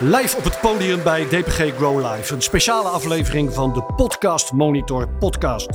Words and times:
Live 0.00 0.36
op 0.36 0.44
het 0.44 0.60
podium 0.60 1.02
bij 1.02 1.24
DPG 1.24 1.76
Grow 1.76 2.12
Live. 2.12 2.34
Een 2.34 2.42
speciale 2.42 2.88
aflevering 2.88 3.54
van 3.54 3.72
de 3.72 3.82
Podcast 3.82 4.52
Monitor 4.52 5.08
podcast. 5.08 5.68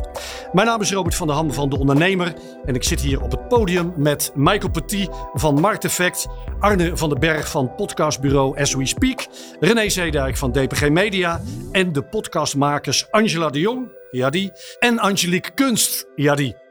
Mijn 0.54 0.68
naam 0.68 0.82
is 0.82 0.92
Robert 0.92 1.16
van 1.16 1.28
der 1.28 1.36
Ham 1.36 1.54
van 1.54 1.70
De 1.70 1.78
Ondernemer. 1.78 2.34
En 2.66 2.76
ik 2.76 2.84
zit 2.84 3.02
hier 3.02 3.22
op 3.22 3.32
het 3.32 3.48
podium 3.48 3.94
met 3.96 4.32
Michael 4.36 4.70
Petit 4.72 5.10
van 5.34 5.60
Markt 5.60 5.84
Effect. 5.84 6.28
Arne 6.60 6.98
van 6.98 7.10
den 7.10 7.20
Berg 7.20 7.50
van 7.50 7.76
podcastbureau 7.76 8.60
As 8.60 8.74
We 8.74 8.86
Speak. 8.86 9.28
René 9.60 9.90
Zeedijk 9.90 10.38
van 10.38 10.52
DPG 10.52 10.90
Media. 10.90 11.42
En 11.72 11.92
de 11.92 12.04
podcastmakers 12.04 13.12
Angela 13.12 13.50
de 13.50 13.60
Jong, 13.60 13.92
ja 14.12 14.30
die. 14.30 14.52
En 14.80 15.00
Angelique 15.00 15.52
Kunst, 15.54 16.08
ja 16.16 16.36
die. 16.36 16.63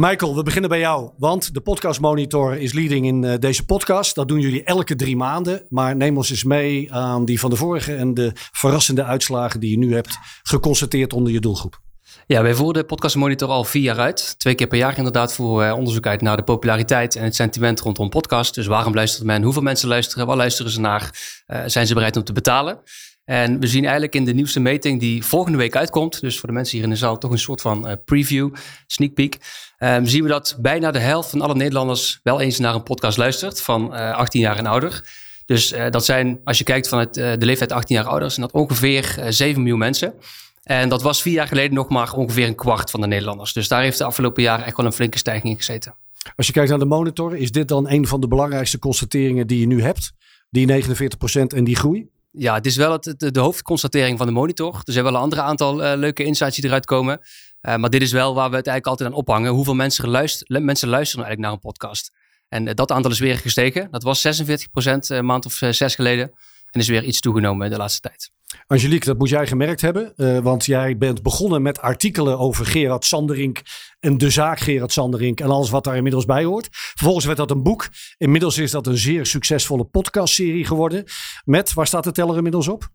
Michael, 0.00 0.36
we 0.36 0.42
beginnen 0.42 0.70
bij 0.70 0.78
jou. 0.78 1.10
Want 1.16 1.54
de 1.54 1.60
Podcast 1.60 2.00
Monitor 2.00 2.56
is 2.56 2.72
leading 2.72 3.06
in 3.06 3.22
uh, 3.22 3.34
deze 3.38 3.64
podcast. 3.64 4.14
Dat 4.14 4.28
doen 4.28 4.40
jullie 4.40 4.62
elke 4.62 4.96
drie 4.96 5.16
maanden. 5.16 5.62
Maar 5.68 5.96
neem 5.96 6.16
ons 6.16 6.30
eens 6.30 6.44
mee 6.44 6.92
aan 6.92 7.24
die 7.24 7.40
van 7.40 7.50
de 7.50 7.56
vorige 7.56 7.94
en 7.94 8.14
de 8.14 8.32
verrassende 8.34 9.04
uitslagen 9.04 9.60
die 9.60 9.70
je 9.70 9.78
nu 9.78 9.94
hebt 9.94 10.18
geconstateerd 10.42 11.12
onder 11.12 11.32
je 11.32 11.40
doelgroep. 11.40 11.80
Ja, 12.26 12.42
wij 12.42 12.54
voeren 12.54 12.80
de 12.82 12.88
Podcast 12.88 13.16
Monitor 13.16 13.48
al 13.48 13.64
vier 13.64 13.82
jaar 13.82 13.98
uit. 13.98 14.38
Twee 14.38 14.54
keer 14.54 14.66
per 14.66 14.78
jaar 14.78 14.96
inderdaad 14.96 15.34
voor 15.34 15.70
onderzoek 15.70 16.06
uit 16.06 16.20
naar 16.20 16.36
de 16.36 16.42
populariteit 16.42 17.16
en 17.16 17.24
het 17.24 17.34
sentiment 17.34 17.80
rondom 17.80 18.08
podcast. 18.08 18.54
Dus 18.54 18.66
waarom 18.66 18.94
luistert 18.94 19.26
men? 19.26 19.42
Hoeveel 19.42 19.62
mensen 19.62 19.88
luisteren? 19.88 20.26
Waar 20.26 20.36
luisteren 20.36 20.72
ze 20.72 20.80
naar? 20.80 21.10
Uh, 21.46 21.62
zijn 21.66 21.86
ze 21.86 21.94
bereid 21.94 22.16
om 22.16 22.24
te 22.24 22.32
betalen? 22.32 22.80
En 23.28 23.60
we 23.60 23.66
zien 23.66 23.82
eigenlijk 23.82 24.14
in 24.14 24.24
de 24.24 24.34
nieuwste 24.34 24.60
meting 24.60 25.00
die 25.00 25.24
volgende 25.24 25.58
week 25.58 25.76
uitkomt, 25.76 26.20
dus 26.20 26.38
voor 26.38 26.48
de 26.48 26.54
mensen 26.54 26.76
hier 26.76 26.84
in 26.84 26.92
de 26.92 26.96
zaal 26.96 27.18
toch 27.18 27.30
een 27.30 27.38
soort 27.38 27.60
van 27.60 27.88
uh, 27.88 27.92
preview, 28.04 28.54
sneak 28.86 29.14
peek, 29.14 29.38
um, 29.78 30.06
zien 30.06 30.22
we 30.22 30.28
dat 30.28 30.56
bijna 30.58 30.90
de 30.90 30.98
helft 30.98 31.30
van 31.30 31.40
alle 31.40 31.54
Nederlanders 31.54 32.20
wel 32.22 32.40
eens 32.40 32.58
naar 32.58 32.74
een 32.74 32.82
podcast 32.82 33.18
luistert 33.18 33.62
van 33.62 33.94
uh, 33.94 34.14
18 34.14 34.40
jaar 34.40 34.56
en 34.56 34.66
ouder. 34.66 35.04
Dus 35.46 35.72
uh, 35.72 35.90
dat 35.90 36.04
zijn, 36.04 36.40
als 36.44 36.58
je 36.58 36.64
kijkt 36.64 36.88
vanuit 36.88 37.14
de 37.14 37.36
leeftijd 37.38 37.72
18 37.72 37.96
jaar 37.96 38.04
ouder, 38.04 38.30
zijn 38.30 38.46
dat 38.46 38.62
ongeveer 38.62 39.18
7 39.28 39.60
miljoen 39.60 39.78
mensen. 39.78 40.14
En 40.62 40.88
dat 40.88 41.02
was 41.02 41.22
vier 41.22 41.32
jaar 41.32 41.48
geleden 41.48 41.74
nog 41.74 41.88
maar 41.88 42.12
ongeveer 42.12 42.46
een 42.46 42.54
kwart 42.54 42.90
van 42.90 43.00
de 43.00 43.06
Nederlanders. 43.06 43.52
Dus 43.52 43.68
daar 43.68 43.82
heeft 43.82 43.98
de 43.98 44.04
afgelopen 44.04 44.42
jaren 44.42 44.64
echt 44.64 44.76
wel 44.76 44.86
een 44.86 44.92
flinke 44.92 45.18
stijging 45.18 45.52
in 45.52 45.56
gezeten. 45.56 45.94
Als 46.36 46.46
je 46.46 46.52
kijkt 46.52 46.70
naar 46.70 46.78
de 46.78 46.84
monitor, 46.84 47.36
is 47.36 47.52
dit 47.52 47.68
dan 47.68 47.90
een 47.90 48.06
van 48.06 48.20
de 48.20 48.28
belangrijkste 48.28 48.78
constateringen 48.78 49.46
die 49.46 49.60
je 49.60 49.66
nu 49.66 49.82
hebt? 49.82 50.12
Die 50.50 50.82
49% 50.84 51.46
en 51.46 51.64
die 51.64 51.76
groei? 51.76 52.08
ja, 52.32 52.54
het 52.54 52.66
is 52.66 52.76
wel 52.76 52.92
het, 52.92 53.14
de, 53.16 53.30
de, 53.30 53.40
hoofdconstatering 53.40 54.18
van 54.18 54.26
de 54.26 54.32
monitor. 54.32 54.74
Er 54.84 54.92
zijn 54.92 55.04
wel 55.04 55.14
een 55.14 55.20
andere 55.20 55.42
aantal 55.42 55.84
uh, 55.84 55.92
leuke 55.96 56.24
insights 56.24 56.56
die 56.56 56.64
eruit 56.64 56.86
komen. 56.86 57.20
Uh, 57.62 57.76
maar 57.76 57.90
dit 57.90 58.02
is 58.02 58.12
wel 58.12 58.34
waar 58.34 58.50
we 58.50 58.56
het 58.56 58.66
eigenlijk 58.66 58.86
altijd 58.86 59.08
aan 59.08 59.14
ophangen. 59.14 59.52
Hoeveel 59.52 59.74
mensen, 59.74 60.08
luisteren, 60.08 60.64
mensen 60.64 60.88
luisteren 60.88 61.24
eigenlijk 61.24 61.40
naar 61.40 61.52
een 61.52 61.72
podcast? 61.72 62.12
En 62.48 62.66
uh, 62.66 62.74
dat 62.74 62.90
aantal 62.90 63.10
is 63.10 63.18
weer 63.18 63.38
gestegen. 63.38 63.88
Dat 63.90 64.02
was 64.02 64.20
46 64.20 65.08
een 65.08 65.24
maand 65.24 65.46
of 65.46 65.52
zes 65.52 65.94
geleden. 65.94 66.32
En 66.70 66.80
is 66.80 66.88
weer 66.88 67.04
iets 67.04 67.20
toegenomen 67.20 67.70
de 67.70 67.76
laatste 67.76 68.00
tijd. 68.00 68.30
Angelique, 68.66 69.06
dat 69.06 69.18
moet 69.18 69.28
jij 69.28 69.46
gemerkt 69.46 69.80
hebben. 69.80 70.12
Want 70.42 70.64
jij 70.64 70.96
bent 70.96 71.22
begonnen 71.22 71.62
met 71.62 71.80
artikelen 71.80 72.38
over 72.38 72.66
Gerard 72.66 73.04
Sanderink 73.04 73.60
en 74.00 74.18
de 74.18 74.30
zaak 74.30 74.60
Gerard 74.60 74.92
Sanderink 74.92 75.40
en 75.40 75.50
alles 75.50 75.70
wat 75.70 75.84
daar 75.84 75.96
inmiddels 75.96 76.24
bij 76.24 76.44
hoort. 76.44 76.68
Vervolgens 76.70 77.24
werd 77.24 77.38
dat 77.38 77.50
een 77.50 77.62
boek. 77.62 77.88
Inmiddels 78.16 78.58
is 78.58 78.70
dat 78.70 78.86
een 78.86 78.98
zeer 78.98 79.26
succesvolle 79.26 79.84
podcastserie 79.84 80.64
geworden. 80.64 81.04
Met, 81.44 81.72
waar 81.72 81.86
staat 81.86 82.04
de 82.04 82.12
teller 82.12 82.36
inmiddels 82.36 82.68
op? 82.68 82.88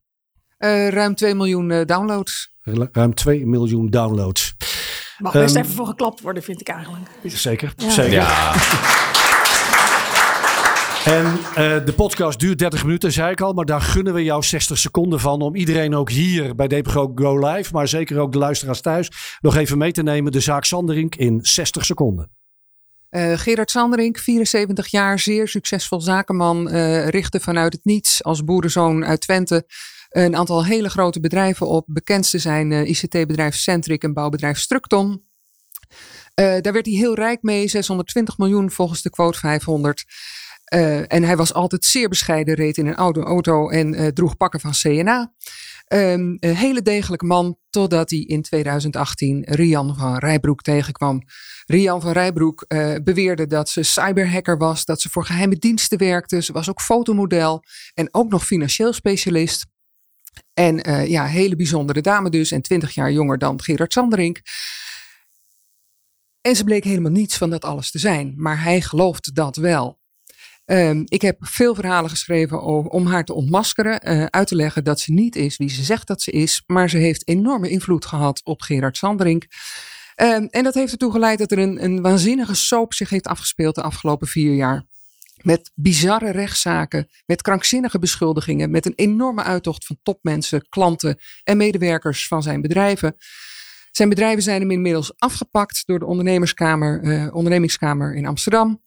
Uh, 0.64 0.89
ruim 0.89 1.16
2 1.16 1.36
miljoen 1.36 1.69
uh, 1.69 1.86
downloads. 1.86 2.56
Ruim 2.92 3.14
2 3.14 3.45
miljoen 3.45 3.89
downloads. 3.89 4.56
Mag 5.17 5.33
best 5.33 5.55
um, 5.55 5.61
even 5.61 5.73
voor 5.73 5.86
geklapt 5.86 6.22
worden, 6.22 6.44
vind 6.44 6.61
ik 6.61 6.67
eigenlijk. 6.67 7.05
Zeker, 7.23 7.73
ja. 7.78 7.89
zeker. 7.89 8.11
Ja. 8.11 8.53
En 11.05 11.25
uh, 11.25 11.86
de 11.86 11.94
podcast 11.95 12.39
duurt 12.39 12.59
30 12.59 12.83
minuten, 12.83 13.11
zei 13.11 13.31
ik 13.31 13.42
al. 13.42 13.53
Maar 13.53 13.66
daar 13.66 13.81
gunnen 13.81 14.14
we 14.14 14.23
jou 14.23 14.44
60 14.44 14.78
seconden 14.78 15.20
van. 15.20 15.42
Om 15.42 15.55
iedereen 15.55 15.95
ook 15.95 16.09
hier 16.09 16.55
bij 16.55 16.67
DPGO 16.67 17.11
Go 17.16 17.48
Live. 17.48 17.73
Maar 17.73 17.87
zeker 17.87 18.20
ook 18.20 18.32
de 18.32 18.37
luisteraars 18.37 18.82
thuis. 18.82 19.37
Nog 19.42 19.55
even 19.55 19.77
mee 19.77 19.92
te 19.92 20.04
nemen. 20.04 20.32
De 20.32 20.39
zaak 20.39 20.66
Sanderink 20.66 21.16
in 21.16 21.39
60 21.42 21.86
seconden. 21.86 22.32
Uh, 23.10 23.37
Gerard 23.37 23.71
Sanderink, 23.71 24.17
74 24.17 24.87
jaar, 24.87 25.20
zeer 25.20 25.48
succesvol 25.48 26.02
zakenman. 26.02 26.76
Uh, 26.76 27.08
richtte 27.08 27.39
vanuit 27.39 27.73
het 27.73 27.86
niets 27.86 28.23
als 28.23 28.43
boerenzoon 28.43 29.05
uit 29.05 29.21
Twente 29.21 29.66
een 30.13 30.35
aantal 30.35 30.65
hele 30.65 30.89
grote 30.89 31.19
bedrijven 31.19 31.67
op. 31.67 31.85
Bekendste 31.87 32.37
zijn 32.37 32.71
uh, 32.71 32.89
ICT-bedrijf 32.89 33.55
Centric 33.55 34.03
en 34.03 34.13
bouwbedrijf 34.13 34.57
Structon. 34.59 35.23
daar 36.35 36.73
werd 36.73 36.85
hij 36.85 36.95
heel 36.95 37.15
rijk 37.15 37.41
mee, 37.41 37.67
620 37.67 38.37
miljoen 38.37 38.71
volgens 38.71 39.01
de 39.01 39.09
quote 39.09 39.39
500. 39.39 40.03
Uh, 40.73 41.13
en 41.13 41.23
hij 41.23 41.37
was 41.37 41.53
altijd 41.53 41.85
zeer 41.85 42.09
bescheiden, 42.09 42.55
reed 42.55 42.77
in 42.77 42.87
een 42.87 42.95
oude 42.95 43.21
auto 43.21 43.69
en 43.69 44.13
droeg 44.13 44.37
pakken 44.37 44.59
van 44.59 44.71
CNA. 44.71 45.33
Um, 45.93 46.37
een 46.39 46.55
hele 46.55 46.81
degelijke 46.81 47.25
man, 47.25 47.57
totdat 47.69 48.09
hij 48.09 48.19
in 48.19 48.41
2018 48.41 49.43
Rian 49.45 49.95
van 49.95 50.17
Rijbroek 50.17 50.61
tegenkwam. 50.61 51.21
Rian 51.65 52.01
van 52.01 52.11
Rijbroek 52.11 52.65
beweerde 53.03 53.47
dat 53.47 53.69
ze 53.69 53.83
cyberhacker 53.83 54.57
was, 54.57 54.85
dat 54.85 55.01
ze 55.01 55.09
voor 55.09 55.25
geheime 55.25 55.55
diensten 55.55 55.97
werkte. 55.97 56.41
Ze 56.41 56.53
was 56.53 56.69
ook 56.69 56.81
fotomodel 56.81 57.63
en 57.93 58.07
ook 58.11 58.30
nog 58.30 58.45
financieel 58.45 58.93
specialist. 58.93 59.65
En 60.54 61.08
ja, 61.10 61.26
hele 61.26 61.55
bijzondere 61.55 62.02
dame 62.02 62.30
dus 62.30 62.52
en 62.52 62.61
20 62.61 62.94
jaar 62.94 63.11
jonger 63.11 63.38
dan 63.38 63.61
Gerard 63.61 63.94
Sanderink. 63.94 64.42
En 66.42 66.55
ze 66.55 66.64
bleek 66.64 66.83
helemaal 66.83 67.11
niets 67.11 67.38
van 67.38 67.49
dat 67.49 67.66
alles 67.66 67.92
te 67.92 67.99
zijn, 67.99 68.33
maar 68.38 68.64
hij 68.64 68.82
geloofde 68.82 69.32
dat 69.32 69.55
wel. 69.55 70.02
Um, 70.66 71.04
ik 71.05 71.22
heb 71.22 71.38
veel 71.39 71.76
verhalen 71.76 72.10
geschreven 72.10 72.61
om 72.92 73.05
haar 73.05 73.23
te 73.23 73.33
ontmaskeren, 73.33 74.10
uh, 74.10 74.26
uit 74.26 74.48
te 74.48 74.55
leggen 74.55 74.83
dat 74.83 74.99
ze 74.99 75.14
niet 75.14 75.36
is 75.36 75.58
wie 75.58 75.70
ze 75.70 75.83
zegt 75.83 76.08
dat 76.08 76.22
ze 76.22 76.32
is, 76.32 76.64
maar 76.67 76.89
ze 76.89 76.98
heeft 76.98 77.27
enorme 77.27 77.70
invloed 77.70 78.05
gehad 78.05 78.42
op 78.43 78.61
Gerard 78.61 78.98
Sanderink. 78.98 79.45
Um, 80.22 80.48
en 80.48 80.64
dat 80.64 80.73
heeft 80.73 80.92
ertoe 80.92 81.11
geleid 81.11 81.39
dat 81.39 81.52
er 81.52 81.58
een, 81.58 81.83
een 81.83 82.02
waanzinnige 82.02 82.55
soap 82.55 82.93
zich 82.93 83.10
heeft 83.10 83.27
afgespeeld 83.27 83.76
de 83.76 83.82
afgelopen 83.82 84.27
vier 84.27 84.54
jaar. 84.54 84.86
Met 85.43 85.71
bizarre 85.76 86.31
rechtszaken, 86.31 87.08
met 87.26 87.42
krankzinnige 87.42 87.99
beschuldigingen, 87.99 88.71
met 88.71 88.86
een 88.86 88.93
enorme 88.95 89.43
uittocht 89.43 89.86
van 89.86 89.98
topmensen, 90.04 90.65
klanten 90.70 91.17
en 91.43 91.58
medewerkers 91.58 92.27
van 92.27 92.43
zijn 92.43 92.61
bedrijven. 92.61 93.15
Zijn 93.92 94.09
bedrijven 94.09 94.43
zijn 94.43 94.61
hem 94.61 94.71
inmiddels 94.71 95.14
afgepakt 95.17 95.83
door 95.86 95.99
de 95.99 96.05
ondernemerskamer, 96.05 97.04
uh, 97.04 97.36
ondernemingskamer 97.36 98.15
in 98.15 98.26
Amsterdam. 98.26 98.81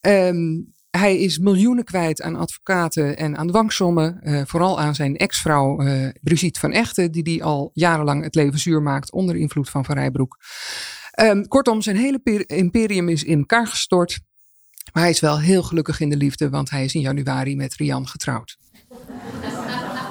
Um, 0.00 0.72
hij 0.90 1.18
is 1.18 1.38
miljoenen 1.38 1.84
kwijt 1.84 2.22
aan 2.22 2.36
advocaten 2.36 3.16
en 3.16 3.36
aan 3.36 3.46
dwangsommen. 3.46 4.20
Uh, 4.22 4.42
vooral 4.44 4.80
aan 4.80 4.94
zijn 4.94 5.16
ex-vrouw 5.16 5.82
uh, 5.82 6.08
Brigitte 6.20 6.60
van 6.60 6.72
Echten, 6.72 7.12
die 7.12 7.22
die 7.22 7.44
al 7.44 7.70
jarenlang 7.72 8.22
het 8.22 8.34
leven 8.34 8.58
zuur 8.58 8.82
maakt 8.82 9.12
onder 9.12 9.36
invloed 9.36 9.70
van 9.70 9.84
Van 9.84 9.94
Rijbroek. 9.94 10.38
Um, 11.20 11.48
kortom, 11.48 11.82
zijn 11.82 11.96
hele 11.96 12.44
imperium 12.46 13.08
is 13.08 13.24
in 13.24 13.38
elkaar 13.38 13.66
gestort. 13.66 14.20
Maar 14.92 15.02
hij 15.02 15.12
is 15.12 15.20
wel 15.20 15.40
heel 15.40 15.62
gelukkig 15.62 16.00
in 16.00 16.08
de 16.08 16.16
liefde, 16.16 16.50
want 16.50 16.70
hij 16.70 16.84
is 16.84 16.94
in 16.94 17.00
januari 17.00 17.56
met 17.56 17.74
Rian 17.74 18.08
getrouwd. 18.08 18.58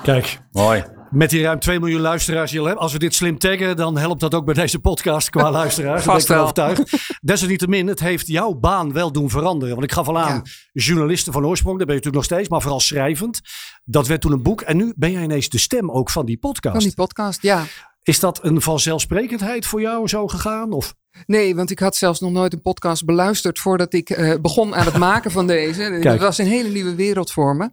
Kijk, 0.04 0.40
mooi 0.52 0.84
met 1.12 1.30
die 1.30 1.42
ruim 1.42 1.60
2 1.60 1.80
miljoen 1.80 2.02
luisteraars 2.02 2.52
die 2.52 2.62
Als 2.62 2.94
we 2.94 3.00
dit 3.00 3.16
slim 3.16 3.38
taggen, 3.38 3.76
dan 3.76 3.98
helpt 3.98 4.20
dat 4.20 4.34
ook 4.34 4.46
bij 4.46 4.54
deze 4.54 4.80
podcast 4.80 5.30
qua 5.30 5.52
luisteraars. 5.62 6.04
Vast 6.04 6.28
ben 6.28 6.36
ik 6.36 6.42
overtuigd. 6.42 7.18
Desalniettemin, 7.22 7.88
het 7.88 8.00
heeft 8.00 8.28
jouw 8.28 8.54
baan 8.54 8.94
wel 8.94 9.12
doen 9.12 9.30
veranderen. 9.30 9.74
Want 9.74 9.86
ik 9.86 9.92
gaf 9.92 10.08
al 10.08 10.20
aan, 10.20 10.42
ja. 10.44 10.82
journalisten 10.84 11.34
van 11.34 11.46
oorsprong, 11.46 11.78
daar 11.78 11.86
ben 11.86 11.96
je 11.96 12.02
natuurlijk 12.02 12.30
nog 12.30 12.38
steeds, 12.38 12.50
maar 12.50 12.62
vooral 12.62 12.80
schrijvend. 12.80 13.42
Dat 13.84 14.08
werd 14.08 14.22
toen 14.22 14.32
een 14.32 14.44
boek. 14.44 14.62
En 14.62 14.78
nu 14.78 14.94
ben 14.96 15.12
jij 15.12 15.24
ineens 15.24 15.50
de 15.50 15.58
stem 15.58 15.92
ook 15.92 16.10
van 16.10 16.26
die 16.26 16.38
podcast. 16.38 16.76
Van 16.76 16.86
die 16.86 16.94
podcast, 16.94 17.42
ja. 17.42 17.66
Is 18.08 18.20
dat 18.20 18.44
een 18.44 18.62
vanzelfsprekendheid 18.62 19.66
voor 19.66 19.82
jou 19.82 20.08
zo 20.08 20.28
gegaan? 20.28 20.72
Of? 20.72 20.96
Nee, 21.26 21.56
want 21.56 21.72
ik 21.72 21.80
had 21.80 21.96
zelfs 21.96 22.20
nog 22.20 22.32
nooit 22.32 22.54
een 22.54 22.62
podcast 22.62 23.06
beluisterd 23.06 23.60
voordat 23.60 23.94
ik 23.94 24.10
uh, 24.10 24.34
begon 24.42 24.76
aan 24.76 24.86
het 24.86 24.98
maken 25.10 25.32
van 25.32 25.48
deze. 25.48 26.00
Dat 26.02 26.20
was 26.20 26.38
een 26.38 26.48
hele 26.48 26.70
nieuwe 26.70 26.96
wereld 26.96 27.32
voor 27.32 27.56
me. 27.56 27.70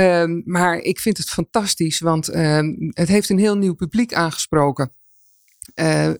Um, 0.00 0.42
maar 0.44 0.78
ik 0.78 1.00
vind 1.00 1.16
het 1.16 1.28
fantastisch, 1.28 2.00
want 2.00 2.34
um, 2.34 2.90
het 2.90 3.08
heeft 3.08 3.28
een 3.28 3.38
heel 3.38 3.56
nieuw 3.56 3.74
publiek 3.74 4.14
aangesproken. 4.14 4.94
Uh, 5.74 6.10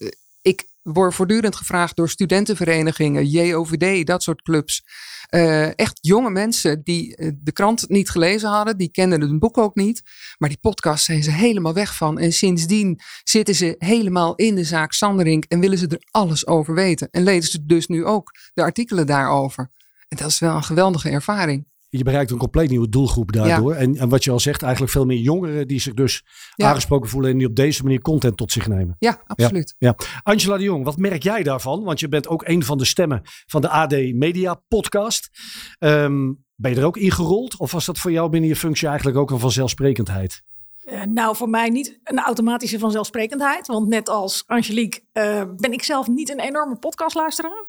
ik 0.41 0.65
word 0.83 1.15
voortdurend 1.15 1.57
gevraagd 1.57 1.97
door 1.97 2.09
studentenverenigingen, 2.09 3.27
JOVD, 3.27 4.07
dat 4.07 4.23
soort 4.23 4.43
clubs. 4.43 4.85
Uh, 5.31 5.79
echt 5.79 5.99
jonge 6.01 6.31
mensen 6.31 6.83
die 6.83 7.17
uh, 7.17 7.31
de 7.35 7.53
krant 7.53 7.89
niet 7.89 8.11
gelezen 8.11 8.49
hadden, 8.49 8.77
die 8.77 8.91
kenden 8.91 9.21
het 9.21 9.39
boek 9.39 9.59
ook 9.59 9.75
niet. 9.75 10.03
Maar 10.39 10.49
die 10.49 10.59
podcast 10.59 11.05
zijn 11.05 11.23
ze 11.23 11.31
helemaal 11.31 11.75
weg 11.75 11.97
van. 11.97 12.19
En 12.19 12.33
sindsdien 12.33 13.01
zitten 13.25 13.55
ze 13.55 13.75
helemaal 13.79 14.35
in 14.35 14.55
de 14.55 14.65
zaak 14.65 14.93
Sanderink 14.93 15.45
en 15.45 15.61
willen 15.61 15.79
ze 15.79 15.89
er 15.89 16.07
alles 16.11 16.47
over 16.47 16.75
weten. 16.75 17.09
En 17.11 17.23
lezen 17.23 17.51
ze 17.51 17.67
dus 17.67 17.87
nu 17.87 18.05
ook 18.05 18.31
de 18.55 18.63
artikelen 18.63 19.07
daarover. 19.07 19.71
En 20.09 20.17
dat 20.17 20.29
is 20.29 20.39
wel 20.39 20.57
een 20.57 20.65
geweldige 20.65 21.11
ervaring 21.11 21.71
je 21.99 22.05
bereikt 22.05 22.31
een 22.31 22.39
compleet 22.39 22.71
nieuwe 22.71 22.89
doelgroep 22.89 23.33
daardoor. 23.33 23.75
En, 23.75 23.97
en, 23.97 24.09
wat 24.09 24.25
je 24.25 24.31
al 24.31 24.41
zegt, 24.41 24.63
eigenlijk 24.63 24.93
veel 24.93 25.05
meer 25.05 25.19
jongeren 25.19 25.69
die 25.69 25.81
zich 25.81 25.95
dus 25.95 26.25
ja. 26.55 26.69
aangesproken 26.69 27.09
voelen 27.09 27.31
en 27.31 27.39
die 27.39 27.47
op 27.47 27.57
deze 27.57 27.83
manier 27.83 28.01
content 28.01 28.37
tot 28.37 28.53
zich 28.53 28.69
nemen. 28.69 28.97
Ja, 28.99 29.23
absoluut. 29.27 29.75
Ja, 29.79 29.97
Angela 30.23 30.57
de 30.57 30.63
Jong, 30.63 30.85
wat 30.85 30.97
merk 30.97 31.23
jij 31.23 31.43
daarvan? 31.43 31.85
Want 31.85 32.01
je 32.01 32.09
bent 32.09 32.29
ook 32.29 32.49
een 32.49 32.65
van 32.65 32.79
de 32.79 32.85
stemmen 32.85 33.21
van 33.47 33.61
de 33.61 33.69
AD 33.69 33.91
Media 33.91 34.55
podcast. 34.69 35.31
Um, 35.79 36.45
Ben 36.57 36.71
je 36.71 36.81
er 36.81 36.87
ook 36.87 36.97
ingerold? 36.97 37.57
Of 37.57 37.73
was 37.73 37.87
dat 37.87 37.99
voor 37.99 38.13
jou 38.13 38.31
binnen 38.31 38.49
je 38.49 38.57
functie 38.57 38.89
eigenlijk 38.89 39.17
ook 39.17 39.31
een 39.31 39.39
vanzelfsprekendheid? 39.39 40.43
Uh, 40.85 41.03
nou, 41.03 41.37
voor 41.37 41.49
mij 41.49 41.69
niet 41.69 42.01
een 42.05 42.19
automatische 42.19 42.79
vanzelfsprekendheid. 42.79 43.67
Want 43.67 43.89
net 43.89 44.09
als 44.09 44.45
Angelique 44.47 45.01
uh, 45.13 45.43
ben 45.57 45.73
ik 45.73 45.83
zelf 45.83 46.09
niet 46.09 46.31
een 46.31 46.41
enorme 46.41 46.77
podcastluisteraar. 46.77 47.67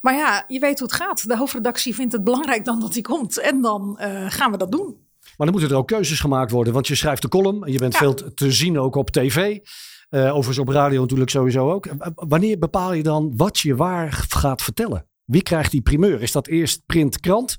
Maar 0.00 0.14
ja, 0.14 0.44
je 0.48 0.58
weet 0.58 0.78
hoe 0.78 0.88
het 0.88 0.96
gaat. 0.96 1.28
De 1.28 1.36
hoofdredactie 1.36 1.94
vindt 1.94 2.12
het 2.12 2.24
belangrijk 2.24 2.64
dan 2.64 2.80
dat 2.80 2.92
hij 2.92 3.02
komt. 3.02 3.38
En 3.38 3.60
dan 3.60 3.98
uh, 4.00 4.24
gaan 4.30 4.50
we 4.50 4.56
dat 4.56 4.72
doen. 4.72 5.04
Maar 5.20 5.46
dan 5.46 5.50
moeten 5.50 5.70
er 5.70 5.76
ook 5.76 5.86
keuzes 5.86 6.20
gemaakt 6.20 6.50
worden. 6.50 6.72
Want 6.72 6.86
je 6.86 6.94
schrijft 6.94 7.22
de 7.22 7.28
column. 7.28 7.64
En 7.64 7.72
je 7.72 7.78
bent 7.78 7.92
ja. 7.92 7.98
veel 7.98 8.14
te 8.34 8.52
zien 8.52 8.78
ook 8.78 8.94
op 8.94 9.10
tv. 9.10 9.58
overigens 10.10 10.58
op 10.58 10.68
radio 10.68 11.00
natuurlijk 11.00 11.30
sowieso 11.30 11.72
ook. 11.72 11.88
Wanneer 12.14 12.58
bepaal 12.58 12.92
je 12.92 13.02
dan 13.02 13.32
wat 13.36 13.58
je 13.58 13.76
waar 13.76 14.12
gaat 14.12 14.62
vertellen? 14.62 15.06
Wie 15.24 15.42
krijgt 15.42 15.70
die 15.70 15.82
primeur? 15.82 16.22
Is 16.22 16.32
dat 16.32 16.46
eerst 16.46 16.86
print 16.86 17.20
krant? 17.20 17.58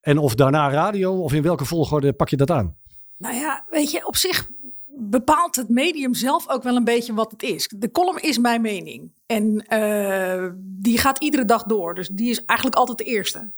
En 0.00 0.18
of 0.18 0.34
daarna 0.34 0.70
radio? 0.70 1.22
Of 1.22 1.32
in 1.32 1.42
welke 1.42 1.64
volgorde 1.64 2.12
pak 2.12 2.28
je 2.28 2.36
dat 2.36 2.50
aan? 2.50 2.76
Nou 3.22 3.34
ja, 3.34 3.64
weet 3.68 3.90
je, 3.90 4.06
op 4.06 4.16
zich 4.16 4.48
bepaalt 4.94 5.56
het 5.56 5.68
medium 5.68 6.14
zelf 6.14 6.48
ook 6.48 6.62
wel 6.62 6.76
een 6.76 6.84
beetje 6.84 7.14
wat 7.14 7.30
het 7.30 7.42
is. 7.42 7.68
De 7.76 7.90
column 7.90 8.18
is 8.18 8.38
mijn 8.38 8.60
mening. 8.60 9.10
En 9.26 9.64
uh, 9.68 10.50
die 10.56 10.98
gaat 10.98 11.18
iedere 11.18 11.44
dag 11.44 11.62
door. 11.62 11.94
Dus 11.94 12.08
die 12.08 12.30
is 12.30 12.44
eigenlijk 12.44 12.78
altijd 12.78 12.98
de 12.98 13.04
eerste. 13.04 13.52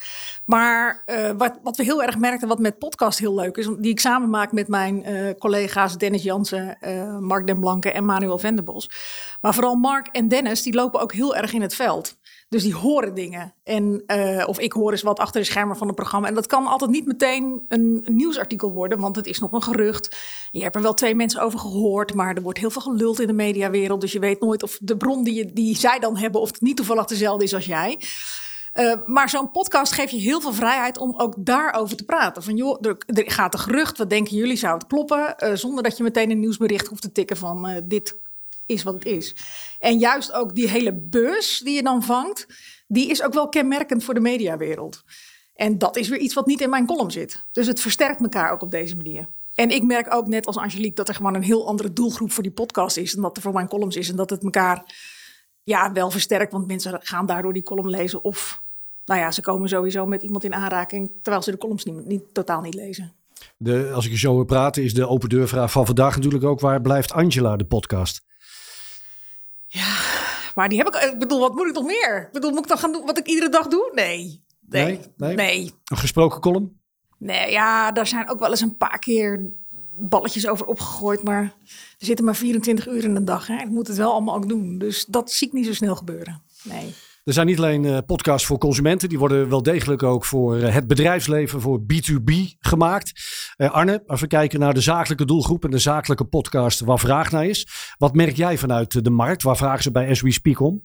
Maar 0.45 1.03
uh, 1.07 1.31
wat, 1.37 1.59
wat 1.63 1.77
we 1.77 1.83
heel 1.83 2.03
erg 2.03 2.19
merkten, 2.19 2.49
wat 2.49 2.59
met 2.59 2.79
podcast 2.79 3.19
heel 3.19 3.35
leuk 3.35 3.57
is, 3.57 3.69
die 3.79 3.91
ik 3.91 4.01
samen 4.01 4.31
maak 4.31 4.53
met 4.53 4.69
mijn 4.69 5.11
uh, 5.11 5.31
collega's 5.39 5.99
Dennis 5.99 6.23
Jansen, 6.23 6.79
Mark 7.21 7.47
Den 7.47 7.61
Blanke 7.61 7.93
en 7.93 8.05
Manuel 8.05 8.39
Venderbos. 8.39 8.91
Maar 9.41 9.55
vooral 9.55 9.75
Mark 9.75 10.07
en 10.07 10.29
Dennis, 10.29 10.63
die 10.63 10.75
lopen 10.75 11.01
ook 11.01 11.13
heel 11.13 11.37
erg 11.37 11.53
in 11.53 11.63
het 11.63 11.75
veld. 11.75 12.17
Dus 12.49 12.63
die 12.63 12.75
horen 12.75 13.15
dingen. 13.15 13.55
En, 13.65 14.03
uh, 14.07 14.45
of 14.47 14.59
ik 14.59 14.73
hoor 14.73 14.91
eens 14.91 15.03
wat 15.03 15.19
achter 15.19 15.41
de 15.41 15.47
schermen 15.47 15.77
van 15.77 15.87
het 15.87 15.97
programma. 15.97 16.29
En 16.29 16.35
dat 16.35 16.47
kan 16.47 16.67
altijd 16.67 16.91
niet 16.91 17.07
meteen 17.07 17.65
een, 17.69 18.03
een, 18.05 18.17
nieuwsartikel 18.17 18.73
worden, 18.73 19.01
want 19.01 19.17
het 19.17 19.27
is 19.27 19.39
nog 19.39 19.53
een 19.53 19.63
gerucht. 19.63 20.17
Je 20.51 20.63
hebt 20.63 20.75
er 20.75 20.83
wel 20.83 20.95
twee 20.95 21.15
mensen 21.15 21.43
over 21.43 21.59
gehoord, 21.59 22.15
maar 22.15 22.35
er 22.35 22.43
wordt 22.43 22.59
heel 22.59 22.71
veel 22.71 22.83
geluld 22.83 23.21
in 23.21 23.27
de 23.27 23.33
mediawereld. 23.33 24.01
Dus 24.01 24.13
je 24.13 24.19
weet 24.19 24.41
nooit 24.41 24.63
of 24.63 24.79
de 24.81 24.97
bron 24.97 25.25
die, 25.25 25.35
je, 25.35 25.53
die 25.53 25.77
zij 25.77 25.99
dan 25.99 26.17
hebben, 26.17 26.41
of 26.41 26.51
het 26.51 26.61
niet 26.61 26.77
toevallig 26.77 27.05
dezelfde 27.05 27.45
is 27.45 27.55
als 27.55 27.67
jij. 27.67 27.99
Uh, 28.75 28.95
maar 29.05 29.29
zo'n 29.29 29.51
podcast 29.51 29.93
geeft 29.93 30.11
je 30.11 30.19
heel 30.19 30.41
veel 30.41 30.53
vrijheid 30.53 30.99
om 30.99 31.15
ook 31.17 31.35
daarover 31.39 31.97
te 31.97 32.05
praten. 32.05 32.43
Van 32.43 32.57
joh, 32.57 32.79
er, 32.81 32.97
gaat 33.07 33.55
een 33.55 33.61
gerucht, 33.61 33.99
wat 33.99 34.11
denken 34.11 34.37
jullie, 34.37 34.57
zou 34.57 34.75
het 34.75 34.87
kloppen? 34.87 35.35
Uh, 35.39 35.55
zonder 35.55 35.83
dat 35.83 35.97
je 35.97 36.03
meteen 36.03 36.31
een 36.31 36.41
nieuwsbericht 36.41 36.87
hoeft 36.87 37.03
te 37.03 37.13
tikken 37.13 37.37
van 37.37 37.83
dit 37.85 38.23
is 38.67 38.83
wat 38.83 38.95
het 38.95 39.07
is. 39.07 39.35
En 39.79 39.99
juist 39.99 40.33
ook 40.33 40.55
die 40.55 40.69
hele 40.69 40.93
bus 40.93 41.61
die 41.65 41.75
je 41.75 41.83
dan 41.83 42.03
vangt, 42.03 42.47
die 42.89 43.11
is 43.11 43.23
ook 43.23 43.35
wel 43.35 43.49
kenmerkend 43.49 44.05
voor 44.05 44.15
de 44.15 44.21
mediawereld. 44.21 45.03
En 45.57 45.79
dat 45.79 45.97
is 45.97 46.09
weer 46.09 46.19
iets 46.19 46.35
wat 46.35 46.47
niet 46.47 46.61
in 46.61 46.71
mijn 46.71 46.87
column 46.87 47.11
zit. 47.11 47.45
Dus 47.53 47.67
het 47.67 47.81
versterkt 47.81 48.21
elkaar 48.21 48.53
ook 48.53 48.63
op 48.63 48.71
deze 48.71 48.97
manier. 48.97 49.29
En 49.55 49.71
ik 49.71 49.83
merk 49.83 50.15
ook 50.15 50.27
net 50.27 50.47
als 50.47 50.57
Angelique 50.57 50.95
dat 50.95 51.09
er 51.09 51.15
gewoon 51.15 51.35
een 51.35 51.43
heel 51.43 51.67
andere 51.67 51.93
doelgroep 51.93 52.33
voor 52.33 52.43
die 52.43 52.53
podcast 52.53 52.97
is. 52.97 53.15
En 53.15 53.23
dat 53.23 53.37
er 53.37 53.43
voor 53.43 53.53
mijn 53.53 53.69
columns 53.69 53.97
is. 53.97 54.09
En 54.09 54.17
dat 54.17 54.31
het 54.31 54.43
elkaar 54.43 54.85
ja, 55.65 55.93
wel 55.93 56.11
versterkt. 56.11 56.53
Want 56.53 56.67
mensen 56.67 57.01
gaan 57.03 57.27
daardoor 57.27 57.53
die 57.53 57.63
column 57.63 57.91
lezen. 57.91 58.25
Of 58.25 58.63
nou 59.05 59.21
ja, 59.21 59.31
ze 59.31 59.41
komen 59.41 59.69
sowieso 59.69 60.07
met 60.07 60.23
iemand 60.23 60.45
in 60.45 60.55
aanraking. 60.55 61.13
Terwijl 61.23 61.45
ze 61.45 61.51
de 61.51 61.59
columns 61.59 61.85
niet, 61.85 62.07
niet, 62.07 62.23
totaal 62.33 62.61
niet 62.61 62.75
lezen. 62.75 63.13
De, 63.57 63.91
als 63.95 64.05
ik 64.05 64.11
je 64.11 64.19
zo 64.19 64.35
wil 64.35 64.45
praten, 64.45 64.83
is 64.83 64.95
de 64.95 65.09
open 65.09 65.29
deurvraag 65.29 65.71
van 65.71 65.87
vandaag 65.87 66.17
natuurlijk 66.17 66.45
ook: 66.45 66.61
waar 66.61 66.81
blijft 66.81 67.13
Angela, 67.13 67.57
de 67.57 67.65
podcast? 67.65 68.23
Maar 70.55 70.69
die 70.69 70.79
heb 70.79 70.89
ik. 70.89 70.95
Ik 70.95 71.19
bedoel, 71.19 71.41
wat 71.41 71.55
moet 71.55 71.67
ik 71.67 71.75
nog 71.75 71.85
meer? 71.85 72.23
Ik 72.27 72.33
bedoel, 72.33 72.51
moet 72.51 72.59
ik 72.63 72.69
dan 72.69 72.79
gaan 72.79 72.93
doen 72.93 73.07
wat 73.07 73.19
ik 73.19 73.27
iedere 73.27 73.49
dag 73.49 73.69
doe? 73.69 73.91
Nee. 73.95 74.43
Nee. 74.61 74.85
Nee. 74.85 75.01
nee. 75.17 75.35
nee. 75.35 75.73
Een 75.85 75.97
gesproken 75.97 76.41
column? 76.41 76.81
Nee, 77.19 77.51
ja, 77.51 77.93
daar 77.93 78.07
zijn 78.07 78.31
ook 78.31 78.39
wel 78.39 78.51
eens 78.51 78.61
een 78.61 78.77
paar 78.77 78.99
keer 78.99 79.53
balletjes 79.99 80.49
over 80.49 80.67
opgegooid. 80.67 81.23
Maar 81.23 81.43
er 81.99 82.07
zitten 82.07 82.25
maar 82.25 82.37
24 82.37 82.87
uur 82.87 83.05
in 83.05 83.15
de 83.15 83.25
dag. 83.25 83.47
Hè. 83.47 83.57
Ik 83.57 83.69
moet 83.69 83.87
het 83.87 83.97
wel 83.97 84.13
allemaal 84.13 84.35
ook 84.35 84.49
doen. 84.49 84.79
Dus 84.79 85.05
dat 85.05 85.33
zie 85.33 85.47
ik 85.47 85.53
niet 85.53 85.67
zo 85.67 85.73
snel 85.73 85.97
gebeuren. 85.97 86.43
Nee. 86.63 86.95
Er 87.25 87.33
zijn 87.33 87.47
niet 87.47 87.59
alleen 87.59 87.85
uh, 87.85 87.99
podcasts 88.07 88.47
voor 88.47 88.59
consumenten, 88.59 89.09
die 89.09 89.19
worden 89.19 89.49
wel 89.49 89.63
degelijk 89.63 90.03
ook 90.03 90.25
voor 90.25 90.57
uh, 90.57 90.73
het 90.73 90.87
bedrijfsleven, 90.87 91.61
voor 91.61 91.81
B2B 91.81 92.33
gemaakt. 92.59 93.13
Uh, 93.57 93.71
Arne, 93.71 94.03
als 94.07 94.21
we 94.21 94.27
kijken 94.27 94.61
naar 94.61 94.75
de 94.75 94.81
zakelijke 94.81 95.25
doelgroep 95.25 95.65
en 95.65 95.71
de 95.71 95.79
zakelijke 95.79 96.25
podcast 96.25 96.81
waar 96.81 96.99
vraag 96.99 97.31
naar 97.31 97.47
is. 97.47 97.69
Wat 97.99 98.15
merk 98.15 98.37
jij 98.37 98.59
vanuit 98.59 99.05
de 99.05 99.11
markt? 99.11 99.43
Waar 99.43 99.57
vragen 99.57 99.83
ze 99.83 99.91
bij 99.91 100.11
As 100.11 100.21
We 100.21 100.33
Speak 100.33 100.61
om? 100.61 100.83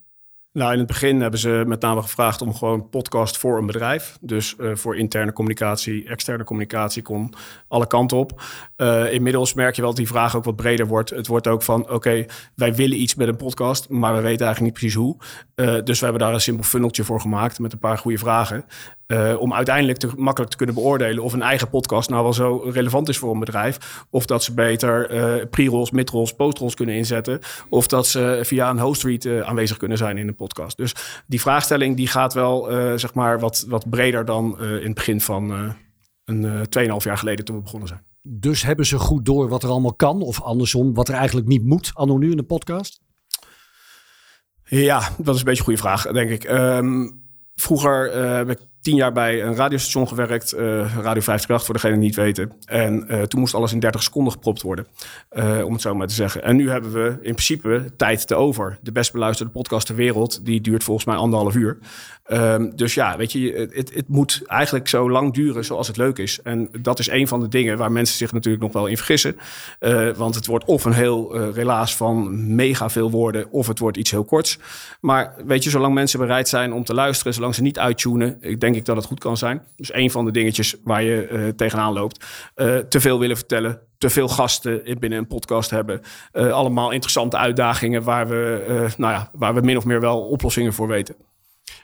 Nou, 0.54 0.72
in 0.72 0.78
het 0.78 0.88
begin 0.88 1.22
hebben 1.22 1.40
ze 1.40 1.64
met 1.68 1.82
name 1.82 2.02
gevraagd 2.02 2.42
om 2.42 2.56
gewoon 2.56 2.90
podcast 2.90 3.38
voor 3.38 3.58
een 3.58 3.66
bedrijf. 3.66 4.18
Dus 4.22 4.56
uh, 4.60 4.76
voor 4.76 4.98
interne 4.98 5.34
communicatie, 5.34 6.08
externe 6.08 6.44
communicatie 6.44 7.02
kon 7.02 7.34
alle 7.68 7.88
kanten 7.88 8.18
op. 8.18 8.42
Uh, 8.78 9.14
inmiddels 9.14 9.54
merk 9.54 9.76
je 9.76 9.82
wel 9.82 9.90
dat 9.90 10.00
die 10.00 10.08
vraag 10.08 10.36
ook 10.36 10.44
wat 10.44 10.56
breder 10.56 10.88
wordt. 10.88 11.10
Het 11.10 11.28
wordt 11.28 11.48
ook 11.48 11.64
van, 11.64 11.90
oké, 11.90 12.26
wij 12.56 12.76
willen 12.76 13.02
iets 13.02 13.16
met 13.16 13.28
een 13.28 13.36
podcast, 13.36 13.90
maar 13.90 14.16
we 14.16 14.22
weten 14.22 14.46
eigenlijk 14.46 14.62
niet 14.62 14.74
precies 14.74 14.94
hoe. 14.94 15.18
Uh, 15.56 15.84
dus 15.84 16.00
we 16.00 16.06
hebben 16.06 16.24
daar 16.24 16.34
een 16.34 16.42
simpel 16.42 16.64
funneltje 16.64 17.04
voor 17.04 17.22
gemaakt 17.22 17.60
met 17.60 17.74
een 17.74 17.80
paar 17.80 17.98
goede 17.98 18.18
vragen. 18.18 18.66
Om 19.38 19.54
uiteindelijk 19.54 19.98
te, 19.98 20.10
makkelijk 20.16 20.52
te 20.52 20.58
kunnen 20.58 20.76
beoordelen 20.76 21.24
of 21.24 21.34
een 21.34 21.42
eigen 21.42 21.70
podcast 21.70 22.10
nou 22.10 22.24
wel 22.24 22.34
zo 22.34 22.58
relevant 22.58 23.10
is 23.10 23.18
voor 23.18 23.34
een 23.34 23.40
bedrijf. 23.40 24.06
Of 24.10 24.26
dat 24.26 24.44
ze 24.44 24.54
beter 24.54 25.08
pre-rolls, 25.48 25.92
mid-rolls, 25.92 26.34
post-rolls 26.34 26.74
kunnen 26.74 26.96
inzetten. 26.96 27.40
Of 27.70 27.88
dat 27.88 28.08
ze 28.08 28.40
via 28.44 28.70
een 28.70 28.80
host 28.80 29.04
read 29.04 29.44
aanwezig 29.44 29.78
kunnen 29.78 29.98
zijn 29.98 30.18
in 30.18 30.28
een 30.28 30.36
podcast. 30.40 30.78
Dus 30.78 30.96
die 31.28 31.42
vraagstelling 31.42 31.96
die 31.96 32.08
gaat 32.08 32.34
wel 32.34 32.68
zeg 32.98 33.14
maar 33.14 33.40
wat, 33.40 33.66
wat 33.68 33.90
breder 33.90 34.26
dan 34.26 34.60
in 34.60 34.86
het 34.86 34.94
begin 34.94 35.22
van 35.22 35.76
een 36.26 36.66
2,5 36.80 36.96
jaar 36.98 37.18
geleden 37.18 37.46
toen 37.46 37.56
we 37.56 37.62
begonnen 37.62 37.88
zijn. 37.88 38.04
Dus 38.22 38.64
hebben 38.64 38.86
ze 38.86 39.00
goed 39.00 39.26
door 39.26 39.50
wat 39.50 39.64
er 39.64 39.70
allemaal 39.70 39.94
kan? 39.94 40.22
Of 40.22 40.42
andersom, 40.42 40.94
wat 40.94 41.08
er 41.10 41.16
eigenlijk 41.16 41.48
niet 41.48 41.66
moet, 41.66 41.92
anno 41.94 42.18
nu 42.18 42.32
in 42.32 42.38
een 42.38 42.46
podcast? 42.46 43.02
Ja, 44.64 45.10
dat 45.18 45.36
is 45.36 45.40
een 45.40 45.46
beetje 45.46 45.60
een 45.60 45.66
goede 45.66 45.80
vraag, 45.80 46.12
denk 46.12 46.30
ik. 46.30 46.50
Um, 46.50 47.24
vroeger 47.56 48.16
heb 48.36 48.50
ik 48.50 48.60
tien 48.82 48.96
jaar 48.96 49.12
bij 49.12 49.44
een 49.44 49.56
radiostation 49.56 50.08
gewerkt, 50.08 50.54
uh, 50.54 50.60
Radio 50.80 51.22
538 51.22 51.66
voor 51.66 51.74
degene 51.74 51.94
die 51.94 52.04
niet 52.04 52.16
weten. 52.16 52.52
En 52.66 53.06
uh, 53.08 53.22
toen 53.22 53.40
moest 53.40 53.54
alles 53.54 53.74
in 53.74 53.80
30 53.80 54.04
seconden 54.04 54.34
gepropt 54.34 54.62
worden, 54.62 54.88
uh, 55.32 55.66
om 55.66 55.74
het 55.74 55.82
zo 55.82 55.96
maar 55.96 56.08
te 56.08 56.14
zeggen. 56.14 56.44
En 56.44 56.56
nu 56.56 56.70
hebben 56.70 56.92
we 56.92 57.10
in 57.10 57.18
principe 57.34 57.92
tijd 57.98 58.28
te 58.28 58.36
over. 58.36 58.78
De 58.82 58.92
best 58.92 59.12
beluisterde 59.12 59.52
podcast 59.52 59.86
ter 59.86 59.96
wereld, 59.96 60.46
die 60.46 60.62
duurt 60.62 60.84
volgens 60.84 61.06
mij 61.06 61.16
anderhalf 61.16 61.56
uur. 61.56 61.78
Um, 62.32 62.76
dus 62.76 62.94
ja, 62.94 63.18
weet 63.18 63.32
je, 63.32 63.70
het, 63.74 63.94
het 63.94 64.08
moet 64.08 64.42
eigenlijk 64.46 64.88
zo 64.88 65.10
lang 65.10 65.34
duren 65.34 65.66
zoals 65.66 65.88
het 65.88 65.98
leuk 65.98 66.18
is. 66.18 66.42
En 66.42 66.70
dat 66.82 67.00
is 67.00 67.10
een 67.10 67.28
van 67.28 67.40
de 67.40 67.48
dingen 67.48 67.78
waar 67.78 67.92
mensen 67.92 68.18
zich 68.18 68.32
natuurlijk 68.32 68.64
nog 68.64 68.74
wel 68.74 68.88
in 68.88 68.98
vergissen. 68.98 69.36
want 70.16 70.36
het 70.36 70.46
wordt 70.46 70.66
of 70.66 70.86
een 70.86 70.94
heel 70.94 71.50
relaas 71.52 71.96
van 71.96 72.56
mega 72.56 72.90
veel 72.90 73.12
woorden, 73.12 73.52
of 73.52 73.68
het 73.68 73.80
wordt 73.80 73.98
iets 73.98 74.12
heel 74.12 74.24
korts. 74.24 74.60
Maar 75.02 75.34
weet 75.46 75.64
je, 75.64 75.70
zolang 75.70 75.94
mensen 75.94 76.20
bereid 76.20 76.48
zijn 76.48 76.74
om 76.74 76.84
te 76.84 76.94
luisteren, 76.94 77.34
zolang 77.34 77.56
ze 77.56 77.62
niet 77.62 77.80
uittunen, 77.80 78.38
ik 78.40 78.60
denk 78.60 78.69
denk 78.72 78.82
ik 78.82 78.88
dat 78.88 78.96
het 78.96 79.06
goed 79.06 79.20
kan 79.20 79.38
zijn. 79.38 79.62
Dus 79.76 79.94
een 79.94 80.12
van 80.12 80.26
de 80.26 80.32
dingetjes 80.32 80.76
waar 80.84 81.04
je 81.04 81.30
uh, 81.32 81.48
tegenaan 81.48 81.94
loopt. 81.94 82.26
Uh, 82.56 82.78
te 82.78 83.00
veel 83.00 83.20
willen 83.20 83.36
vertellen, 83.36 83.80
te 83.98 84.10
veel 84.10 84.28
gasten 84.28 84.98
binnen 85.00 85.20
een 85.20 85.28
podcast 85.28 85.70
hebben. 85.70 86.02
Uh, 86.34 86.52
allemaal 86.52 86.92
interessante 86.92 87.38
uitdagingen 87.38 88.04
waar 88.04 88.28
we, 88.28 88.88
nou 88.98 89.14
ja, 89.14 89.30
waar 89.34 89.54
we 89.54 89.62
min 89.62 89.78
of 89.78 89.86
meer 89.86 90.02
wel 90.02 90.22
oplossingen 90.22 90.74
voor 90.74 90.88
weten. 90.88 91.16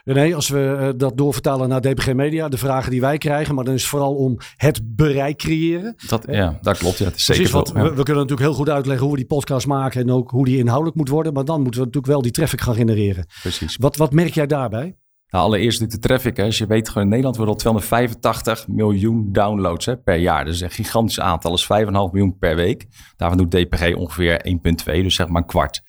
René, 0.04 0.36
als 0.36 0.50
we 0.50 0.94
dat 0.98 1.18
doorvertalen 1.18 1.70
naar 1.70 1.82
DPG 1.82 2.14
Media, 2.14 2.50
de 2.50 2.58
vragen 2.58 2.92
die 2.92 3.02
wij 3.02 3.18
krijgen, 3.18 3.56
maar 3.56 3.64
dan 3.64 3.74
is 3.74 3.82
het 3.82 3.90
vooral 3.90 4.16
om 4.16 4.38
het 4.56 4.96
bereik 4.96 5.38
creëren. 5.38 5.96
Dat, 6.08 6.26
ja, 6.30 6.58
dat 6.62 6.78
klopt. 6.78 6.98
Ja, 6.98 7.06
het 7.06 7.16
is 7.16 7.26
zeker 7.26 7.52
wat, 7.52 7.72
ja. 7.76 7.82
we, 7.82 7.90
we, 7.90 8.04
kunnen 8.04 8.24
natuurlijk 8.24 8.50
heel 8.50 8.54
goed 8.54 8.70
uitleggen 8.70 9.04
hoe 9.04 9.12
we 9.12 9.20
die 9.20 9.28
podcast 9.28 9.68
maken 9.68 10.02
en 10.02 10.12
ook 10.12 10.32
hoe 10.32 10.46
die 10.46 10.58
inhoudelijk 10.58 10.98
moet 10.98 11.10
worden, 11.10 11.34
maar 11.34 11.46
dan 11.46 11.62
moeten 11.62 11.80
we 11.80 11.86
natuurlijk 11.86 12.14
wel 12.14 12.22
die 12.22 12.32
traffic 12.32 12.62
gaan 12.62 12.76
genereren. 12.76 13.26
Precies. 13.42 13.76
Wat, 13.78 13.96
wat 13.96 14.12
merk 14.12 14.34
jij 14.34 14.48
daarbij? 14.48 14.96
Nou, 15.36 15.48
allereerst 15.48 15.80
natuurlijk 15.80 16.02
de 16.02 16.08
traffic. 16.08 16.38
Hè. 16.38 16.44
Als 16.44 16.58
je 16.58 16.66
weet, 16.66 16.88
gewoon 16.88 17.04
in 17.04 17.10
Nederland 17.10 17.36
worden 17.36 17.54
al 17.54 17.60
285 17.60 18.68
miljoen 18.68 19.32
downloads 19.32 19.86
hè, 19.86 19.98
per 19.98 20.16
jaar. 20.16 20.48
Is 20.48 20.62
een 20.62 20.72
gigantisch 20.72 21.20
aantal. 21.20 21.52
Dat 21.52 21.60
is 21.60 21.86
5,5 21.86 21.90
miljoen 21.92 22.38
per 22.38 22.56
week. 22.56 22.86
Daarvan 23.18 23.38
doet 23.38 23.52
DPG 23.52 23.96
ongeveer 23.96 24.60
1,2, 24.86 25.04
dus 25.04 25.16
zeg 25.16 25.28
maar 25.28 25.42
een 25.42 25.48
kwart. 25.48 25.82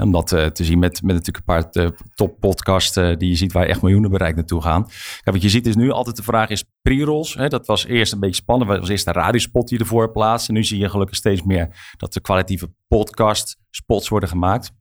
Om 0.00 0.12
dat 0.12 0.32
uh, 0.32 0.46
te 0.46 0.64
zien 0.64 0.78
met, 0.78 1.02
met 1.02 1.14
natuurlijk 1.14 1.48
een 1.48 1.54
paar 1.54 1.84
uh, 1.84 1.90
top 2.14 2.40
podcasts 2.40 2.96
uh, 2.96 3.16
die 3.16 3.28
je 3.28 3.36
ziet 3.36 3.52
waar 3.52 3.66
echt 3.66 3.82
miljoenen 3.82 4.10
bereik 4.10 4.34
naartoe 4.34 4.62
gaan. 4.62 4.84
Kijk, 4.84 5.30
wat 5.32 5.42
je 5.42 5.48
ziet 5.48 5.66
is 5.66 5.76
nu 5.76 5.90
altijd 5.90 6.16
de 6.16 6.22
vraag 6.22 6.48
is 6.48 6.64
pre-rolls. 6.82 7.34
Dat 7.48 7.66
was 7.66 7.86
eerst 7.86 8.12
een 8.12 8.20
beetje 8.20 8.42
spannend. 8.42 8.70
Dat 8.70 8.78
was 8.78 8.88
eerst 8.88 9.06
een 9.06 9.12
radiospot 9.12 9.68
die 9.68 9.78
ervoor 9.78 10.10
plaatst. 10.10 10.48
En 10.48 10.54
nu 10.54 10.64
zie 10.64 10.78
je 10.78 10.88
gelukkig 10.88 11.16
steeds 11.16 11.42
meer 11.42 11.94
dat 11.96 12.14
er 12.14 12.20
kwalitatieve 12.20 12.70
podcast 12.88 13.56
spots 13.70 14.08
worden 14.08 14.28
gemaakt. 14.28 14.72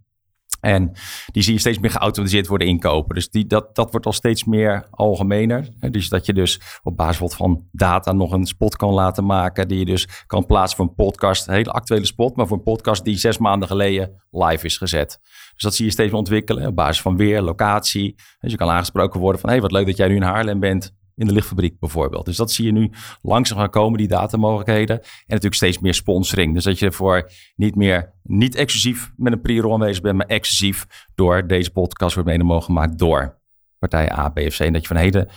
En 0.62 0.92
die 1.32 1.44
zie 1.44 1.54
je 1.54 1.60
steeds 1.60 1.80
meer 1.80 1.92
geautomatiseerd 1.92 2.48
worden 2.48 2.68
inkopen. 2.68 3.16
Dus 3.16 3.30
die, 3.30 3.46
dat, 3.46 3.76
dat 3.76 3.92
wordt 3.92 4.06
al 4.06 4.14
steeds 4.14 4.44
meer 4.44 4.88
algemener. 4.90 5.70
Dus 5.80 6.10
dat 6.10 6.26
je 6.26 6.34
dus 6.34 6.62
op 6.84 6.98
basis 6.98 7.36
van 7.36 7.68
data 7.72 8.12
nog 8.12 8.32
een 8.32 8.46
spot 8.46 8.76
kan 8.76 8.94
laten 8.94 9.26
maken. 9.26 9.68
Die 9.68 9.80
je 9.80 9.86
dus 9.86 10.08
kan 10.28 10.46
plaatsen 10.46 10.78
voor 10.78 10.86
een 10.86 10.96
podcast. 10.96 11.48
Een 11.48 11.54
hele 11.54 11.72
actuele 11.72 12.06
spot, 12.06 12.36
maar 12.36 12.48
voor 12.48 12.58
een 12.58 12.64
podcast 12.64 13.04
die 13.04 13.18
zes 13.18 13.38
maanden 13.38 13.68
geleden 13.68 14.22
live 14.32 14.66
is 14.66 14.78
gezet. 14.78 15.20
Dus 15.54 15.64
dat 15.64 15.76
zie 15.76 15.86
je 15.86 15.92
steeds 15.92 16.10
meer 16.10 16.20
ontwikkelen 16.20 16.68
op 16.68 16.76
basis 16.76 17.02
van 17.02 17.18
weer, 17.18 17.42
locatie. 17.42 18.16
Dus 18.40 18.52
je 18.52 18.58
kan 18.58 18.70
aangesproken 18.70 19.20
worden 19.20 19.42
van, 19.42 19.50
hé, 19.50 19.56
hey, 19.56 19.64
wat 19.64 19.72
leuk 19.72 19.86
dat 19.86 19.98
jij 19.98 20.08
nu 20.08 20.16
in 20.16 20.22
Haarlem 20.22 20.60
bent. 20.60 20.94
In 21.16 21.28
de 21.28 21.34
lichtfabriek 21.34 21.80
bijvoorbeeld. 21.80 22.26
Dus 22.26 22.38
dat 22.38 22.52
zie 22.52 22.66
je 22.66 22.72
nu 22.72 22.92
langzaam 23.22 23.58
gaan 23.58 23.70
komen, 23.70 23.98
die 23.98 24.08
datamogelijkheden. 24.08 25.00
En 25.00 25.08
natuurlijk 25.26 25.56
steeds 25.56 25.80
meer 25.80 25.94
sponsoring. 25.94 26.54
Dus 26.54 26.64
dat 26.64 26.80
je 26.80 26.92
voor 26.92 27.32
niet 27.56 27.76
meer 27.76 28.14
niet 28.24 28.56
exclusief 28.56 29.12
met 29.16 29.34
een 29.34 29.42
pre-roll 29.42 29.74
aanwezig 29.74 30.02
bent, 30.02 30.18
maar 30.18 30.26
exclusief 30.26 30.86
door 31.16 31.48
deze 31.48 31.72
podcast 31.72 32.14
wordt 32.14 32.30
mede 32.30 32.44
mogelijk 32.44 32.66
gemaakt 32.66 33.00
door 33.00 33.40
partij 33.80 34.12
A, 34.12 34.30
B 34.30 34.38
of 34.38 34.58
C. 34.58 34.60
En 34.60 34.74
dat 34.74 34.82
je 34.82 34.88
van 34.88 34.98
een 34.98 35.04
hele 35.04 35.30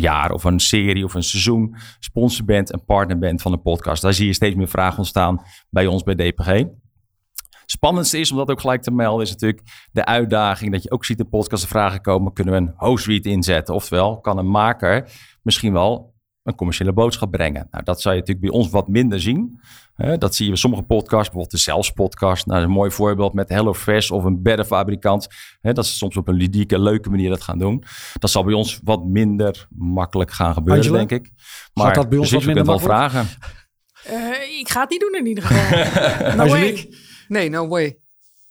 jaar 0.00 0.30
of 0.30 0.44
een 0.44 0.60
serie 0.60 1.04
of 1.04 1.14
een 1.14 1.22
seizoen 1.22 1.76
sponsor 1.98 2.44
bent 2.44 2.70
en 2.70 2.84
partner 2.84 3.18
bent 3.18 3.42
van 3.42 3.52
een 3.52 3.62
podcast. 3.62 4.02
Daar 4.02 4.14
zie 4.14 4.26
je 4.26 4.32
steeds 4.32 4.56
meer 4.56 4.68
vragen 4.68 4.98
ontstaan 4.98 5.42
bij 5.70 5.86
ons 5.86 6.02
bij 6.02 6.14
DPG. 6.14 6.64
Spannendste 7.66 8.18
is, 8.18 8.30
om 8.30 8.36
dat 8.36 8.50
ook 8.50 8.60
gelijk 8.60 8.82
te 8.82 8.90
melden, 8.90 9.24
is 9.24 9.30
natuurlijk 9.30 9.62
de 9.92 10.04
uitdaging 10.04 10.72
dat 10.72 10.82
je 10.82 10.90
ook 10.90 11.04
ziet 11.04 11.18
in 11.18 11.28
podcast 11.28 11.66
vragen 11.66 12.00
komen. 12.00 12.32
Kunnen 12.32 12.54
we 12.54 12.60
een 12.60 12.74
host 12.76 13.08
inzetten? 13.08 13.74
Oftewel, 13.74 14.20
kan 14.20 14.38
een 14.38 14.50
maker 14.50 15.10
misschien 15.42 15.72
wel 15.72 16.14
een 16.44 16.54
commerciële 16.54 16.92
boodschap 16.92 17.30
brengen. 17.30 17.66
Nou, 17.70 17.84
dat 17.84 18.00
zou 18.00 18.14
je 18.14 18.20
natuurlijk 18.20 18.50
bij 18.50 18.58
ons 18.60 18.70
wat 18.70 18.88
minder 18.88 19.20
zien. 19.20 19.60
dat 20.18 20.34
zie 20.34 20.44
je 20.44 20.50
bij 20.50 20.60
sommige 20.60 20.82
podcasts, 20.82 21.24
bijvoorbeeld 21.24 21.50
de 21.50 21.58
Zelfs 21.58 21.90
podcast. 21.90 22.46
Nou, 22.46 22.62
een 22.62 22.70
mooi 22.70 22.90
voorbeeld 22.90 23.32
met 23.32 23.48
HelloFresh 23.48 24.10
of 24.10 24.24
een 24.24 24.42
beddenfabrikant. 24.42 25.28
dat 25.60 25.86
ze 25.86 25.96
soms 25.96 26.16
op 26.16 26.28
een 26.28 26.34
ludieke, 26.34 26.78
leuke 26.78 27.10
manier 27.10 27.28
dat 27.28 27.42
gaan 27.42 27.58
doen. 27.58 27.84
Dat 28.18 28.30
zal 28.30 28.44
bij 28.44 28.54
ons 28.54 28.80
wat 28.84 29.04
minder 29.04 29.66
makkelijk 29.70 30.30
gaan 30.30 30.54
gebeuren, 30.54 30.92
denk 30.92 31.10
ik. 31.10 31.30
Maar 31.74 31.86
Gaat 31.86 31.94
dat 31.94 32.08
bij 32.08 32.18
ons 32.18 32.30
wat 32.30 32.44
minder 32.44 32.64
wel 32.64 32.78
vragen. 32.78 33.26
Uh, 34.10 34.58
ik 34.58 34.68
ga 34.68 34.80
het 34.80 34.90
niet 34.90 35.00
doen 35.00 35.14
in 35.14 35.26
ieder 35.26 35.44
geval. 35.44 36.36
no 36.44 36.46
way. 36.46 36.88
Nee, 37.28 37.48
no 37.48 37.68
way. 37.68 37.98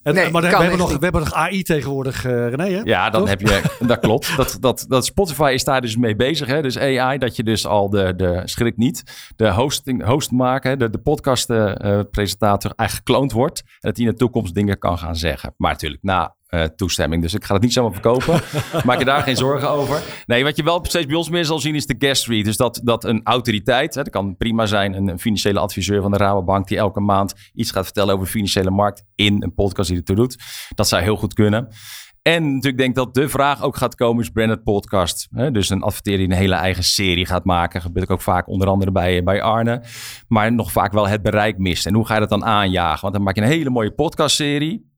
nee, 0.04 0.30
maar 0.32 0.42
we 0.42 0.48
hebben, 0.48 0.78
nog, 0.78 0.98
we 0.98 1.04
hebben 1.04 1.22
nog 1.22 1.34
AI 1.34 1.64
tegenwoordig, 1.64 2.26
uh, 2.26 2.50
René. 2.50 2.70
Hè? 2.70 2.82
Ja, 2.84 3.10
dan 3.10 3.28
heb 3.28 3.42
je, 3.42 3.62
dat 3.88 4.00
klopt. 4.00 4.38
Dat, 4.38 4.58
dat, 4.60 4.86
dat 4.88 5.06
Spotify 5.06 5.52
is 5.54 5.64
daar 5.64 5.82
dus 5.82 5.98
mee 5.98 6.16
bezig. 6.16 6.48
Hè? 6.48 6.62
Dus 6.62 6.78
AI, 6.78 7.18
dat 7.18 7.36
je 7.36 7.44
dus 7.44 7.66
al 7.66 7.90
de, 7.90 8.16
de 8.16 8.42
schrik 8.46 8.78
niet, 8.78 9.04
de 9.36 9.52
hosting, 9.52 10.06
host 10.06 10.32
maken, 10.32 10.80
de, 10.80 10.90
de 10.90 11.00
podcast 11.00 11.50
uh, 11.50 12.00
presentator 12.12 12.72
eigenlijk 12.76 13.08
gekloond 13.08 13.32
wordt. 13.32 13.60
En 13.60 13.66
dat 13.80 13.98
hij 13.98 14.06
in 14.06 14.12
de 14.12 14.18
toekomst 14.18 14.54
dingen 14.54 14.78
kan 14.78 14.98
gaan 14.98 15.16
zeggen. 15.16 15.54
Maar 15.58 15.72
natuurlijk, 15.72 16.04
na 16.04 16.36
uh, 16.54 16.64
toestemming. 16.64 17.22
Dus 17.22 17.34
ik 17.34 17.44
ga 17.44 17.54
het 17.54 17.64
niet 17.64 17.74
zomaar 17.74 17.92
verkopen. 17.92 18.42
Maak 18.86 19.00
je 19.00 19.06
daar 19.06 19.22
geen 19.22 19.36
zorgen 19.36 19.70
over. 19.70 20.04
Nee, 20.26 20.44
wat 20.44 20.56
je 20.56 20.64
wel 20.64 20.80
steeds 20.86 21.06
bij 21.06 21.16
ons 21.16 21.30
meer 21.30 21.46
zal 21.46 21.60
zien 21.60 21.76
is 21.76 21.86
de 21.86 21.96
guest 21.98 22.28
read. 22.28 22.46
Dus 22.46 22.58
dat, 22.58 22.82
dat 22.84 23.04
een 23.04 23.22
autoriteit, 23.24 23.96
hè, 23.96 24.04
dat 24.04 24.12
kan 24.12 24.38
prima 24.38 24.66
zijn, 24.66 24.94
een, 24.94 25.20
financiële 25.20 25.60
adviseur 25.60 26.02
van 26.02 26.12
de 26.12 26.18
Rabobank 26.18 26.68
die 26.68 26.78
elke 26.78 27.00
maand 27.00 27.34
iets 27.54 27.72
gaat 27.72 27.84
vertellen 27.84 28.14
over 28.14 28.26
de 28.26 28.32
financiële 28.32 28.72
markt 28.72 29.04
in 29.16 29.44
een 29.44 29.54
podcast 29.54 29.90
die 29.90 29.98
ertoe 29.98 30.16
doet. 30.16 30.38
Dat 30.76 30.88
zou 30.88 31.02
heel 31.02 31.16
goed 31.16 31.34
kunnen. 31.34 31.68
En 32.22 32.44
natuurlijk 32.44 32.78
denk 32.78 32.96
dat 32.96 33.14
de 33.14 33.30
vraag 33.30 33.64
ook 33.64 33.76
gaat 33.76 33.96
komen 33.96 34.24
is 34.24 34.30
branded 34.30 34.64
podcast. 34.64 35.28
Hè? 35.32 35.52
Dus 35.52 35.70
een 35.70 35.82
adverteerder 35.82 36.26
die 36.26 36.36
een 36.36 36.42
hele 36.42 36.56
eigen 36.56 36.84
serie 36.84 37.26
gaat 37.26 37.46
maken. 37.46 37.82
Gebeurt 37.82 38.10
ook 38.10 38.22
vaak 38.22 38.48
onder 38.48 38.68
andere 38.68 38.92
bij, 38.92 39.24
bij 39.24 39.42
Arne. 39.42 39.84
Maar 40.28 40.54
nog 40.54 40.72
vaak 40.72 40.92
wel 40.92 41.08
het 41.08 41.22
bereik 41.22 41.58
mist. 41.58 41.86
En 41.86 41.94
hoe 41.94 42.06
ga 42.06 42.14
je 42.14 42.20
dat 42.20 42.30
dan 42.30 42.46
aanjagen? 42.46 43.02
Want 43.02 43.14
dan 43.14 43.24
maak 43.24 43.36
je 43.36 43.42
een 43.42 43.48
hele 43.48 43.70
mooie 43.70 43.92
podcastserie. 43.92 44.93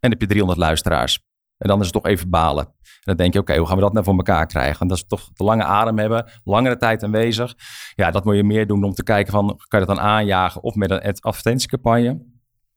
En 0.00 0.10
heb 0.10 0.20
je 0.20 0.26
300 0.26 0.58
luisteraars. 0.58 1.20
En 1.58 1.68
dan 1.68 1.78
is 1.78 1.84
het 1.84 1.94
toch 1.94 2.06
even 2.06 2.30
balen. 2.30 2.64
En 2.64 2.74
dan 3.00 3.16
denk 3.16 3.32
je, 3.32 3.38
oké, 3.38 3.56
hoe 3.56 3.66
gaan 3.66 3.76
we 3.76 3.82
dat 3.82 3.92
nou 3.92 4.04
voor 4.04 4.16
elkaar 4.16 4.46
krijgen? 4.46 4.78
Want 4.78 4.90
dat 4.90 4.98
is 4.98 5.06
toch 5.06 5.28
de 5.32 5.44
lange 5.44 5.64
adem 5.64 5.98
hebben, 5.98 6.30
langere 6.44 6.76
tijd 6.76 7.02
aanwezig. 7.02 7.54
Ja, 7.94 8.10
dat 8.10 8.24
moet 8.24 8.36
je 8.36 8.44
meer 8.44 8.66
doen 8.66 8.84
om 8.84 8.92
te 8.92 9.02
kijken 9.02 9.32
van, 9.32 9.46
kan 9.46 9.80
je 9.80 9.86
dat 9.86 9.96
dan 9.96 10.04
aanjagen 10.04 10.62
of 10.62 10.74
met 10.74 10.90
een 10.90 11.20
advertentiecampagne? 11.20 12.36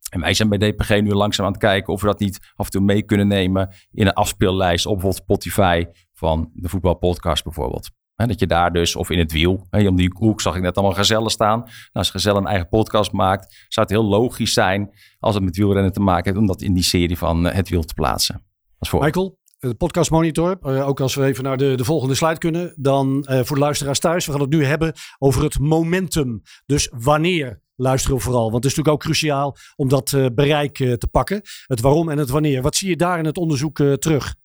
En 0.10 0.20
wij 0.20 0.34
zijn 0.34 0.50
bij 0.50 0.58
DPG 0.58 0.90
nu 0.90 1.14
langzaam 1.14 1.46
aan 1.46 1.52
het 1.52 1.62
kijken 1.62 1.94
of 1.94 2.02
we 2.02 2.08
dat 2.08 2.20
niet 2.20 2.52
af 2.56 2.66
en 2.66 2.72
toe 2.72 2.82
mee 2.82 3.04
kunnen 3.04 3.28
nemen 3.28 3.74
in 3.92 4.08
een 4.08 4.14
afspeellijst 4.14 4.86
op 4.86 4.92
bijvoorbeeld 4.94 5.24
Spotify 5.24 5.86
van 6.14 6.50
de 6.54 6.70
voetbalpodcast 6.70 7.44
bijvoorbeeld. 7.44 7.90
Dat 8.28 8.40
je 8.40 8.48
daar 8.48 8.74
dus, 8.74 8.96
of 8.96 9.10
in 9.10 9.20
het 9.20 9.32
wiel, 9.32 9.68
om 9.72 9.96
die 9.96 10.12
hoek 10.14 10.42
zag 10.42 10.56
ik 10.56 10.62
net 10.62 10.76
allemaal 10.76 10.96
gezellen 10.96 11.30
staan. 11.30 11.60
Nou, 11.60 11.72
als 11.92 12.10
Gezellen 12.10 12.42
een 12.42 12.48
eigen 12.48 12.68
podcast 12.68 13.12
maakt, 13.12 13.66
zou 13.68 13.88
het 13.88 13.96
heel 13.96 14.06
logisch 14.06 14.54
zijn 14.54 14.92
als 15.20 15.36
het 15.36 15.44
met 15.44 15.58
wielrennen 15.58 15.94
te 15.94 16.00
maken 16.00 16.26
heeft, 16.26 16.38
om 16.38 16.48
dat 16.48 16.62
in 16.62 16.74
die 16.74 16.84
serie 16.84 17.18
van 17.18 17.48
eh, 17.48 17.56
het 17.56 17.70
wiel 17.70 17.84
te 17.84 17.94
plaatsen. 17.94 18.46
Michael, 18.92 19.40
de 19.60 19.74
podcast 19.74 20.12
monitor. 20.12 20.58
Uh, 20.62 20.88
ook 20.88 21.00
als 21.00 21.16
we 21.16 21.26
even 21.26 21.44
naar 21.44 21.58
de, 21.58 21.76
de 21.76 21.84
volgende 21.84 22.16
slide 22.16 22.38
kunnen. 22.38 22.74
Dan 22.76 23.26
voor 23.28 23.56
de 23.56 23.62
luisteraars 23.62 24.00
thuis. 24.00 24.26
We 24.26 24.32
gaan 24.32 24.42
het 24.42 24.50
nu 24.50 24.66
hebben 24.66 24.94
over 25.18 25.44
het 25.44 25.60
momentum. 25.60 26.42
Dus 26.66 26.92
wanneer 26.98 27.62
luisteren 27.76 28.18
we 28.18 28.24
vooral. 28.24 28.52
Want 28.52 28.64
het 28.64 28.72
is 28.72 28.78
natuurlijk 28.78 28.96
ook 28.96 29.04
cruciaal 29.04 29.56
om 29.76 29.90
dat 29.90 30.30
bereik 30.36 30.74
te 30.76 31.08
pakken. 31.12 31.42
Het 31.66 31.82
waarom 31.82 32.10
en 32.10 32.18
het 32.18 32.30
wanneer. 32.30 32.62
Wat 32.62 32.76
zie 32.76 32.90
je 32.90 32.96
daar 32.96 33.20
in 33.20 33.26
het 33.26 33.38
onderzoek 33.38 33.78
terug? 33.78 34.36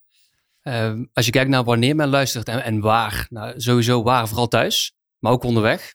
Ehm, 0.67 1.05
als 1.13 1.25
je 1.25 1.31
kijkt 1.31 1.51
naar 1.51 1.65
wanneer 1.65 1.97
men 1.97 2.09
luistert 2.09 2.49
en, 2.49 2.63
en 2.63 2.81
waar. 2.81 3.27
Nou, 3.31 3.61
sowieso 3.61 4.03
waar, 4.03 4.29
vooral 4.29 4.49
thuis. 4.49 4.93
Maar 5.19 5.33
ook 5.33 5.43
onderweg. 5.43 5.95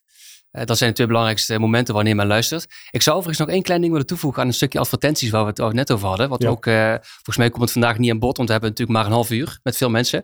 Uh, 0.52 0.66
dat 0.66 0.78
zijn 0.78 0.90
de 0.90 0.96
twee 0.96 1.08
belangrijkste 1.08 1.60
momenten 1.60 1.94
wanneer 1.94 2.16
men 2.16 2.28
luistert. 2.28 2.68
Ik 2.92 3.02
zou 3.02 3.18
overigens 3.18 3.46
nog 3.46 3.56
één 3.56 3.64
klein 3.64 3.80
ding 3.80 3.92
willen 3.92 4.08
toevoegen 4.08 4.42
aan 4.42 4.48
een 4.48 4.54
stukje 4.54 4.80
advertenties 4.80 5.30
waar 5.30 5.46
we 5.46 5.64
het 5.64 5.74
net 5.74 5.92
over 5.92 6.08
hadden. 6.08 6.30
Wat 6.30 6.46
ook, 6.46 6.66
uh, 6.66 6.96
volgens 7.02 7.38
mij 7.38 7.50
komt 7.50 7.62
het 7.62 7.72
vandaag 7.72 7.98
niet 7.98 8.12
aan 8.12 8.20
bod, 8.20 8.38
want 8.38 8.48
we 8.48 8.54
hebben 8.54 8.70
natuurlijk 8.70 8.98
maar 8.98 9.08
een 9.08 9.16
half 9.16 9.32
uur 9.32 9.60
met 9.64 9.78
veel 9.78 9.90
mensen. 9.90 10.24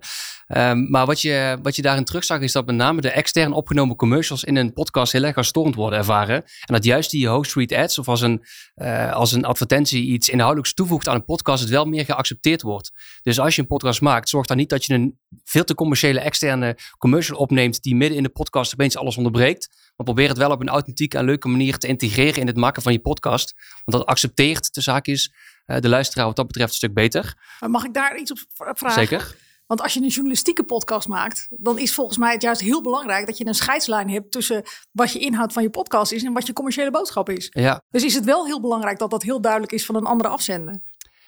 Um, 0.55 0.89
maar 0.89 1.05
wat 1.05 1.21
je, 1.21 1.57
wat 1.61 1.75
je 1.75 1.81
daarin 1.81 2.03
terugzag 2.03 2.39
is 2.39 2.51
dat 2.51 2.65
met 2.65 2.75
name 2.75 3.01
de 3.01 3.09
extern 3.09 3.53
opgenomen 3.53 3.95
commercials 3.95 4.43
in 4.43 4.55
een 4.55 4.73
podcast 4.73 5.11
heel 5.11 5.23
erg 5.23 5.45
storend 5.45 5.75
worden 5.75 5.99
ervaren. 5.99 6.35
En 6.35 6.73
dat 6.73 6.83
juist 6.83 7.11
die 7.11 7.27
host 7.27 7.55
read 7.55 7.71
ads 7.71 7.99
of 7.99 8.07
als 8.07 8.21
een, 8.21 8.43
uh, 8.75 9.13
als 9.13 9.31
een 9.31 9.45
advertentie 9.45 10.03
iets 10.03 10.29
inhoudelijks 10.29 10.73
toevoegt 10.73 11.07
aan 11.07 11.15
een 11.15 11.25
podcast, 11.25 11.61
het 11.61 11.69
wel 11.69 11.85
meer 11.85 12.05
geaccepteerd 12.05 12.61
wordt. 12.61 12.91
Dus 13.21 13.39
als 13.39 13.55
je 13.55 13.61
een 13.61 13.67
podcast 13.67 14.01
maakt, 14.01 14.29
zorg 14.29 14.45
dan 14.45 14.57
niet 14.57 14.69
dat 14.69 14.85
je 14.85 14.93
een 14.93 15.19
veel 15.43 15.63
te 15.63 15.75
commerciële 15.75 16.19
externe 16.19 16.77
commercial 16.97 17.37
opneemt 17.37 17.81
die 17.81 17.95
midden 17.95 18.17
in 18.17 18.23
de 18.23 18.29
podcast 18.29 18.73
opeens 18.73 18.97
alles 18.97 19.17
onderbreekt. 19.17 19.69
Maar 19.95 20.05
probeer 20.05 20.29
het 20.29 20.37
wel 20.37 20.51
op 20.51 20.61
een 20.61 20.69
authentieke 20.69 21.17
en 21.17 21.25
leuke 21.25 21.47
manier 21.47 21.77
te 21.77 21.87
integreren 21.87 22.41
in 22.41 22.47
het 22.47 22.57
maken 22.57 22.81
van 22.81 22.91
je 22.91 22.99
podcast. 22.99 23.53
Want 23.85 23.97
dat 23.97 24.05
accepteert 24.05 24.73
de 24.73 24.81
zaak 24.81 25.05
is 25.05 25.33
uh, 25.65 25.79
de 25.79 25.89
luisteraar 25.89 26.25
wat 26.25 26.35
dat 26.35 26.47
betreft 26.47 26.69
een 26.69 26.77
stuk 26.77 26.93
beter. 26.93 27.35
Maar 27.59 27.69
mag 27.69 27.83
ik 27.83 27.93
daar 27.93 28.17
iets 28.17 28.31
op 28.31 28.39
vragen? 28.49 29.07
Zeker. 29.07 29.35
Want 29.65 29.81
als 29.81 29.93
je 29.93 30.01
een 30.01 30.07
journalistieke 30.07 30.63
podcast 30.63 31.07
maakt, 31.07 31.47
dan 31.49 31.79
is 31.79 31.93
volgens 31.93 32.17
mij 32.17 32.33
het 32.33 32.41
juist 32.41 32.61
heel 32.61 32.81
belangrijk 32.81 33.25
dat 33.25 33.37
je 33.37 33.45
een 33.45 33.53
scheidslijn 33.53 34.09
hebt 34.09 34.31
tussen 34.31 34.63
wat 34.91 35.11
je 35.11 35.19
inhoud 35.19 35.53
van 35.53 35.63
je 35.63 35.69
podcast 35.69 36.11
is 36.11 36.23
en 36.23 36.33
wat 36.33 36.47
je 36.47 36.53
commerciële 36.53 36.91
boodschap 36.91 37.29
is. 37.29 37.47
Ja. 37.49 37.81
Dus 37.89 38.03
is 38.03 38.13
het 38.13 38.25
wel 38.25 38.45
heel 38.45 38.61
belangrijk 38.61 38.99
dat 38.99 39.11
dat 39.11 39.23
heel 39.23 39.41
duidelijk 39.41 39.71
is 39.71 39.85
van 39.85 39.95
een 39.95 40.05
andere 40.05 40.29
afzender. 40.29 40.81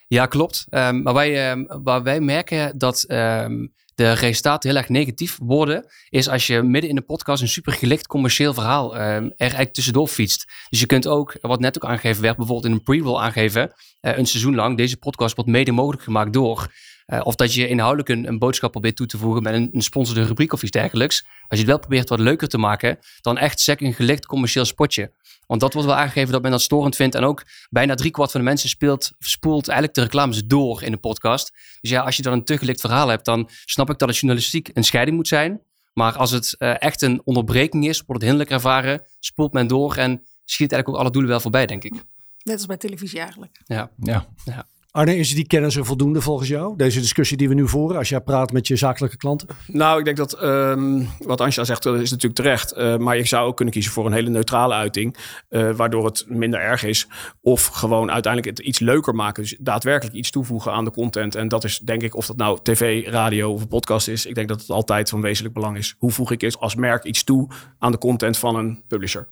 Ja, 0.07 0.25
klopt. 0.25 0.65
Um, 0.69 1.01
maar 1.01 1.13
wij, 1.13 1.51
um, 1.51 1.83
waar 1.83 2.03
wij 2.03 2.19
merken 2.19 2.77
dat 2.77 3.05
um, 3.07 3.73
de 3.99 4.11
resultaten 4.11 4.69
heel 4.69 4.79
erg 4.79 4.89
negatief 4.89 5.37
worden, 5.41 5.85
is 6.09 6.29
als 6.29 6.47
je 6.47 6.61
midden 6.61 6.89
in 6.89 6.95
de 6.95 7.01
podcast 7.01 7.41
een 7.41 7.47
super 7.47 7.73
gelicht 7.73 8.07
commercieel 8.07 8.53
verhaal 8.53 8.95
uh, 8.95 9.01
er 9.15 9.33
eigenlijk 9.37 9.73
tussendoor 9.73 10.07
fietst. 10.07 10.45
Dus 10.69 10.79
je 10.79 10.85
kunt 10.85 11.07
ook, 11.07 11.37
wat 11.41 11.59
net 11.59 11.75
ook 11.75 11.89
aangegeven 11.89 12.21
werd, 12.21 12.37
bijvoorbeeld 12.37 12.67
in 12.67 12.71
een 12.71 12.83
pre-roll 12.83 13.19
aangeven, 13.19 13.61
uh, 13.61 14.17
een 14.17 14.25
seizoen 14.25 14.55
lang, 14.55 14.77
deze 14.77 14.97
podcast 14.97 15.35
wordt 15.35 15.49
mede 15.49 15.71
mogelijk 15.71 16.03
gemaakt 16.03 16.33
door. 16.33 16.67
Uh, 17.09 17.19
of 17.23 17.35
dat 17.35 17.53
je 17.53 17.67
inhoudelijk 17.67 18.09
een, 18.09 18.27
een, 18.27 18.39
boodschap 18.39 18.71
probeert 18.71 18.95
toe 18.95 19.07
te 19.07 19.17
voegen 19.17 19.43
met 19.43 19.53
een, 19.53 19.69
een 19.73 19.81
sponsorde 19.81 20.23
rubriek 20.23 20.53
of 20.53 20.61
iets 20.61 20.71
dergelijks. 20.71 21.23
Als 21.23 21.45
je 21.47 21.57
het 21.57 21.65
wel 21.65 21.79
probeert 21.79 22.09
wat 22.09 22.19
leuker 22.19 22.47
te 22.47 22.57
maken, 22.57 22.99
dan 23.21 23.37
echt 23.37 23.59
sec 23.59 23.81
een 23.81 23.93
gelicht 23.93 24.25
commercieel 24.25 24.65
spotje. 24.65 25.11
Want 25.47 25.61
dat 25.61 25.73
wordt 25.73 25.87
wel 25.87 25.97
aangegeven 25.97 26.31
dat 26.31 26.41
men 26.41 26.51
dat 26.51 26.61
storend 26.61 26.95
vindt. 26.95 27.15
En 27.15 27.23
ook 27.23 27.45
bijna 27.69 27.95
driekwart 27.95 28.31
van 28.31 28.39
de 28.39 28.45
mensen 28.45 28.69
speelt, 28.69 29.11
spoelt 29.19 29.67
eigenlijk 29.67 29.97
de 29.97 30.03
reclames 30.03 30.43
door 30.45 30.83
in 30.83 30.91
de 30.91 30.97
podcast. 30.97 31.51
Dus 31.81 31.89
ja, 31.89 32.01
als 32.01 32.15
je 32.15 32.21
dan 32.21 32.33
een 32.33 32.43
te 32.43 32.57
gelikt 32.57 32.81
verhaal 32.81 33.07
hebt, 33.07 33.25
dan 33.25 33.49
snap 33.65 33.89
ik 33.89 33.97
dat 33.97 34.09
het 34.09 34.17
journalistiek 34.17 34.69
een 34.73 34.83
scheiding 34.83 35.17
moet 35.17 35.27
zijn. 35.27 35.61
Maar 35.93 36.17
als 36.17 36.31
het 36.31 36.55
uh, 36.59 36.81
echt 36.81 37.01
een 37.01 37.21
onderbreking 37.23 37.87
is, 37.87 37.97
wordt 37.97 38.21
het 38.21 38.31
hinderlijk 38.31 38.49
ervaren, 38.49 39.03
spoelt 39.19 39.53
men 39.53 39.67
door 39.67 39.95
en 39.95 40.23
schiet 40.45 40.71
eigenlijk 40.71 40.89
ook 40.89 40.95
alle 40.95 41.11
doelen 41.11 41.29
wel 41.29 41.39
voorbij, 41.39 41.65
denk 41.65 41.83
ik. 41.83 41.93
Net 42.43 42.55
als 42.55 42.65
bij 42.65 42.77
televisie 42.77 43.19
eigenlijk. 43.19 43.61
Ja. 43.65 43.91
ja. 43.97 44.27
ja. 44.45 44.65
Arne, 44.91 45.15
is 45.17 45.35
die 45.35 45.47
kennis 45.47 45.75
er 45.75 45.85
voldoende 45.85 46.21
volgens 46.21 46.49
jou? 46.49 46.77
Deze 46.77 46.99
discussie 46.99 47.37
die 47.37 47.47
we 47.47 47.53
nu 47.53 47.67
voeren, 47.67 47.97
als 47.97 48.09
jij 48.09 48.21
praat 48.21 48.51
met 48.51 48.67
je 48.67 48.75
zakelijke 48.75 49.17
klanten? 49.17 49.47
Nou, 49.67 49.99
ik 49.99 50.05
denk 50.05 50.17
dat 50.17 50.43
um, 50.43 51.09
wat 51.19 51.41
Anja 51.41 51.63
zegt, 51.63 51.83
dat 51.83 51.95
is 51.99 52.11
natuurlijk 52.11 52.41
terecht. 52.41 52.77
Uh, 52.77 52.97
maar 52.97 53.17
je 53.17 53.27
zou 53.27 53.47
ook 53.47 53.55
kunnen 53.55 53.73
kiezen 53.73 53.91
voor 53.91 54.05
een 54.05 54.13
hele 54.13 54.29
neutrale 54.29 54.73
uiting, 54.73 55.15
uh, 55.49 55.71
waardoor 55.71 56.05
het 56.05 56.25
minder 56.27 56.59
erg 56.59 56.83
is. 56.83 57.07
Of 57.41 57.65
gewoon 57.65 58.11
uiteindelijk 58.11 58.57
het 58.57 58.67
iets 58.67 58.79
leuker 58.79 59.15
maken. 59.15 59.43
Dus 59.43 59.57
daadwerkelijk 59.59 60.15
iets 60.15 60.31
toevoegen 60.31 60.71
aan 60.71 60.85
de 60.85 60.91
content. 60.91 61.35
En 61.35 61.47
dat 61.47 61.63
is 61.63 61.79
denk 61.79 62.01
ik, 62.01 62.15
of 62.15 62.25
dat 62.25 62.37
nou 62.37 62.59
tv, 62.63 63.07
radio 63.07 63.51
of 63.51 63.67
podcast 63.67 64.07
is. 64.07 64.25
Ik 64.25 64.35
denk 64.35 64.47
dat 64.47 64.61
het 64.61 64.69
altijd 64.69 65.09
van 65.09 65.21
wezenlijk 65.21 65.53
belang 65.53 65.77
is. 65.77 65.95
Hoe 65.97 66.11
voeg 66.11 66.31
ik 66.31 66.53
als 66.59 66.75
merk 66.75 67.03
iets 67.03 67.23
toe 67.23 67.49
aan 67.79 67.91
de 67.91 67.97
content 67.97 68.37
van 68.37 68.55
een 68.55 68.83
publisher? 68.87 69.27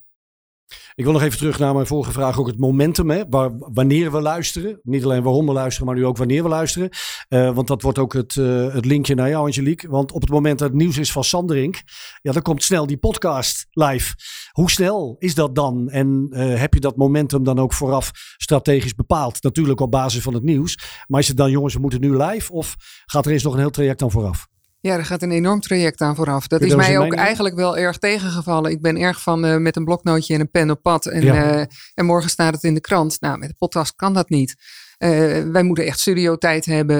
Ik 0.95 1.03
wil 1.03 1.13
nog 1.13 1.21
even 1.21 1.37
terug 1.37 1.59
naar 1.59 1.73
mijn 1.73 1.87
vorige 1.87 2.11
vraag, 2.11 2.39
ook 2.39 2.47
het 2.47 2.59
momentum, 2.59 3.09
hè, 3.09 3.23
wanneer 3.59 4.11
we 4.11 4.21
luisteren. 4.21 4.79
Niet 4.83 5.03
alleen 5.03 5.23
waarom 5.23 5.45
we 5.45 5.53
luisteren, 5.53 5.87
maar 5.87 5.95
nu 5.95 6.05
ook 6.05 6.17
wanneer 6.17 6.43
we 6.43 6.49
luisteren. 6.49 6.89
Uh, 7.29 7.53
want 7.53 7.67
dat 7.67 7.81
wordt 7.81 7.97
ook 7.97 8.13
het, 8.13 8.35
uh, 8.35 8.73
het 8.73 8.85
linkje 8.85 9.15
naar 9.15 9.29
jou, 9.29 9.45
Angelique. 9.45 9.89
Want 9.89 10.11
op 10.11 10.21
het 10.21 10.29
moment 10.29 10.59
dat 10.59 10.67
het 10.67 10.77
nieuws 10.77 10.97
is 10.97 11.11
van 11.11 11.23
Sanderink, 11.23 11.81
ja, 12.21 12.31
dan 12.31 12.41
komt 12.41 12.63
snel 12.63 12.87
die 12.87 12.97
podcast 12.97 13.67
live. 13.69 14.15
Hoe 14.51 14.71
snel 14.71 15.15
is 15.19 15.35
dat 15.35 15.55
dan? 15.55 15.89
En 15.89 16.27
uh, 16.29 16.59
heb 16.59 16.73
je 16.73 16.79
dat 16.79 16.95
momentum 16.95 17.43
dan 17.43 17.59
ook 17.59 17.73
vooraf 17.73 18.11
strategisch 18.37 18.95
bepaald? 18.95 19.43
Natuurlijk 19.43 19.79
op 19.79 19.91
basis 19.91 20.21
van 20.21 20.33
het 20.33 20.43
nieuws. 20.43 20.79
Maar 21.07 21.19
is 21.19 21.27
het 21.27 21.37
dan, 21.37 21.51
jongens, 21.51 21.73
we 21.73 21.79
moeten 21.79 22.01
nu 22.01 22.17
live? 22.17 22.51
Of 22.51 22.75
gaat 23.05 23.25
er 23.25 23.31
eerst 23.31 23.45
nog 23.45 23.53
een 23.53 23.59
heel 23.59 23.69
traject 23.69 23.99
dan 23.99 24.11
vooraf? 24.11 24.47
Ja, 24.79 24.97
er 24.97 25.05
gaat 25.05 25.21
een 25.21 25.31
enorm 25.31 25.59
traject 25.59 26.01
aan 26.01 26.15
vooraf. 26.15 26.47
Dat 26.47 26.61
is 26.61 26.75
mij 26.75 26.97
ook 26.97 27.13
eigenlijk 27.13 27.55
wel 27.55 27.77
erg 27.77 27.97
tegengevallen. 27.97 28.71
Ik 28.71 28.81
ben 28.81 28.97
erg 28.97 29.21
van 29.21 29.45
uh, 29.45 29.57
met 29.57 29.75
een 29.75 29.85
bloknootje 29.85 30.33
en 30.33 30.39
een 30.39 30.51
pen 30.51 30.69
op 30.69 30.81
pad. 30.81 31.05
En, 31.05 31.21
ja. 31.21 31.55
uh, 31.55 31.65
en 31.93 32.05
morgen 32.05 32.29
staat 32.29 32.53
het 32.53 32.63
in 32.63 32.73
de 32.73 32.81
krant. 32.81 33.21
Nou, 33.21 33.37
met 33.37 33.49
de 33.49 33.55
podcast 33.57 33.95
kan 33.95 34.13
dat 34.13 34.29
niet. 34.29 34.55
Uh, 34.99 35.09
wij 35.51 35.63
moeten 35.63 35.85
echt 35.85 35.99
studiotijd 35.99 36.65
hebben. 36.65 36.95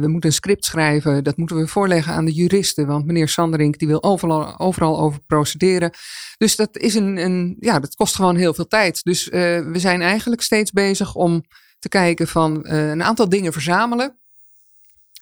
we 0.00 0.08
moeten 0.08 0.30
een 0.30 0.36
script 0.36 0.64
schrijven. 0.64 1.24
Dat 1.24 1.36
moeten 1.36 1.56
we 1.56 1.66
voorleggen 1.66 2.12
aan 2.12 2.24
de 2.24 2.32
juristen. 2.32 2.86
Want 2.86 3.06
meneer 3.06 3.28
Sanderink 3.28 3.78
die 3.78 3.88
wil 3.88 4.02
overal, 4.02 4.58
overal 4.58 5.00
over 5.00 5.20
procederen. 5.26 5.90
Dus 6.36 6.56
dat, 6.56 6.76
is 6.76 6.94
een, 6.94 7.16
een, 7.16 7.56
ja, 7.60 7.80
dat 7.80 7.94
kost 7.94 8.14
gewoon 8.14 8.36
heel 8.36 8.54
veel 8.54 8.66
tijd. 8.66 9.04
Dus 9.04 9.28
we 9.28 9.72
zijn 9.74 10.02
eigenlijk 10.02 10.42
steeds 10.42 10.70
bezig 10.70 11.14
om 11.14 11.44
te 11.78 11.88
kijken 11.88 12.28
van 12.28 12.68
een 12.68 13.02
aantal 13.02 13.28
dingen 13.28 13.52
verzamelen. 13.52 14.18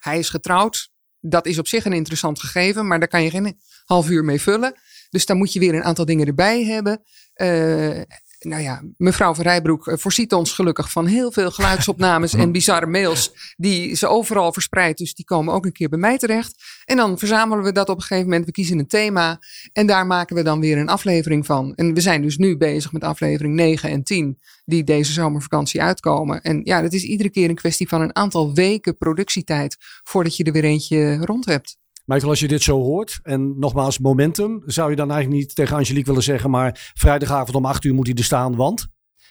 Hij 0.00 0.18
is 0.18 0.28
getrouwd 0.28 0.90
dat 1.20 1.46
is 1.46 1.58
op 1.58 1.68
zich 1.68 1.84
een 1.84 1.92
interessant 1.92 2.40
gegeven, 2.40 2.86
maar 2.86 2.98
daar 2.98 3.08
kan 3.08 3.22
je 3.22 3.30
geen 3.30 3.60
half 3.84 4.08
uur 4.08 4.24
mee 4.24 4.40
vullen. 4.40 4.74
Dus 5.10 5.26
dan 5.26 5.36
moet 5.36 5.52
je 5.52 5.60
weer 5.60 5.74
een 5.74 5.84
aantal 5.84 6.04
dingen 6.04 6.26
erbij 6.26 6.64
hebben. 6.64 7.02
Uh, 7.36 8.00
nou 8.44 8.62
ja, 8.62 8.82
mevrouw 8.96 9.34
van 9.34 9.44
Rijbroek 9.44 9.86
eh, 9.86 9.96
voorziet 9.96 10.32
ons 10.32 10.52
gelukkig 10.52 10.90
van 10.90 11.06
heel 11.06 11.32
veel 11.32 11.50
geluidsopnames 11.50 12.34
en 12.34 12.52
bizarre 12.58 12.86
mails. 12.86 13.54
Die 13.56 13.94
ze 13.94 14.06
overal 14.06 14.52
verspreid. 14.52 14.98
Dus 14.98 15.14
die 15.14 15.24
komen 15.24 15.54
ook 15.54 15.64
een 15.64 15.72
keer 15.72 15.88
bij 15.88 15.98
mij 15.98 16.18
terecht. 16.18 16.54
En 16.84 16.96
dan 16.96 17.18
verzamelen 17.18 17.64
we 17.64 17.72
dat 17.72 17.88
op 17.88 17.96
een 17.96 18.02
gegeven 18.02 18.28
moment. 18.28 18.46
We 18.46 18.52
kiezen 18.52 18.78
een 18.78 18.86
thema. 18.86 19.38
En 19.72 19.86
daar 19.86 20.06
maken 20.06 20.36
we 20.36 20.42
dan 20.42 20.60
weer 20.60 20.78
een 20.78 20.88
aflevering 20.88 21.46
van. 21.46 21.74
En 21.74 21.94
we 21.94 22.00
zijn 22.00 22.22
dus 22.22 22.36
nu 22.36 22.56
bezig 22.56 22.92
met 22.92 23.04
aflevering 23.04 23.54
9 23.54 23.90
en 23.90 24.02
10. 24.02 24.38
Die 24.64 24.84
deze 24.84 25.12
zomervakantie 25.12 25.82
uitkomen. 25.82 26.42
En 26.42 26.60
ja, 26.64 26.82
het 26.82 26.92
is 26.92 27.02
iedere 27.02 27.30
keer 27.30 27.48
een 27.48 27.54
kwestie 27.54 27.88
van 27.88 28.00
een 28.00 28.16
aantal 28.16 28.54
weken 28.54 28.96
productietijd. 28.96 29.76
Voordat 30.02 30.36
je 30.36 30.44
er 30.44 30.52
weer 30.52 30.64
eentje 30.64 31.16
rond 31.16 31.44
hebt. 31.44 31.79
Michael, 32.10 32.30
als 32.30 32.40
je 32.40 32.48
dit 32.48 32.62
zo 32.62 32.80
hoort, 32.80 33.20
en 33.22 33.58
nogmaals 33.58 33.98
momentum, 33.98 34.62
zou 34.66 34.90
je 34.90 34.96
dan 34.96 35.10
eigenlijk 35.10 35.40
niet 35.40 35.54
tegen 35.54 35.76
Angelique 35.76 36.06
willen 36.06 36.22
zeggen, 36.22 36.50
maar 36.50 36.92
vrijdagavond 36.94 37.56
om 37.56 37.64
acht 37.64 37.84
uur 37.84 37.94
moet 37.94 38.06
hij 38.06 38.16
er 38.16 38.24
staan, 38.24 38.56
want? 38.56 38.86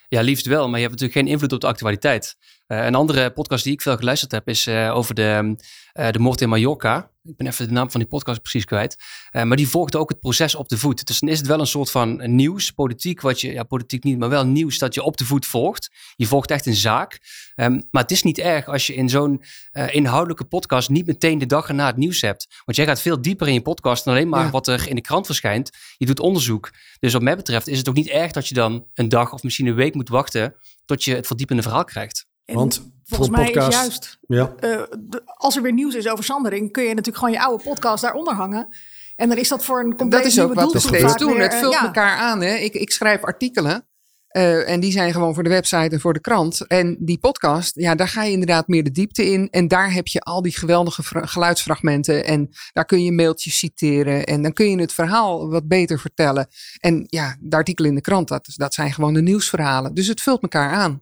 Ja, 0.07 0.21
liefst 0.21 0.45
wel, 0.45 0.69
maar 0.69 0.79
je 0.79 0.87
hebt 0.87 0.91
natuurlijk 0.99 1.19
geen 1.19 1.27
invloed 1.33 1.53
op 1.53 1.61
de 1.61 1.67
actualiteit. 1.67 2.37
Uh, 2.71 2.85
een 2.85 2.95
andere 2.95 3.31
podcast 3.31 3.63
die 3.63 3.73
ik 3.73 3.81
veel 3.81 3.97
geluisterd 3.97 4.31
heb 4.31 4.47
is 4.47 4.67
uh, 4.67 4.95
over 4.95 5.15
de, 5.15 5.55
uh, 5.93 6.09
de 6.09 6.19
moord 6.19 6.41
in 6.41 6.49
Mallorca. 6.49 7.11
Ik 7.23 7.37
ben 7.37 7.47
even 7.47 7.67
de 7.67 7.73
naam 7.73 7.91
van 7.91 7.99
die 7.99 8.09
podcast 8.09 8.41
precies 8.41 8.65
kwijt. 8.65 8.97
maar 9.31 9.57
die 9.57 9.67
volgde 9.67 9.97
ook 9.97 10.09
het 10.09 10.19
proces 10.19 10.55
op 10.55 10.69
de 10.69 10.77
voet. 10.77 11.07
Dus 11.07 11.19
dan 11.19 11.29
is 11.29 11.37
het 11.37 11.47
wel 11.47 11.59
een 11.59 11.67
soort 11.67 11.91
van 11.91 12.35
nieuws, 12.35 12.71
politiek, 12.71 13.21
wat 13.21 13.41
je, 13.41 13.53
ja, 13.53 13.63
politiek 13.63 14.03
niet, 14.03 14.17
maar 14.17 14.29
wel 14.29 14.45
nieuws 14.45 14.77
dat 14.77 14.93
je 14.93 15.03
op 15.03 15.17
de 15.17 15.25
voet 15.25 15.45
volgt. 15.45 15.89
Je 16.15 16.27
volgt 16.27 16.51
echt 16.51 16.65
een 16.65 16.75
zaak. 16.75 17.19
Um, 17.55 17.83
maar 17.91 18.01
het 18.01 18.11
is 18.11 18.23
niet 18.23 18.37
erg 18.37 18.67
als 18.67 18.87
je 18.87 18.93
in 18.93 19.09
zo'n 19.09 19.43
inhoudelijke 19.91 20.45
podcast 20.45 20.89
niet 20.89 21.05
meteen 21.05 21.37
de 21.37 21.45
dag 21.45 21.67
erna 21.67 21.85
het 21.85 21.97
nieuws 21.97 22.21
hebt. 22.21 22.47
Want 22.65 22.77
jij 22.77 22.85
gaat 22.85 23.01
veel 23.01 23.21
dieper 23.21 23.47
in 23.47 23.53
je 23.53 23.61
podcast 23.61 24.03
dan 24.03 24.13
alleen 24.13 24.29
maar 24.29 24.45
ja. 24.45 24.51
wat 24.51 24.67
er 24.67 24.87
in 24.87 24.95
de 24.95 25.01
krant 25.01 25.25
verschijnt. 25.25 25.69
Je 25.97 26.05
doet 26.05 26.19
onderzoek. 26.19 26.71
Dus 26.99 27.13
wat 27.13 27.21
mij 27.21 27.35
betreft 27.35 27.67
is 27.67 27.77
het 27.77 27.89
ook 27.89 27.95
niet 27.95 28.09
erg 28.09 28.31
dat 28.31 28.47
je 28.47 28.53
dan 28.53 28.87
een 28.93 29.09
dag 29.09 29.33
of 29.33 29.43
misschien 29.43 29.67
een 29.67 29.75
week 29.75 29.93
moet 29.93 30.09
wachten 30.09 30.55
tot 30.85 31.03
je 31.03 31.15
het 31.15 31.27
verdiepende 31.27 31.61
verhaal 31.61 31.83
krijgt. 31.83 32.28
Want 32.53 32.91
volgens 33.03 33.29
mij 33.29 33.51
is 33.51 33.67
juist, 33.67 34.19
ja. 34.27 34.53
Uh, 34.59 34.81
als 35.25 35.55
er 35.55 35.61
weer 35.61 35.73
nieuws 35.73 35.95
is 35.95 36.07
over 36.07 36.23
Sandering, 36.23 36.71
kun 36.71 36.83
je 36.83 36.89
natuurlijk 36.89 37.17
gewoon 37.17 37.33
je 37.33 37.41
oude 37.41 37.63
podcast 37.63 38.03
daaronder 38.03 38.33
hangen. 38.33 38.67
En 39.15 39.29
dan 39.29 39.37
is 39.37 39.47
dat 39.49 39.63
voor 39.63 39.79
een 39.79 39.95
compleet 39.95 40.23
Dat 40.23 40.31
is 40.31 40.39
ook 40.39 40.53
wat 40.53 40.73
we 40.73 40.79
steeds 40.79 41.17
doen. 41.17 41.39
het 41.39 41.55
vult 41.55 41.73
ja. 41.73 41.85
elkaar 41.85 42.17
aan. 42.17 42.41
Hè? 42.41 42.55
Ik, 42.55 42.73
ik 42.73 42.91
schrijf 42.91 43.21
artikelen. 43.21 43.87
Uh, 44.31 44.69
en 44.69 44.79
die 44.79 44.91
zijn 44.91 45.13
gewoon 45.13 45.33
voor 45.33 45.43
de 45.43 45.49
website 45.49 45.89
en 45.89 45.99
voor 45.99 46.13
de 46.13 46.21
krant. 46.21 46.67
En 46.67 46.97
die 46.99 47.19
podcast, 47.19 47.75
ja, 47.75 47.95
daar 47.95 48.07
ga 48.07 48.23
je 48.23 48.31
inderdaad 48.31 48.67
meer 48.67 48.83
de 48.83 48.91
diepte 48.91 49.31
in. 49.31 49.49
En 49.49 49.67
daar 49.67 49.93
heb 49.93 50.07
je 50.07 50.19
al 50.19 50.41
die 50.41 50.57
geweldige 50.57 51.03
geluidsfragmenten. 51.27 52.25
En 52.25 52.49
daar 52.73 52.85
kun 52.85 53.03
je 53.03 53.11
mailtjes 53.11 53.57
citeren. 53.57 54.23
En 54.23 54.41
dan 54.41 54.53
kun 54.53 54.69
je 54.69 54.79
het 54.79 54.93
verhaal 54.93 55.49
wat 55.49 55.67
beter 55.67 55.99
vertellen. 55.99 56.47
En 56.79 57.05
ja, 57.07 57.37
de 57.39 57.55
artikelen 57.55 57.89
in 57.89 57.95
de 57.95 58.01
krant, 58.01 58.27
dat, 58.27 58.53
dat 58.55 58.73
zijn 58.73 58.93
gewoon 58.93 59.13
de 59.13 59.21
nieuwsverhalen. 59.21 59.93
Dus 59.93 60.07
het 60.07 60.21
vult 60.21 60.41
elkaar 60.41 60.71
aan. 60.71 61.01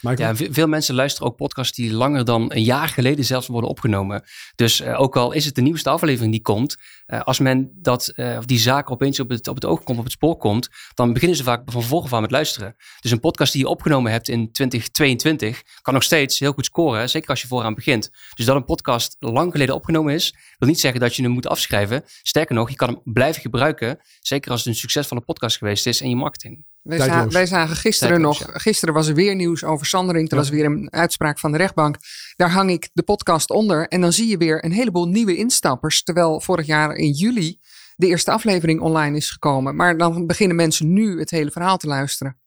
Ja, 0.00 0.36
veel 0.36 0.66
mensen 0.66 0.94
luisteren 0.94 1.28
ook 1.28 1.36
podcasts 1.36 1.76
die 1.76 1.92
langer 1.92 2.24
dan 2.24 2.52
een 2.52 2.62
jaar 2.62 2.88
geleden 2.88 3.24
zelfs 3.24 3.46
worden 3.46 3.70
opgenomen. 3.70 4.22
Dus 4.54 4.80
uh, 4.80 5.00
ook 5.00 5.16
al 5.16 5.32
is 5.32 5.44
het 5.44 5.54
de 5.54 5.60
nieuwste 5.60 5.90
aflevering 5.90 6.32
die 6.32 6.42
komt, 6.42 6.76
uh, 7.06 7.22
als 7.22 7.38
men 7.38 7.70
dat, 7.74 8.12
uh, 8.16 8.36
of 8.38 8.44
die 8.44 8.58
zaak 8.58 8.90
opeens 8.90 9.20
op 9.20 9.28
het, 9.28 9.48
op 9.48 9.54
het 9.54 9.64
oog 9.64 9.82
komt, 9.82 9.98
op 9.98 10.04
het 10.04 10.12
spoor 10.12 10.36
komt, 10.36 10.68
dan 10.94 11.12
beginnen 11.12 11.36
ze 11.36 11.42
vaak 11.42 11.62
van 11.66 11.82
voren 11.82 12.08
van 12.08 12.20
met 12.20 12.30
luisteren. 12.30 12.76
Dus 13.00 13.10
een 13.10 13.20
podcast 13.20 13.52
die 13.52 13.62
je 13.62 13.68
opgenomen 13.68 14.12
hebt 14.12 14.28
in 14.28 14.52
2022 14.52 15.62
kan 15.82 15.94
nog 15.94 16.02
steeds 16.02 16.38
heel 16.38 16.52
goed 16.52 16.64
scoren, 16.64 17.10
zeker 17.10 17.28
als 17.28 17.40
je 17.40 17.48
vooraan 17.48 17.74
begint. 17.74 18.10
Dus 18.34 18.44
dat 18.46 18.56
een 18.56 18.64
podcast 18.64 19.16
lang 19.18 19.52
geleden 19.52 19.74
opgenomen 19.74 20.14
is, 20.14 20.34
wil 20.58 20.68
niet 20.68 20.80
zeggen 20.80 21.00
dat 21.00 21.16
je 21.16 21.22
hem 21.22 21.30
moet 21.30 21.48
afschrijven. 21.48 22.04
Sterker 22.22 22.54
nog, 22.54 22.70
je 22.70 22.76
kan 22.76 22.88
hem 22.88 23.00
blijven 23.12 23.42
gebruiken, 23.42 23.98
zeker 24.20 24.50
als 24.50 24.60
het 24.60 24.68
een 24.68 24.80
succesvolle 24.80 25.20
podcast 25.20 25.56
geweest 25.56 25.86
is 25.86 26.00
in 26.00 26.08
je 26.08 26.16
marketing. 26.16 26.64
Wij, 26.88 26.98
za 26.98 27.26
wij 27.26 27.46
zagen 27.46 27.76
gisteren 27.76 28.20
nog, 28.20 28.42
gisteren 28.52 28.94
was 28.94 29.08
er 29.08 29.14
weer 29.14 29.34
nieuws 29.34 29.64
over 29.64 29.86
Sandering. 29.86 30.30
Er 30.30 30.36
was 30.36 30.48
weer 30.48 30.64
een 30.64 30.92
uitspraak 30.92 31.38
van 31.38 31.52
de 31.52 31.58
rechtbank. 31.58 31.96
Daar 32.36 32.50
hang 32.50 32.70
ik 32.70 32.90
de 32.92 33.02
podcast 33.02 33.50
onder. 33.50 33.88
En 33.88 34.00
dan 34.00 34.12
zie 34.12 34.28
je 34.28 34.36
weer 34.36 34.64
een 34.64 34.72
heleboel 34.72 35.08
nieuwe 35.08 35.36
instappers. 35.36 36.02
Terwijl 36.02 36.40
vorig 36.40 36.66
jaar 36.66 36.94
in 36.94 37.10
juli 37.10 37.58
de 37.96 38.06
eerste 38.06 38.30
aflevering 38.30 38.80
online 38.80 39.16
is 39.16 39.30
gekomen. 39.30 39.76
Maar 39.76 39.96
dan 39.96 40.26
beginnen 40.26 40.56
mensen 40.56 40.92
nu 40.92 41.18
het 41.18 41.30
hele 41.30 41.50
verhaal 41.50 41.76
te 41.76 41.86
luisteren. 41.86 42.38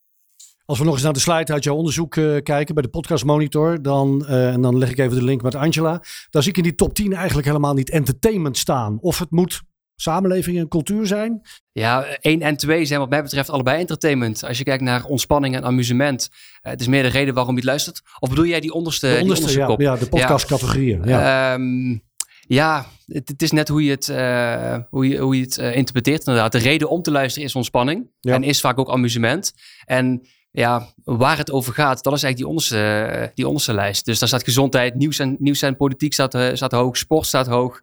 Als 0.65 0.79
we 0.79 0.85
nog 0.85 0.93
eens 0.93 1.03
naar 1.03 1.13
de 1.13 1.19
slide 1.19 1.53
uit 1.53 1.63
jouw 1.63 1.75
onderzoek 1.75 2.15
uh, 2.15 2.41
kijken 2.41 2.73
bij 2.73 2.83
de 2.83 2.89
Podcast 2.89 3.25
Monitor, 3.25 3.81
dan, 3.81 4.25
uh, 4.29 4.53
en 4.53 4.61
dan 4.61 4.77
leg 4.77 4.89
ik 4.89 4.97
even 4.97 5.17
de 5.17 5.23
link 5.23 5.41
met 5.41 5.55
Angela. 5.55 6.03
Dan 6.29 6.41
zie 6.41 6.51
ik 6.51 6.57
in 6.57 6.63
die 6.63 6.75
top 6.75 6.93
10 6.93 7.13
eigenlijk 7.13 7.47
helemaal 7.47 7.73
niet 7.73 7.89
entertainment 7.89 8.57
staan. 8.57 8.97
Of 9.01 9.19
het 9.19 9.31
moet 9.31 9.61
samenleving 10.01 10.57
en 10.57 10.67
cultuur 10.67 11.07
zijn? 11.07 11.41
Ja, 11.71 12.05
één 12.05 12.41
en 12.41 12.57
twee 12.57 12.85
zijn 12.85 12.99
wat 12.99 13.09
mij 13.09 13.21
betreft 13.21 13.49
allebei 13.49 13.79
entertainment. 13.79 14.43
Als 14.43 14.57
je 14.57 14.63
kijkt 14.63 14.83
naar 14.83 15.03
ontspanning 15.03 15.55
en 15.55 15.63
amusement. 15.63 16.29
Uh, 16.31 16.71
het 16.71 16.81
is 16.81 16.87
meer 16.87 17.03
de 17.03 17.09
reden 17.09 17.33
waarom 17.33 17.53
je 17.53 17.59
het 17.59 17.69
luistert. 17.69 18.01
Of 18.19 18.29
bedoel 18.29 18.45
jij 18.45 18.59
die 18.59 18.73
onderste, 18.73 19.07
de 19.07 19.21
onderste, 19.21 19.47
die 19.47 19.59
onderste 19.59 19.83
ja, 19.83 19.91
ja, 19.93 19.99
de 19.99 20.09
podcastcategorieën. 20.09 21.03
Ja. 21.03 21.53
Um, 21.53 22.03
ja, 22.47 22.85
het, 23.05 23.27
het, 23.27 23.41
is 23.41 23.51
net 23.51 23.67
hoe 23.67 23.83
je 23.83 23.91
het, 23.91 24.07
uh, 24.07 24.77
hoe 24.89 25.07
je, 25.07 25.17
hoe 25.17 25.35
je 25.35 25.43
het 25.43 25.57
uh, 25.57 25.75
interpreteert 25.75 26.27
inderdaad. 26.27 26.51
De 26.51 26.57
reden 26.57 26.89
om 26.89 27.01
te 27.01 27.11
luisteren 27.11 27.47
is 27.47 27.55
ontspanning. 27.55 28.09
Ja. 28.19 28.33
En 28.33 28.43
is 28.43 28.59
vaak 28.59 28.79
ook 28.79 28.89
amusement. 28.89 29.53
En 29.85 30.27
ja, 30.51 30.93
waar 31.03 31.37
het 31.37 31.51
over 31.51 31.73
gaat, 31.73 32.03
dat 32.03 32.13
is 32.13 32.23
eigenlijk 32.23 32.37
die 32.37 32.47
onderste, 32.47 33.31
die 33.35 33.47
onderste 33.47 33.73
lijst. 33.73 34.05
Dus 34.05 34.19
daar 34.19 34.27
staat 34.27 34.43
gezondheid, 34.43 34.95
nieuws 34.95 35.19
en, 35.19 35.35
nieuws 35.39 35.61
en 35.61 35.77
politiek 35.77 36.13
staat, 36.13 36.37
staat 36.53 36.71
hoog, 36.71 36.97
sport 36.97 37.25
staat 37.25 37.47
hoog. 37.47 37.79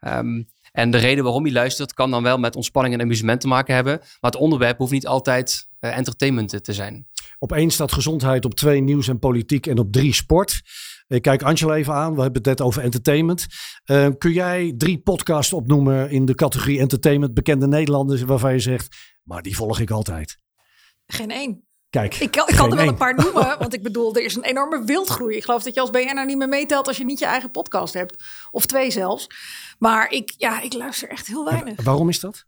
Um, 0.00 0.48
en 0.72 0.90
de 0.90 0.98
reden 0.98 1.24
waarom 1.24 1.46
je 1.46 1.52
luistert 1.52 1.94
kan 1.94 2.10
dan 2.10 2.22
wel 2.22 2.38
met 2.38 2.56
ontspanning 2.56 2.94
en 2.94 3.00
amusement 3.00 3.40
te 3.40 3.48
maken 3.48 3.74
hebben. 3.74 3.98
Maar 3.98 4.30
het 4.30 4.40
onderwerp 4.40 4.78
hoeft 4.78 4.92
niet 4.92 5.06
altijd 5.06 5.68
uh, 5.80 5.96
entertainment 5.96 6.64
te 6.64 6.72
zijn. 6.72 7.08
Op 7.38 7.52
één 7.52 7.70
staat 7.70 7.92
gezondheid, 7.92 8.44
op 8.44 8.54
twee 8.54 8.80
nieuws 8.80 9.08
en 9.08 9.18
politiek 9.18 9.66
en 9.66 9.78
op 9.78 9.92
drie 9.92 10.14
sport. 10.14 10.62
Ik 11.06 11.22
kijk 11.22 11.42
Angela 11.42 11.74
even 11.74 11.94
aan, 11.94 12.14
we 12.14 12.22
hebben 12.22 12.42
het 12.42 12.58
net 12.58 12.60
over 12.60 12.82
entertainment. 12.82 13.46
Uh, 13.86 14.08
kun 14.18 14.32
jij 14.32 14.74
drie 14.76 14.98
podcasts 14.98 15.52
opnoemen 15.52 16.10
in 16.10 16.24
de 16.24 16.34
categorie 16.34 16.78
entertainment, 16.78 17.34
bekende 17.34 17.66
Nederlanders, 17.66 18.22
waarvan 18.22 18.52
je 18.52 18.58
zegt, 18.58 18.96
maar 19.22 19.42
die 19.42 19.56
volg 19.56 19.80
ik 19.80 19.90
altijd? 19.90 20.38
Geen 21.06 21.30
één. 21.30 21.69
Kijk, 21.90 22.14
ik 22.14 22.30
kan, 22.30 22.48
ik 22.48 22.56
kan 22.56 22.70
er 22.70 22.76
wel 22.76 22.88
een 22.88 22.96
paar 22.96 23.14
noemen, 23.14 23.58
want 23.58 23.74
ik 23.74 23.82
bedoel, 23.82 24.14
er 24.14 24.22
is 24.22 24.36
een 24.36 24.44
enorme 24.44 24.84
wildgroei. 24.84 25.36
Ik 25.36 25.44
geloof 25.44 25.62
dat 25.62 25.74
je 25.74 25.80
als 25.80 25.90
BN'er 25.90 26.26
niet 26.26 26.36
meer 26.36 26.48
meetelt 26.48 26.86
als 26.86 26.96
je 26.96 27.04
niet 27.04 27.18
je 27.18 27.24
eigen 27.24 27.50
podcast 27.50 27.94
hebt. 27.94 28.24
Of 28.50 28.66
twee 28.66 28.90
zelfs. 28.90 29.26
Maar 29.78 30.10
ik, 30.10 30.34
ja, 30.36 30.60
ik 30.60 30.72
luister 30.72 31.08
echt 31.08 31.26
heel 31.26 31.44
weinig. 31.44 31.76
En 31.76 31.84
waarom 31.84 32.08
is 32.08 32.20
dat? 32.20 32.44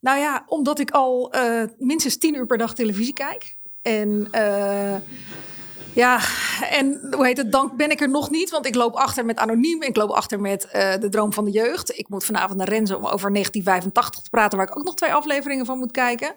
Nou 0.00 0.18
ja, 0.18 0.44
omdat 0.46 0.78
ik 0.78 0.90
al 0.90 1.36
uh, 1.36 1.62
minstens 1.78 2.18
tien 2.18 2.34
uur 2.34 2.46
per 2.46 2.58
dag 2.58 2.74
televisie 2.74 3.14
kijk. 3.14 3.56
En 3.82 4.28
uh, 4.32 4.96
ja, 5.92 6.20
en 6.70 7.06
hoe 7.10 7.26
heet 7.26 7.36
het, 7.36 7.52
dan 7.52 7.72
ben 7.76 7.90
ik 7.90 8.00
er 8.00 8.10
nog 8.10 8.30
niet. 8.30 8.50
Want 8.50 8.66
ik 8.66 8.74
loop 8.74 8.94
achter 8.94 9.24
met 9.24 9.38
Anoniem. 9.38 9.82
Ik 9.82 9.96
loop 9.96 10.10
achter 10.10 10.40
met 10.40 10.64
uh, 10.64 10.94
De 10.96 11.08
Droom 11.08 11.32
van 11.32 11.44
de 11.44 11.50
Jeugd. 11.50 11.98
Ik 11.98 12.08
moet 12.08 12.24
vanavond 12.24 12.58
naar 12.58 12.68
Renze 12.68 12.96
om 12.96 13.06
over 13.06 13.30
1985 13.32 14.22
te 14.22 14.30
praten... 14.30 14.58
waar 14.58 14.68
ik 14.68 14.76
ook 14.76 14.84
nog 14.84 14.94
twee 14.94 15.14
afleveringen 15.14 15.66
van 15.66 15.78
moet 15.78 15.92
kijken 15.92 16.34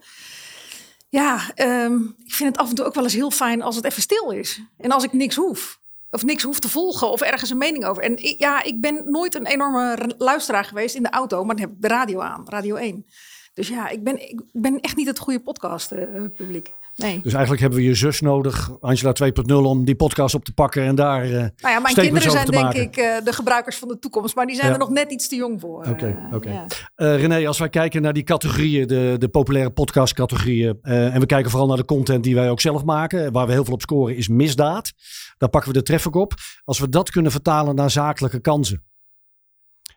ja, 1.10 1.39
um, 1.56 2.15
ik 2.26 2.34
vind 2.34 2.50
het 2.50 2.58
af 2.58 2.70
en 2.70 2.76
toe 2.76 2.86
ook 2.86 2.93
wel 2.93 3.04
eens 3.04 3.13
heel 3.13 3.32
fijn 3.32 3.62
als 3.62 3.76
het 3.76 3.86
even 3.86 4.02
stil 4.02 4.32
is. 4.32 4.62
En 4.78 4.91
als 4.91 5.04
ik 5.04 5.13
niks 5.13 5.36
hoef. 5.36 5.80
Of 6.10 6.24
niks 6.24 6.43
hoef 6.43 6.60
te 6.60 6.70
volgen 6.70 7.12
of 7.12 7.22
ergens 7.22 7.50
een 7.50 7.58
mening 7.58 7.86
over. 7.86 8.04
En 8.04 8.17
ja, 8.38 8.63
ik 8.63 8.82
ben 8.82 9.02
nooit 9.06 9.36
een 9.36 9.46
enorme 9.46 10.13
luisteraar 10.17 10.65
geweest 10.65 10.96
in 10.96 11.04
de 11.04 11.10
auto, 11.10 11.43
maar 11.43 11.56
dan 11.56 11.65
heb 11.65 11.76
ik 11.76 11.82
de 11.82 11.88
radio 11.88 12.20
aan, 12.22 12.46
Radio 12.48 12.76
1. 12.76 13.06
Dus 13.54 13.67
ja, 13.67 13.89
ik 13.89 14.04
ben, 14.04 14.30
ik 14.30 14.41
ben 14.52 14.80
echt 14.80 14.96
niet 14.96 15.08
het 15.08 15.20
goede 15.20 15.39
podcast 15.39 15.91
uh, 15.91 16.24
publiek. 16.36 16.74
Nee. 16.97 17.19
Dus 17.21 17.31
eigenlijk 17.31 17.62
hebben 17.62 17.79
we 17.79 17.86
je 17.86 17.95
zus 17.95 18.21
nodig, 18.21 18.81
Angela 18.81 19.13
2.0, 19.23 19.53
om 19.53 19.86
die 19.86 19.95
podcast 19.95 20.36
op 20.36 20.45
te 20.45 20.53
pakken 20.53 20.83
en 20.83 20.95
daar. 20.95 21.25
Uh, 21.25 21.31
nou 21.31 21.49
ja, 21.62 21.79
mijn 21.79 21.95
kinderen 21.95 22.31
zijn 22.31 22.45
denk 22.45 22.73
ik 22.73 22.97
uh, 22.97 23.17
de 23.23 23.33
gebruikers 23.33 23.77
van 23.77 23.88
de 23.88 23.99
toekomst, 23.99 24.36
maar 24.36 24.45
die 24.45 24.55
zijn 24.55 24.67
ja. 24.67 24.73
er 24.73 24.79
nog 24.79 24.89
net 24.89 25.12
iets 25.12 25.27
te 25.27 25.36
jong 25.36 25.60
voor. 25.62 25.77
Oké, 25.77 25.89
okay, 25.89 26.15
oké. 26.25 26.36
Okay. 26.36 26.53
Ja. 26.53 27.15
René, 27.15 27.47
als 27.47 27.60
wij 27.60 27.69
kijken 27.69 28.01
naar 28.01 28.13
die 28.13 28.23
categorieën, 28.23 28.88
de, 28.88 29.15
de 29.17 29.27
populaire 29.27 29.71
podcastcategorieën, 29.71 30.77
en 30.81 31.19
we 31.19 31.25
kijken 31.25 31.49
vooral 31.51 31.67
naar 31.67 31.77
de 31.77 31.86
content 31.86 32.23
die 32.23 32.36
wij 32.36 32.49
ook 32.49 32.62
zelf 32.62 32.83
maken, 32.83 33.31
waar 33.31 33.45
we 33.45 33.51
heel 33.51 33.65
veel 33.65 33.73
op 33.73 33.81
scoren, 33.81 34.15
is 34.15 34.27
misdaad. 34.27 34.93
Daar 35.38 35.49
pakken 35.49 35.71
we 35.71 35.77
de 35.77 35.83
traffic 35.83 36.15
op. 36.15 36.33
Als 36.63 36.79
we 36.79 36.89
dat 36.89 37.10
kunnen 37.10 37.31
vertalen 37.31 37.75
naar 37.75 37.91
zakelijke 37.91 38.39
kansen. 38.39 38.83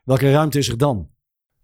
welke 0.05 0.33
ruimte 0.33 0.59
is 0.59 0.69
er 0.69 0.79
dan? 0.79 1.09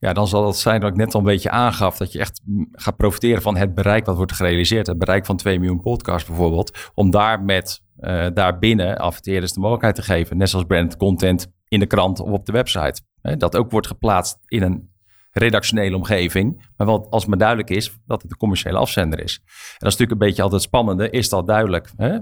Ja, 0.07 0.13
dan 0.13 0.29
zal 0.29 0.47
het 0.47 0.57
zijn 0.57 0.81
dat 0.81 0.91
ik 0.91 0.97
net 0.97 1.15
al 1.15 1.21
een 1.21 1.27
beetje 1.27 1.51
aangaf 1.51 1.97
dat 1.97 2.13
je 2.13 2.19
echt 2.19 2.41
gaat 2.73 2.97
profiteren 2.97 3.43
van 3.43 3.57
het 3.57 3.75
bereik 3.75 4.07
wat 4.07 4.17
wordt 4.17 4.33
gerealiseerd. 4.33 4.87
Het 4.87 4.99
bereik 4.99 5.27
van 5.27 5.37
2 5.37 5.59
miljoen 5.59 5.81
podcasts 5.81 6.29
bijvoorbeeld. 6.29 6.91
Om 6.95 7.11
daar 7.11 7.43
met 7.43 7.83
uh, 8.01 8.27
daarbinnen 8.35 8.99
adverteerders 8.99 9.53
de 9.53 9.61
mogelijkheid 9.61 9.95
te 9.95 10.03
geven. 10.03 10.37
Net 10.37 10.49
zoals 10.49 10.65
brand 10.67 10.97
content 10.97 11.53
in 11.69 11.81
de 11.81 11.87
krant 11.87 12.21
of 12.21 12.31
op 12.31 12.47
de 12.47 12.53
website. 12.53 13.01
dat 13.21 13.57
ook 13.57 13.71
wordt 13.71 13.87
geplaatst 13.87 14.39
in 14.47 14.63
een 14.63 14.91
redactionele 15.31 15.97
omgeving. 15.97 16.71
Maar 16.77 16.87
wat 16.87 17.07
als 17.11 17.27
maar 17.27 17.39
duidelijk 17.39 17.71
is 17.71 17.99
dat 18.07 18.23
het 18.23 18.31
een 18.31 18.37
commerciële 18.37 18.79
afzender 18.79 19.21
is. 19.23 19.35
En 19.45 19.45
dat 19.79 19.93
is 19.93 19.97
natuurlijk 19.99 20.11
een 20.11 20.27
beetje 20.27 20.43
altijd 20.43 20.63
spannende. 20.63 21.11
Is 21.11 21.29
dat 21.29 21.47
duidelijk? 21.47 21.93
Hè? 21.97 22.19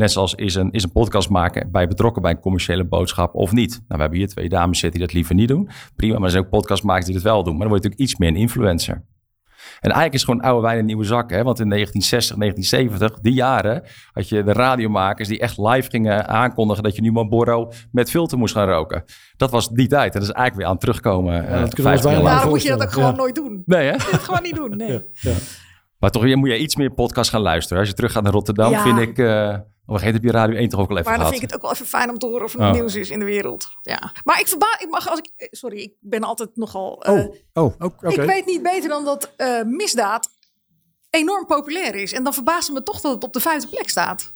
Net 0.00 0.12
zoals 0.12 0.34
is 0.34 0.54
een, 0.54 0.70
is 0.70 0.82
een 0.82 0.92
podcast 0.92 1.28
maken 1.28 1.70
bij 1.70 1.88
betrokken 1.88 2.22
bij 2.22 2.30
een 2.30 2.40
commerciële 2.40 2.84
boodschap 2.84 3.34
of 3.34 3.52
niet. 3.52 3.70
Nou, 3.70 3.84
we 3.86 4.00
hebben 4.00 4.18
hier 4.18 4.28
twee 4.28 4.48
dames 4.48 4.78
zitten 4.78 4.98
die 4.98 5.08
dat 5.08 5.16
liever 5.16 5.34
niet 5.34 5.48
doen. 5.48 5.68
Prima, 5.96 6.14
maar 6.14 6.24
er 6.24 6.30
zijn 6.30 6.44
ook 6.44 6.50
podcastmakers 6.50 7.04
die 7.04 7.14
dat 7.14 7.22
wel 7.22 7.42
doen. 7.42 7.52
Maar 7.52 7.60
dan 7.60 7.68
word 7.68 7.82
je 7.82 7.88
natuurlijk 7.88 8.10
iets 8.10 8.20
meer 8.20 8.28
een 8.28 8.36
influencer. 8.36 8.94
En 9.80 9.90
eigenlijk 9.90 10.14
is 10.14 10.20
het 10.20 10.30
gewoon 10.30 10.46
oude 10.46 10.66
wijn 10.66 10.78
in 10.78 10.84
nieuwe 10.84 11.04
zakken. 11.04 11.36
Hè? 11.36 11.42
Want 11.42 11.60
in 11.60 11.68
1960, 11.68 12.36
1970, 12.36 13.22
die 13.22 13.32
jaren, 13.32 13.82
had 14.12 14.28
je 14.28 14.42
de 14.44 14.52
radiomakers 14.52 15.28
die 15.28 15.38
echt 15.38 15.58
live 15.58 15.90
gingen 15.90 16.28
aankondigen 16.28 16.82
dat 16.82 16.96
je 16.96 17.02
nu 17.02 17.12
Marlboro 17.12 17.72
met 17.92 18.10
filter 18.10 18.38
moest 18.38 18.54
gaan 18.54 18.68
roken. 18.68 19.04
Dat 19.36 19.50
was 19.50 19.68
die 19.68 19.88
tijd. 19.88 20.14
En 20.14 20.20
dat 20.20 20.28
is 20.28 20.34
eigenlijk 20.34 20.56
weer 20.56 20.66
aan 20.66 20.78
terugkomen. 20.78 21.34
Ja, 21.34 21.62
uh, 21.62 22.22
Daarom 22.24 22.48
moet 22.48 22.62
je 22.62 22.68
dat 22.68 22.82
ook 22.82 22.92
gewoon 22.92 23.16
nooit 23.16 23.34
doen. 23.34 23.62
Nee, 23.66 23.86
hè? 23.86 23.92
Je 23.92 24.00
moet 24.02 24.10
het 24.10 24.22
gewoon 24.22 24.42
niet 24.42 24.56
doen. 24.56 24.76
Nee. 24.76 25.00
Ja, 25.12 25.34
maar 25.98 26.10
toch 26.10 26.34
moet 26.34 26.48
je 26.48 26.58
iets 26.58 26.76
meer 26.76 26.90
podcast 26.90 27.30
gaan 27.30 27.40
luisteren. 27.40 27.78
Als 27.78 27.88
je 27.88 27.94
terug 27.94 28.12
gaat 28.12 28.22
naar 28.22 28.32
Rotterdam, 28.32 28.74
vind 28.74 28.98
ik... 28.98 29.18
Uh, 29.18 29.56
op 29.90 29.96
een 29.96 30.02
gegeven 30.02 30.20
moment 30.22 30.44
heb 30.44 30.48
je 30.48 30.52
Radio 30.52 30.60
1 30.60 30.68
toch 30.68 30.80
ook 30.80 30.90
al 30.90 30.98
even 30.98 31.10
Maar 31.10 31.18
dan 31.18 31.26
gehad. 31.26 31.38
vind 31.38 31.42
ik 31.42 31.50
het 31.50 31.56
ook 31.56 31.62
wel 31.62 31.72
even 31.72 31.98
fijn 31.98 32.10
om 32.10 32.18
te 32.18 32.26
horen 32.26 32.44
of 32.44 32.54
er 32.54 32.60
oh. 32.60 32.72
nieuws 32.72 32.94
is 32.94 33.10
in 33.10 33.18
de 33.18 33.24
wereld. 33.24 33.68
Ja. 33.82 34.12
Maar 34.24 34.40
ik 34.40 34.48
verbaas, 34.48 34.76
ik 34.78 34.90
mag 34.90 35.08
als 35.08 35.18
ik, 35.18 35.30
eh, 35.36 35.48
sorry, 35.50 35.78
ik 35.78 35.92
ben 36.00 36.22
altijd 36.22 36.50
nogal. 36.54 37.06
Uh, 37.08 37.14
oh, 37.14 37.34
oh 37.52 37.74
oké. 37.78 38.08
Ik 38.08 38.20
weet 38.20 38.46
niet 38.46 38.62
beter 38.62 38.88
dan 38.88 39.04
dat 39.04 39.32
uh, 39.36 39.62
misdaad 39.62 40.28
enorm 41.10 41.46
populair 41.46 41.94
is. 41.94 42.12
En 42.12 42.24
dan 42.24 42.34
verbaast 42.34 42.72
me 42.72 42.82
toch 42.82 43.00
dat 43.00 43.14
het 43.14 43.24
op 43.24 43.32
de 43.32 43.40
vijfde 43.40 43.68
plek 43.68 43.88
staat. 43.88 44.32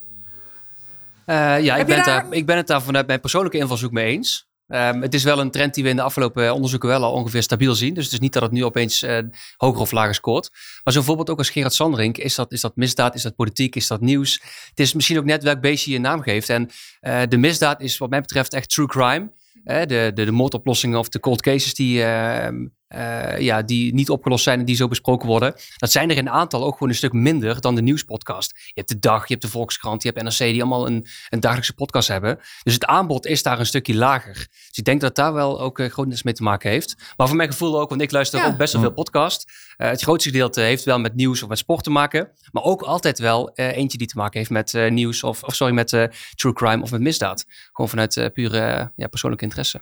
Uh, 1.26 1.60
ja, 1.60 1.76
ik 1.76 1.86
ben, 1.86 1.96
daar... 1.96 2.04
daar, 2.04 2.32
ik 2.32 2.46
ben 2.46 2.56
het 2.56 2.66
daar 2.66 2.82
vanuit 2.82 3.06
mijn 3.06 3.20
persoonlijke 3.20 3.58
invalshoek 3.58 3.92
mee 3.92 4.12
eens. 4.12 4.48
Um, 4.68 5.02
het 5.02 5.14
is 5.14 5.24
wel 5.24 5.38
een 5.38 5.50
trend 5.50 5.74
die 5.74 5.84
we 5.84 5.90
in 5.90 5.96
de 5.96 6.02
afgelopen 6.02 6.54
onderzoeken 6.54 6.88
wel 6.88 7.02
al 7.02 7.12
ongeveer 7.12 7.42
stabiel 7.42 7.74
zien. 7.74 7.94
Dus 7.94 8.04
het 8.04 8.12
is 8.12 8.18
niet 8.18 8.32
dat 8.32 8.42
het 8.42 8.52
nu 8.52 8.64
opeens 8.64 9.02
uh, 9.02 9.18
hoger 9.56 9.80
of 9.80 9.90
lager 9.90 10.14
scoort. 10.14 10.50
Maar 10.84 10.94
zo'n 10.94 11.02
voorbeeld 11.02 11.30
ook 11.30 11.38
als 11.38 11.50
Gerard 11.50 11.74
Sanderink. 11.74 12.18
Is 12.18 12.34
dat, 12.34 12.52
is 12.52 12.60
dat 12.60 12.76
misdaad? 12.76 13.14
Is 13.14 13.22
dat 13.22 13.34
politiek? 13.34 13.76
Is 13.76 13.86
dat 13.86 14.00
nieuws? 14.00 14.40
Het 14.68 14.80
is 14.80 14.92
misschien 14.92 15.18
ook 15.18 15.24
net 15.24 15.42
welk 15.42 15.60
beestje 15.60 15.92
je 15.92 15.98
naam 15.98 16.22
geeft. 16.22 16.48
En 16.48 16.70
uh, 17.00 17.22
de 17.28 17.36
misdaad 17.36 17.80
is 17.80 17.98
wat 17.98 18.10
mij 18.10 18.20
betreft 18.20 18.54
echt 18.54 18.70
true 18.70 18.86
crime. 18.86 19.32
De, 19.64 19.86
de, 19.86 20.12
de 20.12 20.30
moordoplossingen 20.30 20.98
of 20.98 21.08
de 21.08 21.20
cold 21.20 21.42
cases 21.42 21.74
die, 21.74 22.04
ehm, 22.04 22.66
uh, 22.94 23.38
ja, 23.38 23.62
die 23.62 23.94
niet 23.94 24.10
opgelost 24.10 24.44
zijn 24.44 24.58
en 24.58 24.64
die 24.64 24.76
zo 24.76 24.88
besproken 24.88 25.28
worden. 25.28 25.54
Dat 25.76 25.90
zijn 25.90 26.10
er 26.10 26.16
in 26.16 26.30
aantal 26.30 26.64
ook 26.64 26.72
gewoon 26.72 26.88
een 26.88 26.94
stuk 26.94 27.12
minder 27.12 27.60
dan 27.60 27.74
de 27.74 27.82
nieuwspodcast. 27.82 28.52
Je 28.54 28.72
hebt 28.74 28.88
de 28.88 28.98
Dag, 28.98 29.20
je 29.20 29.32
hebt 29.32 29.42
de 29.42 29.50
Volkskrant, 29.50 30.02
je 30.02 30.10
hebt 30.14 30.22
NRC 30.22 30.38
die 30.38 30.60
allemaal 30.60 30.86
een, 30.86 31.06
een 31.28 31.40
dagelijkse 31.40 31.74
podcast 31.74 32.08
hebben. 32.08 32.38
Dus 32.62 32.74
het 32.74 32.84
aanbod 32.84 33.26
is 33.26 33.42
daar 33.42 33.58
een 33.58 33.66
stukje 33.66 33.94
lager. 33.94 34.34
Dus 34.68 34.78
ik 34.78 34.84
denk 34.84 35.00
dat 35.00 35.14
daar 35.14 35.32
wel 35.32 35.60
ook 35.60 35.78
uh, 35.78 35.90
groot 35.90 36.22
mee 36.24 36.34
te 36.34 36.42
maken 36.42 36.70
heeft. 36.70 36.96
Maar 37.16 37.26
voor 37.26 37.36
mijn 37.36 37.50
gevoel 37.50 37.80
ook, 37.80 37.88
want 37.88 38.00
ik 38.00 38.10
luister 38.10 38.40
ja. 38.40 38.46
ook 38.46 38.56
best 38.56 38.72
wel 38.72 38.82
veel 38.82 38.92
podcast. 38.92 39.52
Uh, 39.78 39.88
het 39.88 40.02
grootste 40.02 40.30
gedeelte 40.30 40.60
heeft 40.60 40.84
wel 40.84 40.98
met 40.98 41.14
nieuws 41.14 41.42
of 41.42 41.48
met 41.48 41.58
sport 41.58 41.84
te 41.84 41.90
maken. 41.90 42.28
Maar 42.52 42.62
ook 42.62 42.82
altijd 42.82 43.18
wel 43.18 43.52
eentje 43.54 43.98
die 43.98 44.06
te 44.06 44.16
maken 44.16 44.38
heeft 44.38 44.50
met 44.50 44.90
nieuws 44.90 45.22
of, 45.22 45.42
of 45.42 45.54
sorry, 45.54 45.74
met 45.74 45.88
true 46.34 46.52
crime 46.52 46.82
of 46.82 46.90
met 46.90 47.00
misdaad. 47.00 47.46
Gewoon 47.72 47.90
vanuit 47.90 48.30
pure 48.32 48.92
ja, 48.96 49.06
persoonlijke 49.06 49.44
interesse. 49.44 49.80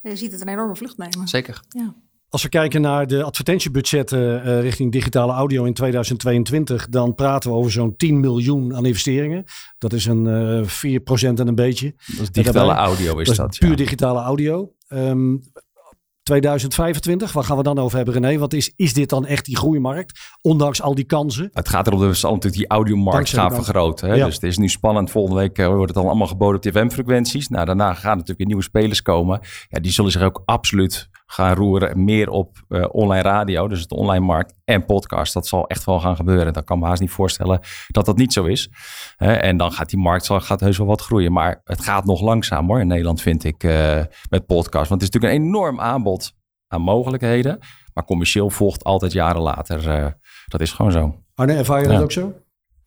Je 0.00 0.16
ziet 0.16 0.32
het 0.32 0.40
een 0.40 0.48
enorme 0.48 0.76
vlucht 0.76 0.96
nemen. 0.96 1.28
Zeker. 1.28 1.60
Ja. 1.68 1.94
Als 2.30 2.42
we 2.42 2.48
kijken 2.48 2.80
naar 2.80 3.06
de 3.06 3.22
advertentiebudgetten 3.22 4.46
uh, 4.46 4.60
richting 4.60 4.92
digitale 4.92 5.32
audio 5.32 5.64
in 5.64 5.74
2022, 5.74 6.88
dan 6.88 7.14
praten 7.14 7.50
we 7.50 7.56
over 7.56 7.70
zo'n 7.70 7.96
10 7.96 8.20
miljoen 8.20 8.74
aan 8.76 8.86
investeringen. 8.86 9.44
Dat 9.78 9.92
is 9.92 10.06
een 10.06 10.24
uh, 10.24 10.98
4% 11.22 11.38
en 11.38 11.48
een 11.48 11.54
beetje. 11.54 11.94
Dat 12.06 12.20
is 12.20 12.30
digitale 12.30 12.66
daarbij, 12.66 12.84
audio 12.84 13.18
is 13.18 13.26
dat. 13.26 13.36
dat 13.36 13.58
puur 13.58 13.70
ja. 13.70 13.76
digitale 13.76 14.20
audio. 14.20 14.72
Um, 14.88 15.42
2025, 16.22 17.32
waar 17.32 17.44
gaan 17.44 17.56
we 17.56 17.62
dan 17.62 17.78
over 17.78 17.96
hebben 17.96 18.14
René? 18.14 18.38
Wat 18.38 18.52
is, 18.52 18.72
is 18.76 18.94
dit 18.94 19.08
dan 19.08 19.26
echt 19.26 19.44
die 19.44 19.56
groeimarkt, 19.56 20.20
ondanks 20.40 20.82
al 20.82 20.94
die 20.94 21.04
kansen? 21.04 21.50
Het 21.52 21.68
gaat 21.68 21.86
erom 21.86 22.00
dat 22.00 22.20
we 22.20 22.26
natuurlijk 22.28 22.54
die 22.54 22.68
audiomarkt 22.68 23.28
gaan 23.28 23.54
vergroten. 23.54 24.08
Hè? 24.08 24.14
Ja. 24.14 24.24
Dus 24.24 24.34
het 24.34 24.42
is 24.42 24.58
nu 24.58 24.68
spannend. 24.68 25.10
Volgende 25.10 25.40
week 25.40 25.58
uh, 25.58 25.66
wordt 25.66 25.82
het 25.82 25.94
dan 25.94 26.06
allemaal 26.06 26.26
geboden 26.26 26.56
op 26.56 26.62
de 26.62 26.72
FM-frequenties. 26.72 27.48
Nou, 27.48 27.64
daarna 27.64 27.94
gaan 27.94 28.10
natuurlijk 28.10 28.38
weer 28.38 28.46
nieuwe 28.46 28.62
spelers 28.62 29.02
komen. 29.02 29.40
Ja, 29.68 29.80
die 29.80 29.92
zullen 29.92 30.10
zich 30.10 30.22
ook 30.22 30.42
absoluut 30.44 31.08
gaan 31.32 31.54
roeren 31.54 32.04
meer 32.04 32.28
op 32.28 32.58
uh, 32.68 32.84
online 32.90 33.22
radio, 33.22 33.68
dus 33.68 33.86
de 33.86 33.94
online 33.94 34.24
markt 34.24 34.54
en 34.64 34.84
podcast. 34.84 35.34
Dat 35.34 35.46
zal 35.46 35.66
echt 35.66 35.84
wel 35.84 36.00
gaan 36.00 36.16
gebeuren. 36.16 36.52
Dat 36.52 36.64
kan 36.64 36.78
me 36.78 36.86
haast 36.86 37.00
niet 37.00 37.10
voorstellen 37.10 37.60
dat 37.88 38.06
dat 38.06 38.16
niet 38.16 38.32
zo 38.32 38.44
is. 38.44 38.70
Uh, 39.18 39.44
en 39.44 39.56
dan 39.56 39.72
gaat 39.72 39.90
die 39.90 39.98
markt 39.98 40.24
zal, 40.24 40.40
gaat 40.40 40.60
heus 40.60 40.78
wel 40.78 40.86
wat 40.86 41.00
groeien. 41.00 41.32
Maar 41.32 41.60
het 41.64 41.80
gaat 41.80 42.04
nog 42.04 42.20
langzaam 42.20 42.68
hoor 42.68 42.80
in 42.80 42.86
Nederland 42.86 43.20
vind 43.20 43.44
ik 43.44 43.64
uh, 43.64 44.00
met 44.30 44.46
podcast. 44.46 44.88
Want 44.88 45.00
het 45.00 45.02
is 45.02 45.10
natuurlijk 45.10 45.34
een 45.34 45.48
enorm 45.48 45.80
aanbod 45.80 46.32
aan 46.68 46.80
mogelijkheden. 46.82 47.58
Maar 47.94 48.04
commercieel 48.04 48.50
volgt 48.50 48.84
altijd 48.84 49.12
jaren 49.12 49.42
later. 49.42 50.14
dat 50.46 50.60
is 50.60 50.72
gewoon 50.72 50.92
zo. 50.92 51.14
Arne, 51.34 51.52
ervaar 51.54 51.82
je 51.82 51.88
dat 51.88 52.02
ook 52.02 52.12
zo? 52.12 52.32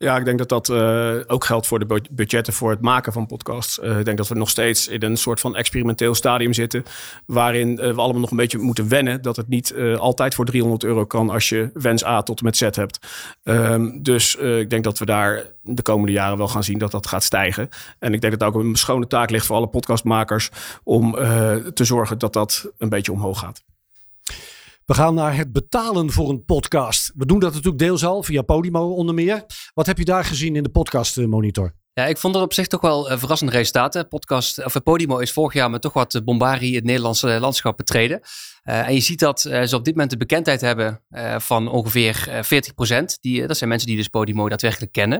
Ja, 0.04 0.16
ik 0.16 0.24
denk 0.24 0.38
dat 0.38 0.48
dat 0.48 0.68
uh, 0.68 1.14
ook 1.26 1.44
geldt 1.44 1.66
voor 1.66 1.78
de 1.78 2.02
budgetten 2.10 2.52
voor 2.52 2.70
het 2.70 2.80
maken 2.80 3.12
van 3.12 3.26
podcasts. 3.26 3.78
Uh, 3.78 3.98
ik 3.98 4.04
denk 4.04 4.16
dat 4.16 4.28
we 4.28 4.34
nog 4.34 4.50
steeds 4.50 4.88
in 4.88 5.02
een 5.02 5.16
soort 5.16 5.40
van 5.40 5.56
experimenteel 5.56 6.14
stadium 6.14 6.52
zitten. 6.52 6.84
Waarin 7.26 7.70
uh, 7.70 7.76
we 7.76 8.00
allemaal 8.00 8.20
nog 8.20 8.30
een 8.30 8.36
beetje 8.36 8.58
moeten 8.58 8.88
wennen. 8.88 9.22
Dat 9.22 9.36
het 9.36 9.48
niet 9.48 9.74
altijd 9.98 10.34
voor 10.34 10.44
300 10.44 10.84
euro 10.84 11.04
kan 11.04 11.30
als 11.30 11.48
je 11.48 11.70
wens 11.74 12.04
A 12.04 12.22
tot 12.22 12.38
en 12.38 12.44
met 12.44 12.56
Z 12.56 12.60
hebt. 12.60 12.98
Um, 13.44 14.02
dus 14.02 14.36
ik 14.36 14.70
denk 14.70 14.84
dat 14.84 14.98
we 14.98 15.06
daar 15.06 15.46
de 15.62 15.82
komende 15.82 16.12
jaren 16.12 16.38
wel 16.38 16.48
gaan 16.48 16.64
zien 16.64 16.78
dat 16.78 16.90
dat 16.90 17.06
gaat 17.06 17.22
stijgen. 17.22 17.68
En 17.98 18.14
ik 18.14 18.20
denk 18.20 18.38
dat 18.38 18.48
het 18.48 18.54
ook 18.54 18.62
een 18.62 18.76
schone 18.76 19.06
taak 19.06 19.30
ligt 19.30 19.46
voor 19.46 19.56
alle 19.56 19.66
podcastmakers. 19.66 20.50
Om 20.82 21.12
te 21.74 21.84
zorgen 21.84 22.18
dat 22.18 22.32
dat 22.32 22.70
een 22.78 22.88
beetje 22.88 23.12
omhoog 23.12 23.38
gaat. 23.38 23.62
We 24.84 24.94
gaan 24.94 25.14
naar 25.14 25.36
het 25.36 25.52
betalen 25.52 26.10
voor 26.10 26.28
een 26.28 26.44
podcast. 26.44 27.12
We 27.14 27.26
doen 27.26 27.38
dat 27.38 27.52
natuurlijk 27.52 27.78
deels 27.78 28.04
al 28.04 28.22
via 28.22 28.42
Podimo 28.42 28.94
onder 28.94 29.14
meer. 29.14 29.44
Wat 29.74 29.86
heb 29.86 29.98
je 29.98 30.04
daar 30.04 30.24
gezien 30.24 30.56
in 30.56 30.62
de 30.62 30.68
podcast 30.68 31.16
monitor? 31.16 31.74
Ja, 31.94 32.06
ik 32.06 32.18
vond 32.18 32.34
er 32.34 32.42
op 32.42 32.52
zich 32.52 32.66
toch 32.66 32.80
wel 32.80 33.10
uh, 33.10 33.18
verrassende 33.18 33.52
resultaten. 33.52 34.08
Podcast, 34.08 34.64
of 34.64 34.82
Podimo 34.82 35.18
is 35.18 35.32
vorig 35.32 35.52
jaar 35.52 35.70
met 35.70 35.82
toch 35.82 35.92
wat 35.92 36.20
bombarie 36.24 36.74
het 36.74 36.84
Nederlandse 36.84 37.40
landschap 37.40 37.76
betreden. 37.76 38.20
Uh, 38.64 38.86
en 38.86 38.94
je 38.94 39.00
ziet 39.00 39.18
dat 39.18 39.44
uh, 39.44 39.62
ze 39.62 39.76
op 39.76 39.84
dit 39.84 39.94
moment 39.94 40.10
de 40.10 40.16
bekendheid 40.16 40.60
hebben 40.60 41.00
uh, 41.10 41.38
van 41.38 41.68
ongeveer 41.68 42.28
40%. 42.28 43.04
Die, 43.20 43.46
dat 43.46 43.56
zijn 43.56 43.70
mensen 43.70 43.88
die 43.88 43.96
dus 43.96 44.08
Podimo 44.08 44.48
daadwerkelijk 44.48 44.92
kennen. 44.92 45.18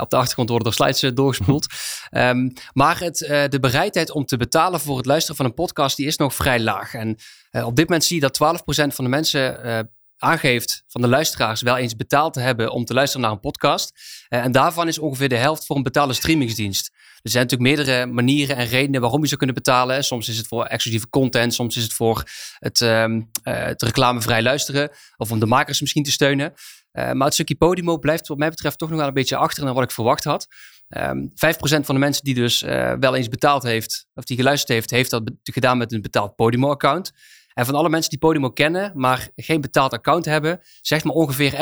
op 0.00 0.10
de 0.10 0.16
achtergrond 0.16 0.48
worden 0.48 0.68
er 0.68 0.74
slides 0.74 1.14
doorgespoeld. 1.14 1.66
um, 2.10 2.52
maar 2.72 3.00
het, 3.00 3.18
de 3.50 3.60
bereidheid 3.60 4.10
om 4.10 4.24
te 4.24 4.36
betalen 4.36 4.80
voor 4.80 4.96
het 4.96 5.06
luisteren 5.06 5.36
van 5.36 5.44
een 5.44 5.54
podcast 5.54 5.96
die 5.96 6.06
is 6.06 6.16
nog 6.16 6.34
vrij 6.34 6.60
laag. 6.60 6.94
En 6.94 7.16
op 7.64 7.76
dit 7.76 7.84
moment 7.88 8.04
zie 8.04 8.20
je 8.20 8.30
dat 8.30 8.60
12% 8.60 8.94
van 8.94 9.04
de 9.04 9.10
mensen 9.10 9.88
aangeeft 10.18 10.84
van 10.86 11.00
de 11.00 11.08
luisteraars 11.08 11.62
wel 11.62 11.76
eens 11.76 11.96
betaald 11.96 12.32
te 12.32 12.40
hebben 12.40 12.70
om 12.70 12.84
te 12.84 12.94
luisteren 12.94 13.22
naar 13.22 13.34
een 13.34 13.40
podcast. 13.40 13.92
Uh, 14.28 14.44
en 14.44 14.52
daarvan 14.52 14.88
is 14.88 14.98
ongeveer 14.98 15.28
de 15.28 15.36
helft 15.36 15.66
voor 15.66 15.76
een 15.76 15.82
betaalde 15.82 16.12
streamingsdienst. 16.12 16.90
Er 17.22 17.30
zijn 17.30 17.42
natuurlijk 17.42 17.76
meerdere 17.76 18.06
manieren 18.06 18.56
en 18.56 18.66
redenen 18.66 19.00
waarom 19.00 19.20
je 19.20 19.26
zou 19.26 19.36
kunnen 19.36 19.56
betalen. 19.56 20.04
Soms 20.04 20.28
is 20.28 20.36
het 20.36 20.46
voor 20.46 20.64
exclusieve 20.64 21.08
content, 21.08 21.54
soms 21.54 21.76
is 21.76 21.82
het 21.82 21.92
voor 21.92 22.22
het, 22.58 22.80
uh, 22.80 23.18
het 23.42 23.82
reclamevrij 23.82 24.42
luisteren 24.42 24.90
of 25.16 25.30
om 25.30 25.38
de 25.38 25.46
makers 25.46 25.80
misschien 25.80 26.02
te 26.02 26.10
steunen. 26.10 26.52
Uh, 26.92 27.12
maar 27.12 27.24
het 27.24 27.34
stukje 27.34 27.56
Podimo 27.56 27.98
blijft 27.98 28.28
wat 28.28 28.38
mij 28.38 28.50
betreft 28.50 28.78
toch 28.78 28.88
nog 28.88 28.98
wel 28.98 29.08
een 29.08 29.14
beetje 29.14 29.36
achter 29.36 29.64
dan 29.64 29.74
wat 29.74 29.82
ik 29.84 29.90
verwacht 29.90 30.24
had. 30.24 30.46
Um, 30.88 31.30
5% 31.30 31.34
van 31.58 31.94
de 31.94 32.00
mensen 32.00 32.24
die 32.24 32.34
dus 32.34 32.60
wel 33.00 33.14
eens 33.14 33.28
betaald 33.28 33.62
heeft, 33.62 34.06
of 34.14 34.24
die 34.24 34.36
geluisterd 34.36 34.72
heeft, 34.72 34.90
heeft 34.90 35.10
dat 35.10 35.30
gedaan 35.42 35.78
met 35.78 35.92
een 35.92 36.02
betaald 36.02 36.36
Podimo-account. 36.36 37.12
En 37.56 37.66
van 37.66 37.74
alle 37.74 37.88
mensen 37.88 38.10
die 38.10 38.18
Podimo 38.18 38.50
kennen, 38.50 38.92
maar 38.94 39.28
geen 39.34 39.60
betaald 39.60 39.92
account 39.92 40.24
hebben, 40.24 40.60
zegt 40.80 41.04
maar 41.04 41.14
ongeveer 41.14 41.52
11%, 41.52 41.56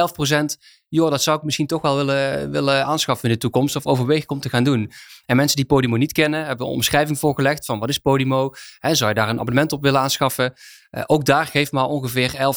joh, 0.89 1.11
dat 1.11 1.23
zou 1.23 1.37
ik 1.37 1.43
misschien 1.43 1.67
toch 1.67 1.83
wel 1.83 1.97
willen, 1.97 2.51
willen 2.51 2.85
aanschaffen 2.85 3.29
in 3.29 3.35
de 3.35 3.41
toekomst 3.41 3.77
of 3.77 3.87
overwegen 3.87 4.29
om 4.29 4.41
te 4.41 4.49
gaan 4.49 4.65
doen. 4.65 4.93
En 5.27 5.37
mensen 5.37 5.57
die 5.57 5.65
Podimo 5.65 5.97
niet 5.97 6.13
kennen, 6.13 6.47
hebben 6.47 6.67
een 6.67 6.73
omschrijving 6.73 7.19
voorgelegd 7.19 7.65
van 7.65 7.79
wat 7.79 7.89
is 7.89 7.99
Podimo, 7.99 8.53
He, 8.79 8.95
zou 8.95 9.09
je 9.09 9.15
daar 9.17 9.29
een 9.29 9.41
abonnement 9.41 9.73
op 9.73 9.83
willen 9.83 10.01
aanschaffen. 10.01 10.53
Uh, 10.91 11.03
ook 11.07 11.25
daar 11.25 11.47
geeft 11.47 11.73
maar 11.73 11.87
ongeveer 11.87 12.35
11, 12.35 12.57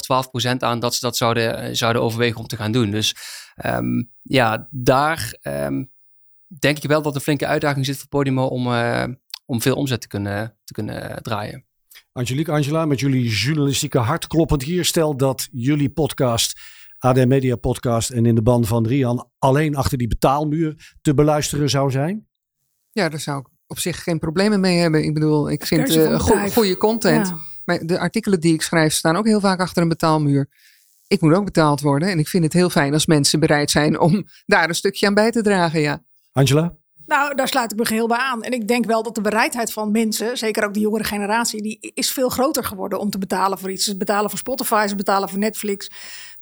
12% 0.54 0.58
aan 0.58 0.80
dat 0.80 0.94
ze 0.94 1.00
dat 1.00 1.18
zouden, 1.18 1.76
zouden 1.76 2.02
overwegen 2.02 2.40
om 2.40 2.48
te 2.48 2.56
gaan 2.56 2.72
doen. 2.72 2.92
Dus 2.92 3.16
um, 3.66 4.12
ja, 4.22 4.68
daar 4.72 5.38
um, 5.44 5.92
denk 6.60 6.78
ik 6.78 6.90
wel 6.90 7.02
dat 7.02 7.16
een 7.16 7.22
flinke 7.22 7.48
uitdaging 7.48 7.86
zit 7.86 7.98
voor 7.98 8.08
Podimo 8.08 8.46
om, 8.46 8.68
uh, 8.68 9.04
om 9.46 9.62
veel 9.62 9.76
omzet 9.76 10.02
te 10.02 10.08
kunnen, 10.08 10.58
te 10.64 10.74
kunnen 10.74 11.24
draaien. 11.24 11.66
Angelique, 12.18 12.52
Angela, 12.52 12.86
met 12.86 13.00
jullie 13.00 13.30
journalistieke 13.30 13.98
hart 13.98 14.28
kloppend 14.28 14.64
hier. 14.64 14.86
Stel 14.86 15.18
dat 15.18 15.48
jullie 15.52 15.90
podcast, 15.90 16.60
AD 16.98 17.26
Media 17.26 17.56
Podcast 17.56 18.10
en 18.10 18.26
in 18.26 18.36
de 18.36 18.42
band 18.42 18.68
van 18.68 18.88
Rian 18.88 19.30
alleen 19.40 19.76
achter 19.76 19.98
die 19.98 20.08
betaalmuur 20.08 20.96
te 21.02 21.14
beluisteren 21.14 21.70
zou 21.70 21.92
zijn? 21.92 22.28
Ja, 22.92 23.10
daar 23.10 23.20
zou 23.20 23.40
ik 23.40 23.48
op 23.68 23.80
zich 23.80 24.04
geen 24.04 24.20
problemen 24.20 24.60
mee 24.60 24.78
hebben. 24.78 25.04
Ik 25.04 25.14
bedoel, 25.14 25.52
ik 25.52 25.66
vind 25.66 25.96
uh, 25.96 26.20
go 26.20 26.50
goede 26.50 26.78
content. 26.78 27.28
Ja. 27.28 27.38
Maar 27.66 27.86
de 27.86 28.00
artikelen 28.00 28.40
die 28.40 28.54
ik 28.54 28.62
schrijf 28.62 28.94
staan 28.94 29.16
ook 29.16 29.26
heel 29.26 29.40
vaak 29.40 29.60
achter 29.60 29.82
een 29.82 29.90
betaalmuur. 29.90 30.50
Ik 31.08 31.22
moet 31.22 31.34
ook 31.34 31.46
betaald 31.46 31.82
worden. 31.82 32.10
En 32.10 32.20
ik 32.20 32.28
vind 32.28 32.44
het 32.44 32.54
heel 32.54 32.70
fijn 32.70 32.94
als 32.94 33.06
mensen 33.06 33.40
bereid 33.40 33.72
zijn 33.72 34.00
om 34.00 34.26
daar 34.46 34.70
een 34.70 34.76
stukje 34.76 35.08
aan 35.08 35.14
bij 35.14 35.32
te 35.32 35.42
dragen. 35.42 35.82
Ja. 35.82 36.04
Angela? 36.32 36.78
Nou, 37.08 37.36
daar 37.36 37.48
sluit 37.48 37.72
ik 37.72 37.78
me 37.78 37.86
geheel 37.86 38.08
bij 38.08 38.18
aan. 38.18 38.42
En 38.42 38.52
ik 38.52 38.68
denk 38.68 38.86
wel 38.86 39.04
dat 39.04 39.16
de 39.16 39.22
bereidheid 39.22 39.72
van 39.72 39.92
mensen, 39.92 40.38
zeker 40.38 40.66
ook 40.66 40.74
de 40.74 40.80
jongere 40.80 41.04
generatie, 41.04 41.62
die 41.62 41.92
is 41.94 42.12
veel 42.12 42.30
groter 42.30 42.64
geworden 42.64 43.00
om 43.00 43.10
te 43.10 43.18
betalen 43.18 43.58
voor 43.58 43.72
iets. 43.72 43.86
Ze 43.86 43.98
betalen 43.98 44.30
voor 44.30 44.40
Spotify, 44.40 44.86
ze 44.88 44.96
betalen 44.96 45.30
voor 45.30 45.40
Netflix. 45.40 45.90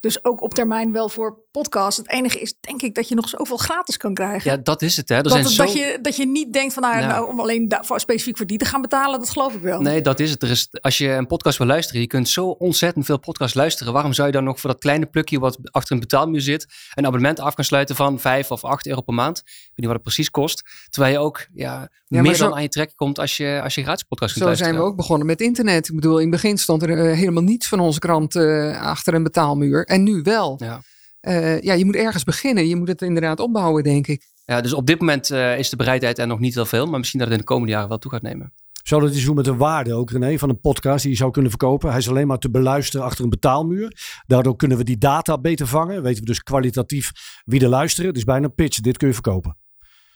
Dus 0.00 0.24
ook 0.24 0.40
op 0.40 0.54
termijn 0.54 0.92
wel 0.92 1.08
voor 1.08 1.38
podcast. 1.60 1.96
Het 1.96 2.10
enige 2.10 2.40
is, 2.40 2.54
denk 2.60 2.82
ik, 2.82 2.94
dat 2.94 3.08
je 3.08 3.14
nog 3.14 3.28
zoveel 3.28 3.56
gratis 3.56 3.96
kan 3.96 4.14
krijgen. 4.14 4.50
Ja, 4.50 4.56
dat 4.56 4.82
is 4.82 4.96
het. 4.96 5.08
Hè. 5.08 5.14
Er 5.16 5.22
dat, 5.22 5.32
zijn 5.32 5.44
het- 5.44 5.52
zo... 5.52 5.64
dat, 5.64 5.72
je, 5.72 5.98
dat 6.02 6.16
je 6.16 6.26
niet 6.26 6.52
denkt 6.52 6.74
van, 6.74 6.82
nou, 6.82 6.98
Ja. 7.00 7.06
nou 7.06 7.28
om 7.28 7.40
alleen 7.40 7.68
daarvoor, 7.68 8.00
specifiek 8.00 8.36
voor 8.36 8.46
die 8.46 8.58
te 8.58 8.64
gaan 8.64 8.80
betalen, 8.80 9.18
dat 9.18 9.30
geloof 9.30 9.54
ik 9.54 9.60
wel. 9.60 9.80
Nee, 9.80 10.00
dat 10.02 10.20
is 10.20 10.30
het. 10.30 10.42
Er 10.42 10.50
is, 10.50 10.68
als 10.80 10.98
je 10.98 11.08
een 11.10 11.26
podcast 11.26 11.58
wil 11.58 11.66
luisteren, 11.66 12.00
je 12.00 12.06
kunt 12.06 12.28
zo 12.28 12.46
ontzettend 12.48 13.04
veel 13.04 13.18
podcasts 13.18 13.54
luisteren. 13.54 13.92
Waarom 13.92 14.12
zou 14.12 14.26
je 14.26 14.32
dan 14.32 14.44
nog 14.44 14.60
voor 14.60 14.70
dat 14.70 14.78
kleine 14.78 15.06
plukje 15.06 15.38
wat 15.38 15.58
achter 15.70 15.92
een 15.94 16.00
betaalmuur 16.00 16.40
zit, 16.40 16.66
een 16.94 17.06
abonnement 17.06 17.40
af 17.40 17.54
kan 17.54 17.64
sluiten 17.64 17.96
van 17.96 18.20
5 18.20 18.50
of 18.50 18.64
8 18.64 18.86
euro 18.86 19.00
per 19.00 19.14
maand? 19.14 19.38
Ik 19.38 19.44
weet 19.46 19.72
niet 19.76 19.86
wat 19.86 19.94
het 19.94 20.02
precies 20.02 20.30
kost. 20.30 20.62
Terwijl 20.90 21.12
je 21.12 21.18
ook 21.18 21.46
ja, 21.54 21.88
meer 22.08 22.34
zo- 22.34 22.44
dan 22.44 22.54
aan 22.54 22.62
je 22.62 22.68
trek 22.68 22.92
komt 22.96 23.18
als 23.18 23.36
je, 23.36 23.60
als 23.62 23.74
je 23.74 23.82
gratis 23.82 24.02
podcast 24.02 24.32
kunt 24.32 24.42
Zo 24.44 24.48
luisteren. 24.50 24.72
zijn 24.74 24.84
we 24.84 24.90
ook 24.90 24.96
begonnen 24.96 25.26
met 25.26 25.40
internet. 25.40 25.88
Ik 25.88 25.94
bedoel, 25.94 26.16
in 26.16 26.20
het 26.22 26.30
begin 26.42 26.58
stond 26.58 26.82
er 26.82 26.90
eh, 27.10 27.16
helemaal 27.18 27.42
niets 27.42 27.68
van 27.68 27.80
onze 27.80 27.98
krant 27.98 28.34
eh, 28.36 28.82
achter 28.82 29.14
een 29.14 29.22
betaalmuur. 29.22 29.84
En 29.84 30.02
nu 30.02 30.20
wel. 30.22 30.54
Ja. 30.58 30.82
Eh, 31.26 31.60
ja, 31.60 31.74
je 31.74 31.84
moet 31.84 31.96
ergens 31.96 32.24
beginnen. 32.24 32.68
Je 32.68 32.76
moet 32.76 32.88
het 32.88 33.02
inderdaad 33.02 33.40
opbouwen, 33.40 33.82
denk 33.82 34.06
ik. 34.06 34.26
Ja, 34.44 34.60
dus 34.60 34.72
op 34.72 34.86
dit 34.86 35.00
moment 35.00 35.30
eh, 35.30 35.58
is 35.58 35.70
de 35.70 35.76
bereidheid 35.76 36.18
er 36.18 36.26
nog 36.26 36.38
niet 36.38 36.54
heel 36.54 36.66
veel, 36.66 36.86
maar 36.86 36.98
misschien 36.98 37.18
dat 37.18 37.28
het 37.28 37.38
in 37.38 37.42
de 37.44 37.52
komende 37.52 37.72
jaren 37.72 37.88
wel 37.88 37.98
toe 37.98 38.10
gaat 38.10 38.22
nemen. 38.22 38.52
Zou 38.82 39.02
dat 39.02 39.14
iets 39.14 39.24
doen 39.24 39.34
met 39.34 39.44
de 39.44 39.56
waarde 39.56 39.94
ook, 39.94 40.10
René, 40.10 40.38
van 40.38 40.48
een 40.48 40.60
podcast 40.60 41.02
die 41.02 41.10
je 41.10 41.16
zou 41.16 41.30
kunnen 41.30 41.50
verkopen? 41.50 41.88
Hij 41.88 41.98
is 41.98 42.08
alleen 42.08 42.26
maar 42.26 42.38
te 42.38 42.50
beluisteren 42.50 43.06
achter 43.06 43.24
een 43.24 43.30
betaalmuur. 43.30 44.20
Daardoor 44.26 44.56
kunnen 44.56 44.78
we 44.78 44.84
die 44.84 44.98
data 44.98 45.38
beter 45.38 45.66
vangen. 45.66 46.02
Weten 46.02 46.20
we 46.20 46.26
dus 46.26 46.42
kwalitatief 46.42 47.12
wie 47.44 47.60
er 47.60 47.68
luisteren. 47.68 48.08
Het 48.08 48.16
is 48.16 48.24
bijna 48.24 48.44
een 48.44 48.54
pitch. 48.54 48.80
Dit 48.80 48.96
kun 48.96 49.08
je 49.08 49.14
verkopen. 49.14 49.56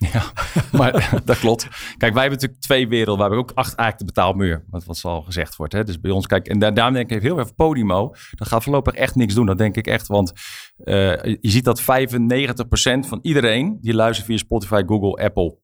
Ja, 0.01 0.23
maar 0.79 1.21
dat 1.25 1.39
klopt. 1.39 1.63
Kijk, 1.97 2.13
wij 2.13 2.23
hebben 2.23 2.31
natuurlijk 2.31 2.61
twee 2.61 2.89
werelden. 2.89 3.17
We 3.17 3.21
hebben 3.21 3.39
ook 3.39 3.51
acht 3.55 3.75
eigenlijk 3.75 3.99
de 3.99 4.05
betaalmuur, 4.05 4.65
wat, 4.71 4.85
wat 4.85 5.05
al 5.05 5.23
gezegd 5.23 5.57
wordt. 5.57 5.73
Hè. 5.73 5.85
Dus 5.85 6.01
bij 6.01 6.11
ons, 6.11 6.27
kijk, 6.27 6.49
en 6.49 6.59
daar, 6.59 6.75
daarom 6.75 6.95
denk 6.95 7.11
ik 7.11 7.23
heel 7.23 7.39
erg 7.39 7.55
Podimo. 7.55 8.15
Dat 8.31 8.49
gaat 8.49 8.63
voorlopig 8.63 8.95
echt 8.95 9.15
niks 9.15 9.35
doen. 9.35 9.47
Dat 9.47 9.59
denk 9.59 9.77
ik 9.77 9.87
echt, 9.87 10.07
want 10.07 10.33
eh, 10.85 11.23
je 11.23 11.51
ziet 11.51 11.65
dat 11.65 11.83
95% 11.83 11.85
van 13.09 13.19
iedereen 13.23 13.79
die 13.81 13.95
luistert 13.95 14.27
via 14.27 14.37
Spotify, 14.37 14.83
Google, 14.87 15.25
Apple. 15.25 15.59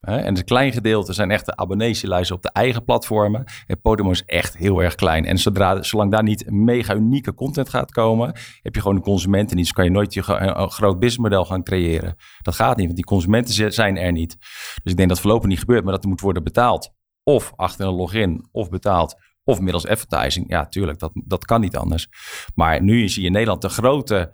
En 0.00 0.36
een 0.36 0.44
klein 0.44 0.72
gedeelte 0.72 1.12
zijn 1.12 1.30
echt 1.30 1.46
de 1.46 1.56
abonnees 1.56 2.00
die 2.00 2.08
luisteren 2.08 2.36
op 2.36 2.42
de 2.42 2.60
eigen 2.60 2.84
platformen. 2.84 3.44
En 3.66 3.80
Podimo 3.80 4.10
is 4.10 4.24
echt 4.24 4.56
heel 4.56 4.82
erg 4.82 4.94
klein. 4.94 5.24
En 5.24 5.38
zodra, 5.38 5.82
zolang 5.82 6.10
daar 6.10 6.22
niet 6.22 6.50
mega 6.50 6.94
unieke 6.94 7.34
content 7.34 7.68
gaat 7.68 7.92
komen, 7.92 8.32
heb 8.62 8.74
je 8.74 8.80
gewoon 8.80 8.96
de 8.96 9.02
consumenten 9.02 9.56
niet. 9.56 9.64
Dus 9.64 9.74
kan 9.74 9.84
je 9.84 9.90
nooit 9.90 10.14
je, 10.14 10.22
groot 10.68 10.98
businessmodel 10.98 11.44
gaan 11.44 11.62
creëren. 11.62 12.16
Dat 12.42 12.54
gaat 12.54 12.76
niet, 12.76 12.84
want 12.84 12.96
die 12.96 13.04
consumenten 13.04 13.54
zi- 13.54 13.70
zijn 13.70 13.96
er 13.96 14.12
niet. 14.12 14.36
Dus 14.82 14.92
ik 14.92 14.96
denk 14.96 15.08
dat 15.08 15.20
voorlopig 15.20 15.48
niet 15.48 15.58
gebeurt, 15.58 15.84
maar 15.84 15.92
dat 15.92 16.04
moet 16.04 16.20
worden 16.20 16.44
betaald. 16.44 16.94
Of 17.22 17.52
achter 17.56 17.86
een 17.86 17.94
login, 17.94 18.48
of 18.52 18.68
betaald, 18.68 19.16
of 19.44 19.60
middels 19.60 19.86
advertising. 19.86 20.50
Ja, 20.50 20.66
tuurlijk, 20.66 20.98
dat, 20.98 21.10
dat 21.14 21.44
kan 21.44 21.60
niet 21.60 21.76
anders. 21.76 22.08
Maar 22.54 22.82
nu 22.82 23.08
zie 23.08 23.20
je 23.20 23.26
in 23.26 23.32
Nederland 23.32 23.62
de 23.62 23.68
grote 23.68 24.32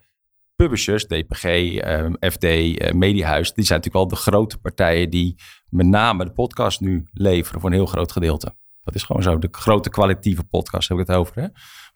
publishers, 0.57 1.07
DPG, 1.07 1.45
eh, 1.45 2.05
FD, 2.21 2.45
eh, 2.45 2.93
Mediahuis, 2.93 3.53
die 3.55 3.65
zijn 3.65 3.79
natuurlijk 3.79 4.05
al 4.05 4.17
de 4.17 4.23
grote 4.23 4.59
partijen 4.59 5.11
die 5.11 5.35
met 5.69 5.87
name 5.87 6.25
de 6.25 6.33
podcast 6.33 6.81
nu 6.81 7.09
leveren 7.13 7.61
voor 7.61 7.71
een 7.71 7.77
heel 7.77 7.87
groot 7.87 8.13
gedeelte. 8.13 8.55
Dat 8.83 8.95
is 8.95 9.03
gewoon 9.03 9.23
zo. 9.23 9.39
De 9.39 9.49
grote 9.51 9.91
kwalitatieve 9.91 10.45
podcast 10.45 10.89
heb 10.89 10.99
ik 10.99 11.07
het 11.07 11.17
over, 11.17 11.35
hè? 11.35 11.47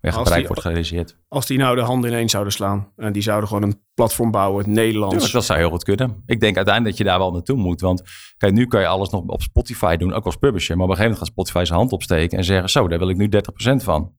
Waar 0.00 0.24
die- 0.36 0.46
wordt 0.46 0.60
gerealiseerd. 0.62 1.16
Als 1.28 1.46
die 1.46 1.58
nou 1.58 1.76
de 1.76 1.82
handen 1.82 2.10
ineens 2.10 2.30
zouden 2.32 2.52
slaan 2.52 2.92
en 2.96 3.12
die 3.12 3.22
zouden 3.22 3.48
gewoon 3.48 3.62
een 3.62 3.80
platform 3.94 4.30
bouwen, 4.30 4.64
het 4.64 4.74
Nederlands. 4.74 5.12
Tuurlijk, 5.14 5.32
dat 5.32 5.44
zou 5.44 5.58
heel 5.58 5.70
goed 5.70 5.84
kunnen. 5.84 6.22
Ik 6.26 6.40
denk 6.40 6.56
uiteindelijk 6.56 6.96
dat 6.96 7.06
je 7.06 7.10
daar 7.12 7.18
wel 7.20 7.32
naartoe 7.32 7.56
moet. 7.56 7.80
Want 7.80 8.02
kijk, 8.36 8.52
nu 8.52 8.66
kan 8.66 8.80
je 8.80 8.86
alles 8.86 9.10
nog 9.10 9.22
op 9.26 9.42
Spotify 9.42 9.96
doen, 9.96 10.12
ook 10.12 10.24
als 10.24 10.36
publisher. 10.36 10.76
Maar 10.76 10.84
op 10.84 10.90
een 10.90 10.96
gegeven 10.96 11.18
moment 11.18 11.18
gaat 11.38 11.46
Spotify 11.46 11.66
zijn 11.66 11.78
hand 11.78 11.92
opsteken 11.92 12.38
en 12.38 12.44
zeggen: 12.44 12.68
Zo, 12.70 12.88
daar 12.88 12.98
wil 12.98 13.08
ik 13.08 13.16
nu 13.16 13.28
30% 13.28 13.82
van. 13.82 14.12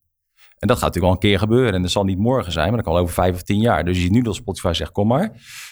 En 0.60 0.68
dat 0.68 0.78
gaat 0.78 0.86
natuurlijk 0.86 1.14
wel 1.14 1.32
een 1.32 1.38
keer 1.38 1.48
gebeuren. 1.48 1.74
En 1.74 1.82
dat 1.82 1.92
zal 1.92 2.04
niet 2.04 2.18
morgen 2.18 2.52
zijn, 2.52 2.68
maar 2.68 2.76
dat 2.76 2.86
kan 2.86 2.94
wel 2.94 3.02
over 3.02 3.14
vijf 3.14 3.36
of 3.36 3.44
tien 3.44 3.60
jaar. 3.60 3.86
Dus 3.86 3.96
je 3.96 4.02
ziet 4.02 4.12
nu 4.12 4.22
dat 4.22 4.36
Spotify 4.36 4.72
zegt, 4.74 4.92
kom 4.92 5.08
maar. 5.08 5.24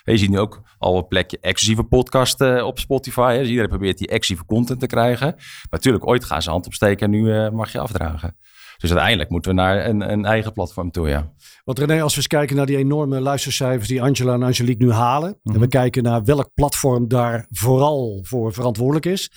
En 0.04 0.14
je 0.14 0.18
ziet 0.18 0.30
nu 0.30 0.40
ook 0.40 0.62
al 0.78 0.98
een 0.98 1.08
plekje 1.08 1.38
exclusieve 1.42 1.84
podcast 1.84 2.42
eh, 2.42 2.66
op 2.66 2.80
Spotify. 2.80 3.32
Hè. 3.32 3.40
Dus 3.40 3.48
iedereen 3.48 3.70
probeert 3.70 3.98
die 3.98 4.08
exclusieve 4.08 4.46
content 4.46 4.80
te 4.80 4.88
krijgen. 4.88 5.28
Maar 5.36 5.68
natuurlijk, 5.70 6.08
ooit 6.08 6.26
gaan 6.26 6.42
ze 6.42 6.50
hand 6.50 6.66
opsteken 6.66 7.06
en 7.06 7.12
nu 7.12 7.34
eh, 7.34 7.50
mag 7.50 7.72
je 7.72 7.80
afdragen. 7.80 8.36
Dus 8.78 8.90
uiteindelijk 8.90 9.30
moeten 9.30 9.52
we 9.52 9.58
naar 9.58 9.86
een, 9.86 10.12
een 10.12 10.26
eigen 10.26 10.54
platform 10.54 10.92
toe, 10.92 11.10
ja. 11.10 11.32
Want 11.64 11.80
René, 11.80 12.02
als 12.02 12.12
we 12.12 12.18
eens 12.18 12.28
kijken 12.28 12.56
naar 12.56 12.66
die 12.66 12.78
enorme 12.78 13.22
luistercijfers 13.22 13.88
die 13.88 14.02
Angela 14.02 14.34
en 14.34 14.44
Angelique 14.44 14.86
nu 14.86 14.92
halen. 14.92 15.40
En 15.44 15.60
we 15.60 15.68
kijken 15.68 16.04
naar 16.04 16.24
welk 16.24 16.50
platform 16.54 17.08
daar 17.08 17.46
vooral 17.50 18.20
voor 18.24 18.54
verantwoordelijk 18.54 19.06
is. 19.06 19.32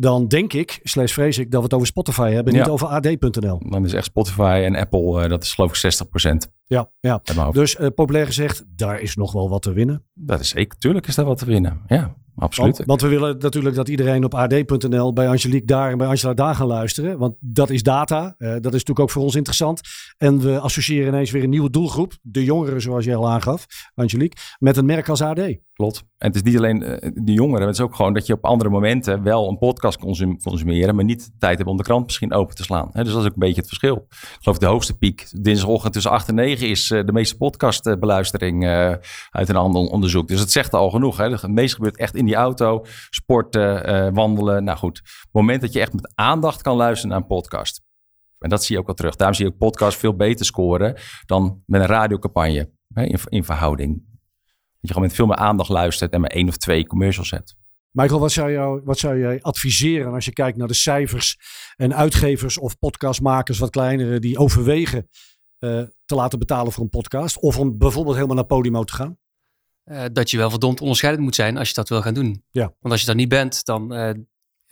Dan 0.00 0.28
denk 0.28 0.52
ik, 0.52 0.80
slash 0.82 1.12
vrees 1.12 1.38
ik, 1.38 1.50
dat 1.50 1.58
we 1.60 1.64
het 1.64 1.74
over 1.74 1.86
Spotify 1.86 2.30
hebben, 2.30 2.52
Ja. 2.54 2.58
niet 2.60 2.68
over 2.68 2.86
ad.nl. 2.86 3.60
Dan 3.68 3.84
is 3.84 3.92
echt 3.92 4.04
Spotify 4.04 4.62
en 4.64 4.76
Apple, 4.76 5.22
eh, 5.22 5.28
dat 5.28 5.42
is 5.42 5.52
geloof 5.54 5.70
ik 5.70 5.76
60% 5.76 6.50
Ja, 6.66 6.90
ja. 7.00 7.20
Dus 7.52 7.76
eh, 7.76 7.86
populair 7.94 8.26
gezegd, 8.26 8.64
daar 8.68 9.00
is 9.00 9.16
nog 9.16 9.32
wel 9.32 9.48
wat 9.48 9.62
te 9.62 9.72
winnen. 9.72 10.02
Dat 10.14 10.40
is 10.40 10.48
zeker, 10.48 10.78
tuurlijk 10.78 11.06
is 11.06 11.14
daar 11.14 11.24
wat 11.24 11.38
te 11.38 11.44
winnen. 11.44 11.80
Ja, 11.86 12.14
absoluut. 12.38 12.76
Want, 12.76 12.88
want 12.88 13.00
we 13.00 13.08
willen 13.08 13.38
natuurlijk 13.38 13.74
dat 13.74 13.88
iedereen 13.88 14.24
op 14.24 14.34
ad.nl 14.34 15.12
bij 15.12 15.28
Angelique 15.28 15.66
daar 15.66 15.90
en 15.90 15.98
bij 15.98 16.06
Angela 16.06 16.34
daar 16.34 16.54
gaan 16.54 16.66
luisteren. 16.66 17.18
Want 17.18 17.36
dat 17.40 17.70
is 17.70 17.82
data. 17.82 18.34
Eh, 18.38 18.48
dat 18.48 18.56
is 18.58 18.62
natuurlijk 18.64 19.00
ook 19.00 19.10
voor 19.10 19.22
ons 19.22 19.34
interessant. 19.34 19.80
En 20.16 20.40
we 20.40 20.58
associëren 20.58 21.08
ineens 21.08 21.30
weer 21.30 21.42
een 21.42 21.50
nieuwe 21.50 21.70
doelgroep. 21.70 22.12
De 22.22 22.44
jongeren, 22.44 22.80
zoals 22.80 23.04
je 23.04 23.14
al 23.14 23.30
aangaf, 23.30 23.66
Angelique. 23.94 24.38
Met 24.58 24.76
een 24.76 24.86
merk 24.86 25.08
als 25.08 25.22
AD. 25.22 25.40
Klopt. 25.72 26.04
En 26.18 26.26
het 26.26 26.36
is 26.36 26.42
niet 26.42 26.56
alleen 26.56 26.82
eh, 26.82 27.10
de 27.14 27.32
jongeren. 27.32 27.66
Het 27.66 27.76
is 27.76 27.82
ook 27.82 27.94
gewoon 27.94 28.14
dat 28.14 28.26
je 28.26 28.32
op 28.32 28.44
andere 28.44 28.70
momenten 28.70 29.22
wel 29.22 29.48
een 29.48 29.58
podcast 29.58 29.98
consum- 29.98 30.42
consumeren. 30.42 30.94
Maar 30.94 31.04
niet 31.04 31.30
tijd 31.38 31.58
hebt 31.58 31.70
om 31.70 31.76
de 31.76 31.82
krant 31.82 32.04
misschien 32.04 32.32
open 32.32 32.54
te 32.54 32.62
slaan. 32.62 32.90
Dus 32.92 33.12
dat 33.12 33.20
is 33.20 33.26
ook 33.26 33.32
een 33.32 33.32
beetje 33.36 33.60
het 33.60 33.66
verschil. 33.66 34.06
Ik 34.10 34.36
geloof 34.40 34.58
de 34.58 34.66
hoogste 34.66 34.96
piek 34.96 35.28
dinsdagochtend 35.42 35.92
tussen 35.92 36.10
8 36.10 36.28
en 36.28 36.34
9 36.34 36.68
is 36.68 36.90
eh, 36.90 37.04
de 37.04 37.12
meeste 37.12 37.36
podcastbeluistering 37.36 38.66
uit 39.30 39.48
een 39.48 39.56
ander 39.56 39.80
onderzoek. 39.80 40.28
Dus 40.28 40.40
het 40.40 40.52
zegt 40.52 40.74
al 40.74 40.90
genoeg. 40.90 41.16
Hè. 41.16 41.30
Het 41.30 41.48
meeste 41.48 41.76
gebeurt 41.76 41.96
echt 41.96 42.14
in 42.14 42.27
die 42.28 42.36
auto. 42.36 42.84
Sporten, 43.10 43.84
eh, 43.84 44.08
wandelen. 44.12 44.64
Nou 44.64 44.78
goed. 44.78 45.02
Moment 45.32 45.60
dat 45.60 45.72
je 45.72 45.80
echt 45.80 45.92
met 45.92 46.12
aandacht 46.14 46.62
kan 46.62 46.76
luisteren 46.76 47.10
naar 47.10 47.20
een 47.20 47.26
podcast. 47.26 47.82
En 48.38 48.48
dat 48.48 48.64
zie 48.64 48.74
je 48.74 48.80
ook 48.80 48.88
al 48.88 48.94
terug. 48.94 49.16
Daarom 49.16 49.36
zie 49.36 49.46
je 49.46 49.52
ook 49.52 49.58
podcasts 49.58 50.00
veel 50.00 50.16
beter 50.16 50.46
scoren 50.46 50.96
dan 51.26 51.62
met 51.66 51.80
een 51.80 51.86
radiocampagne. 51.86 52.70
Hè, 52.94 53.04
in, 53.04 53.18
in 53.28 53.44
verhouding. 53.44 54.06
Dat 54.80 54.80
je 54.80 54.88
gewoon 54.88 55.02
met 55.02 55.16
veel 55.16 55.26
meer 55.26 55.36
aandacht 55.36 55.68
luistert 55.68 56.12
en 56.12 56.20
maar 56.20 56.30
één 56.30 56.48
of 56.48 56.56
twee 56.56 56.86
commercials 56.86 57.30
hebt. 57.30 57.56
Michael, 57.90 58.20
wat 58.20 58.32
zou, 58.32 58.52
jou, 58.52 58.80
wat 58.84 58.98
zou 58.98 59.18
jij 59.18 59.42
adviseren 59.42 60.12
als 60.12 60.24
je 60.24 60.32
kijkt 60.32 60.58
naar 60.58 60.68
de 60.68 60.74
cijfers 60.74 61.38
en 61.76 61.94
uitgevers 61.94 62.58
of 62.58 62.78
podcastmakers, 62.78 63.58
wat 63.58 63.70
kleinere, 63.70 64.18
die 64.18 64.38
overwegen 64.38 65.08
eh, 65.58 65.82
te 66.04 66.14
laten 66.14 66.38
betalen 66.38 66.72
voor 66.72 66.82
een 66.82 66.88
podcast? 66.88 67.40
Of 67.40 67.58
om 67.58 67.78
bijvoorbeeld 67.78 68.14
helemaal 68.14 68.36
naar 68.36 68.46
Podimo 68.46 68.84
te 68.84 68.94
gaan? 68.94 69.18
Eh, 69.88 70.04
dat 70.12 70.30
je 70.30 70.36
wel 70.36 70.50
verdomd 70.50 70.80
onderscheidend 70.80 71.24
moet 71.24 71.34
zijn 71.34 71.56
als 71.56 71.68
je 71.68 71.74
dat 71.74 71.88
wil 71.88 72.02
gaan 72.02 72.14
doen. 72.14 72.44
Ja. 72.50 72.62
Want 72.62 72.92
als 72.92 73.00
je 73.00 73.06
dat 73.06 73.16
niet 73.16 73.28
bent, 73.28 73.64
dan 73.64 73.94
eh, 73.94 74.10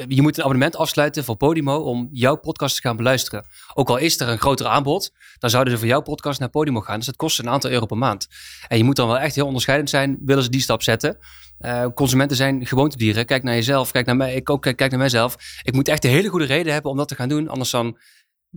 je 0.09 0.23
moet 0.23 0.37
een 0.37 0.43
abonnement 0.43 0.77
afsluiten 0.77 1.25
voor 1.25 1.37
Podimo 1.37 1.77
om 1.77 2.09
jouw 2.13 2.37
podcast 2.37 2.75
te 2.77 2.81
gaan 2.83 2.97
beluisteren. 2.97 3.47
Ook 3.75 3.89
al 3.89 3.97
is 3.97 4.21
er 4.21 4.29
een 4.29 4.39
groter 4.39 4.67
aanbod, 4.67 5.13
dan 5.39 5.51
zouden 5.51 5.73
ze 5.73 5.79
voor 5.79 5.89
jouw 5.89 6.01
podcast 6.01 6.41
naar 6.41 6.49
Podimo 6.49 6.81
gaan. 6.81 6.97
Dus 6.97 7.07
dat 7.07 7.17
kost 7.17 7.39
een 7.39 7.49
aantal 7.49 7.71
euro 7.71 7.87
per 7.87 7.97
maand. 7.97 8.29
En 8.69 8.77
je 8.79 8.85
moet 8.85 8.97
dan 8.97 9.07
wel 9.07 9.19
echt 9.19 9.35
heel 9.35 9.47
onderscheidend 9.47 9.91
zijn, 9.91 10.19
willen 10.25 10.43
ze 10.43 10.51
die 10.51 10.61
stap 10.61 10.83
zetten. 10.83 11.19
Eh, 11.59 11.87
consumenten 11.95 12.37
zijn 12.37 12.67
gewoontedieren. 12.67 13.27
Kijk 13.27 13.43
naar 13.43 13.55
jezelf, 13.55 13.91
kijk 13.91 14.07
naar 14.07 14.17
mij, 14.17 14.35
ik 14.35 14.51
ook 14.51 14.63
kijk, 14.63 14.77
kijk 14.77 14.91
naar 14.91 15.01
mijzelf. 15.01 15.37
Ik 15.63 15.75
moet 15.75 15.89
echt 15.89 16.05
een 16.05 16.11
hele 16.11 16.29
goede 16.29 16.47
reden 16.47 16.73
hebben 16.73 16.91
om 16.91 16.97
dat 16.97 17.09
te 17.09 17.15
gaan 17.15 17.29
doen. 17.29 17.49
Anders 17.49 17.71
dan 17.71 17.99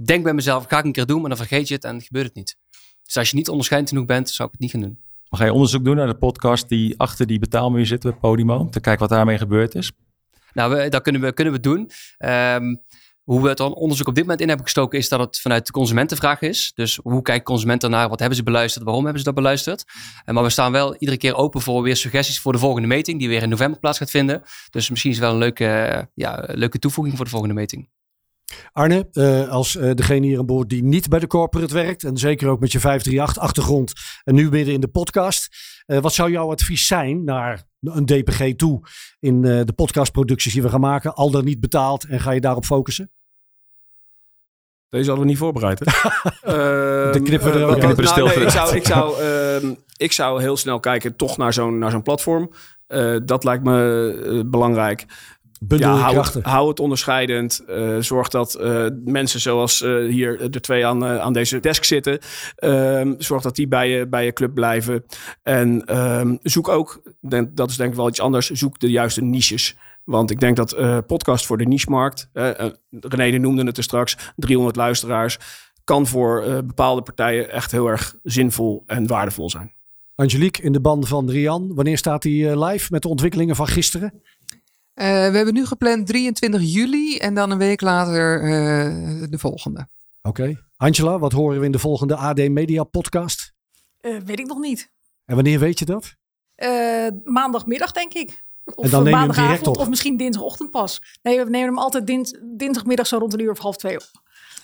denk 0.06 0.24
bij 0.24 0.34
mezelf, 0.34 0.66
ga 0.66 0.78
ik 0.78 0.86
een 0.86 0.92
keer 0.92 1.06
doen, 1.06 1.20
maar 1.20 1.30
dan 1.30 1.38
vergeet 1.38 1.68
je 1.68 1.74
het 1.74 1.84
en 1.84 2.02
gebeurt 2.02 2.26
het 2.26 2.36
niet. 2.36 2.58
Dus 3.04 3.18
als 3.18 3.30
je 3.30 3.36
niet 3.36 3.50
onderscheidend 3.50 3.92
genoeg 3.92 4.08
bent, 4.08 4.30
zou 4.30 4.48
ik 4.48 4.54
het 4.54 4.62
niet 4.62 4.72
gaan 4.72 4.82
doen. 4.82 5.09
Ga 5.30 5.46
je 5.46 5.54
onderzoek 5.54 5.84
doen 5.84 5.96
naar 5.96 6.08
de 6.08 6.18
podcast 6.18 6.70
die 6.70 7.00
achter 7.00 7.28
die 7.28 7.40
betaalmuur 7.40 7.86
zit 7.86 8.02
bij 8.02 8.12
Podimo? 8.12 8.58
Om 8.58 8.70
te 8.70 8.80
kijken 8.80 9.02
wat 9.02 9.18
daarmee 9.18 9.38
gebeurd 9.38 9.76
is? 9.76 9.92
Nou, 10.54 10.76
we, 10.76 10.90
dat 10.90 11.02
kunnen 11.02 11.22
we, 11.22 11.34
kunnen 11.34 11.54
we 11.54 11.60
doen. 11.60 11.90
Ehm, 12.18 12.76
hoe 13.24 13.42
we 13.42 13.50
het 13.50 13.60
onderzoek 13.60 14.08
op 14.08 14.14
dit 14.16 14.24
moment 14.24 14.42
in 14.42 14.48
hebben 14.48 14.66
gestoken, 14.66 15.00
is 15.00 15.10
dat 15.10 15.20
het 15.20 15.40
vanuit 15.40 15.66
de 15.66 15.72
consumentenvraag 15.72 16.42
is. 16.42 16.72
Dus 16.76 17.00
hoe 17.04 17.22
kijkt 17.22 17.46
consument 17.46 17.84
ernaar? 17.84 18.10
Wat 18.10 18.20
hebben 18.20 18.38
ze 18.38 18.44
beluisterd? 18.44 18.86
Waarom 18.86 19.04
hebben 19.04 19.22
ze 19.22 19.28
dat 19.28 19.36
beluisterd? 19.36 19.86
En 20.26 20.34
maar 20.34 20.44
we 20.44 20.50
staan 20.50 20.72
wel 20.72 20.96
iedere 20.96 21.18
keer 21.18 21.36
open 21.36 21.62
voor 21.62 21.82
weer 21.82 21.96
suggesties 21.96 22.40
voor 22.40 22.52
de 22.52 22.60
volgende 22.60 22.88
meting, 22.88 23.20
die 23.20 23.28
weer 23.28 23.44
in 23.44 23.50
november 23.50 23.80
plaats 23.80 23.98
gaat 23.98 24.10
vinden. 24.10 24.42
Dus 24.70 24.90
misschien 24.90 25.12
is 25.12 25.18
het 25.18 25.26
wel 25.26 25.34
een 25.34 25.42
leuke, 25.42 25.66
eh, 25.66 26.04
ja, 26.14 26.44
leuke 26.48 26.80
toevoeging 26.80 27.16
voor 27.16 27.26
de 27.26 27.32
volgende 27.32 27.56
meting. 27.56 27.90
Arne, 28.72 29.08
eh, 29.12 29.50
als 29.50 29.76
eh, 29.76 29.92
degene 29.94 30.26
hier 30.26 30.40
aan 30.40 30.46
boord 30.46 30.70
die 30.70 30.84
niet 30.84 31.10
bij 31.10 31.20
de 31.20 31.28
corporate 31.28 31.74
werkt, 31.74 32.04
en 32.04 32.18
zeker 32.18 32.50
ook 32.50 32.60
met 32.60 32.72
je 32.72 32.80
538-achtergrond 32.80 33.94
en 34.24 34.36
nu 34.36 34.50
midden 34.50 34.74
in 34.74 34.82
de 34.82 34.88
podcast, 34.88 35.48
eh, 35.86 36.00
wat 36.00 36.14
zou 36.14 36.32
jouw 36.32 36.52
advies 36.52 36.88
zijn 36.88 37.24
naar 37.24 37.64
een 37.82 38.06
DPG 38.06 38.56
toe 38.56 38.82
in 39.20 39.46
eh, 39.46 39.62
de 39.66 39.74
podcastproducties 39.74 40.54
die 40.54 40.62
we 40.62 40.70
gaan 40.70 40.80
maken, 40.80 41.16
al 41.16 41.32
dan 41.32 41.46
niet 41.46 41.60
betaald 41.60 42.04
en 42.08 42.20
ga 42.20 42.32
je 42.32 42.42
daarop 42.42 42.66
focussen? 42.66 43.12
Deze 44.90 45.06
hadden 45.06 45.26
we 45.26 45.32
niet 45.32 45.40
voorbereid. 45.40 45.80
Hè? 45.80 45.86
Ehm, 46.42 47.14
Dan 47.14 47.24
knippen 47.24 47.52
we 47.52 47.58
er 47.58 47.62
eh, 47.62 47.70
ook 47.70 47.76
de 47.96 48.02
nou, 48.02 48.24
nee, 48.24 48.36
ik, 48.36 48.50
zou, 48.50 48.76
ik, 48.76 48.86
zou, 48.86 49.22
ehm, 49.22 49.74
ik 49.98 50.12
zou 50.12 50.42
heel 50.42 50.58
snel 50.58 50.80
kijken 50.80 51.16
toch 51.16 51.38
naar 51.38 51.54
zo'n 51.54 51.78
naar 51.78 51.92
zo'n 51.92 52.02
platform. 52.02 52.52
Eh, 52.88 53.16
dat 53.26 53.44
lijkt 53.44 53.64
me 53.64 54.12
eh, 54.26 54.50
belangrijk. 54.50 55.06
Bundel 55.60 55.96
je 55.96 56.02
hou, 56.02 56.18
het, 56.18 56.40
hou 56.42 56.70
het 56.70 56.80
onderscheidend. 56.80 57.64
Eh, 57.68 57.98
zorg 58.00 58.28
dat 58.28 58.54
eh, 58.56 58.86
mensen 59.06 59.40
zoals 59.40 59.82
eh, 59.82 59.96
hier 59.96 60.52
de 60.52 60.60
twee 60.60 60.86
aan, 60.86 61.06
aan 61.06 61.34
deze 61.34 61.60
desk 61.60 61.84
zitten. 61.84 62.20
ehm, 62.56 63.14
zorg 63.18 63.42
dat 63.42 63.56
die 63.56 63.68
bij 63.68 63.90
je, 63.90 64.08
bij 64.08 64.26
je 64.26 64.34
club 64.34 64.54
blijven. 64.54 65.06
En 65.44 65.86
ehm, 65.86 66.36
zoek 66.42 66.68
ook, 66.68 67.02
denk- 67.20 67.56
dat 67.56 67.70
is 67.70 67.78
denk 67.78 67.90
ik 67.90 67.96
wel 67.96 68.08
iets 68.08 68.22
anders, 68.22 68.50
zoek 68.50 68.80
de 68.80 68.90
juiste 68.90 69.22
niches. 69.24 69.76
Want 70.04 70.32
ik 70.32 70.40
denk 70.40 70.56
dat 70.56 70.76
podcast 71.08 71.46
voor 71.46 71.58
de 71.58 71.66
niche-markt, 71.66 72.30
René 72.92 73.38
noemde 73.38 73.64
het 73.66 73.78
er 73.78 73.84
straks, 73.84 74.18
300 74.36 74.76
luisteraars, 74.76 75.38
kan 75.84 76.08
voor 76.08 76.64
bepaalde 76.66 77.02
partijen 77.02 77.52
echt 77.52 77.72
heel 77.72 77.88
erg 77.88 78.16
zinvol 78.24 78.84
en 78.86 79.08
waardevol 79.08 79.50
zijn. 79.50 79.74
Angelique, 80.16 80.64
in 80.64 80.72
de 80.72 80.80
band 80.80 81.08
van 81.08 81.30
Rian. 81.30 81.76
Wanneer 81.76 81.98
staat 81.98 82.24
hij 82.24 82.66
live 82.66 82.88
met 82.92 83.02
de 83.02 83.08
ontwikkelingen 83.08 83.56
van 83.56 83.68
gisteren? 83.68 84.14
Eh, 85.00 85.06
we 85.08 85.36
hebben 85.36 85.54
nu 85.54 85.66
gepland 85.66 86.08
23 86.08 86.62
juli 86.62 87.18
en 87.18 87.34
dan 87.34 87.52
een 87.52 87.58
week 87.58 87.82
later 87.82 88.42
eh, 88.42 89.24
de 89.30 89.38
volgende. 89.38 89.88
Oké. 90.22 90.66
Angela, 90.78 91.20
wat 91.20 91.32
horen 91.32 91.60
we 91.60 91.66
in 91.66 91.72
de 91.72 91.80
volgende 91.80 92.16
AD 92.16 92.38
Media 92.50 92.84
podcast? 92.84 93.54
Eh, 94.02 94.18
weet 94.26 94.40
ik 94.40 94.48
nog 94.48 94.60
niet. 94.60 94.92
En 95.26 95.36
wanneer 95.36 95.60
weet 95.60 95.80
je 95.80 95.86
dat? 95.86 96.14
Eh, 96.56 97.08
maandagmiddag, 97.24 97.92
denk 97.92 98.14
ik. 98.14 98.44
Of 98.66 98.86
En 98.86 98.92
dan 98.92 99.04
neem 99.04 99.12
je 99.14 99.18
hem 99.18 99.28
maandagavond, 99.28 99.58
direct 99.60 99.68
op? 99.68 99.78
of 99.78 99.90
misschien 99.90 100.18
dinsdagochtend 100.18 100.72
pas. 100.72 101.02
Nee, 101.22 101.38
we 101.44 101.50
nemen 101.50 101.68
hem 101.68 101.78
altijd 101.78 102.08
dins, 102.08 102.34
dinsdagmiddag 102.58 103.08
zo 103.08 103.18
rond 103.18 103.34
een 103.34 103.40
uur 103.42 103.52
of 103.52 103.60
half 103.60 103.78
twee 103.78 103.96
op. 103.96 104.10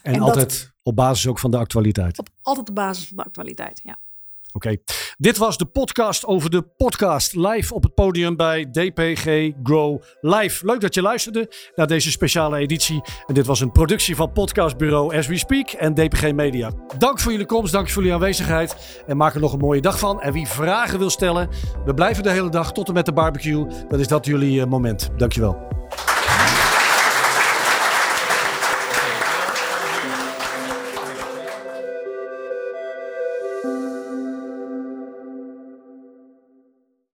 En, 0.01 0.13
En 0.13 0.19
dat- 0.19 0.27
altijd 0.29 0.71
op 0.83 0.95
basis 0.95 1.27
ook 1.27 1.39
van 1.39 1.51
de 1.51 1.57
actualiteit. 1.57 2.19
Op, 2.19 2.27
altijd 2.41 2.69
op 2.69 2.75
basis 2.75 3.07
van 3.07 3.17
de 3.17 3.23
actualiteit, 3.23 3.79
ja. 3.83 3.99
Oké. 4.55 4.77
Dit 5.17 5.37
was 5.37 5.57
de 5.57 5.65
podcast 5.65 6.25
over 6.25 6.49
de 6.49 6.61
podcast. 6.61 7.35
Live 7.35 7.73
op 7.73 7.83
het 7.83 7.93
podium 7.93 8.35
bij 8.35 8.65
DPG 8.71 9.51
Grow 9.63 10.01
Live. 10.21 10.65
Leuk 10.65 10.81
dat 10.81 10.93
je 10.93 11.01
luisterde 11.01 11.51
naar 11.75 11.87
deze 11.87 12.11
speciale 12.11 12.57
editie. 12.57 13.01
En 13.25 13.33
dit 13.33 13.45
was 13.45 13.59
een 13.59 13.71
productie 13.71 14.15
van 14.15 14.31
podcastbureau 14.31 15.17
As 15.17 15.27
We 15.27 15.37
Speak 15.37 15.69
en 15.69 15.93
DPG 15.93 16.33
Media. 16.33 16.71
Dank 16.97 17.19
voor 17.19 17.31
jullie 17.31 17.47
komst, 17.47 17.73
dank 17.73 17.89
voor 17.89 18.01
jullie 18.01 18.17
aanwezigheid. 18.17 19.03
En 19.07 19.17
maak 19.17 19.33
er 19.33 19.41
nog 19.41 19.53
een 19.53 19.59
mooie 19.59 19.81
dag 19.81 19.99
van. 19.99 20.21
En 20.21 20.33
wie 20.33 20.47
vragen 20.47 20.99
wil 20.99 21.09
stellen, 21.09 21.49
we 21.85 21.93
blijven 21.93 22.23
de 22.23 22.31
hele 22.31 22.49
dag 22.49 22.71
tot 22.71 22.87
en 22.87 22.93
met 22.93 23.05
de 23.05 23.13
barbecue. 23.13 23.65
Dan 23.87 23.99
is 23.99 24.07
dat 24.07 24.25
jullie 24.25 24.61
eh, 24.61 24.67
moment. 24.67 25.09
Dankjewel. 25.17 25.84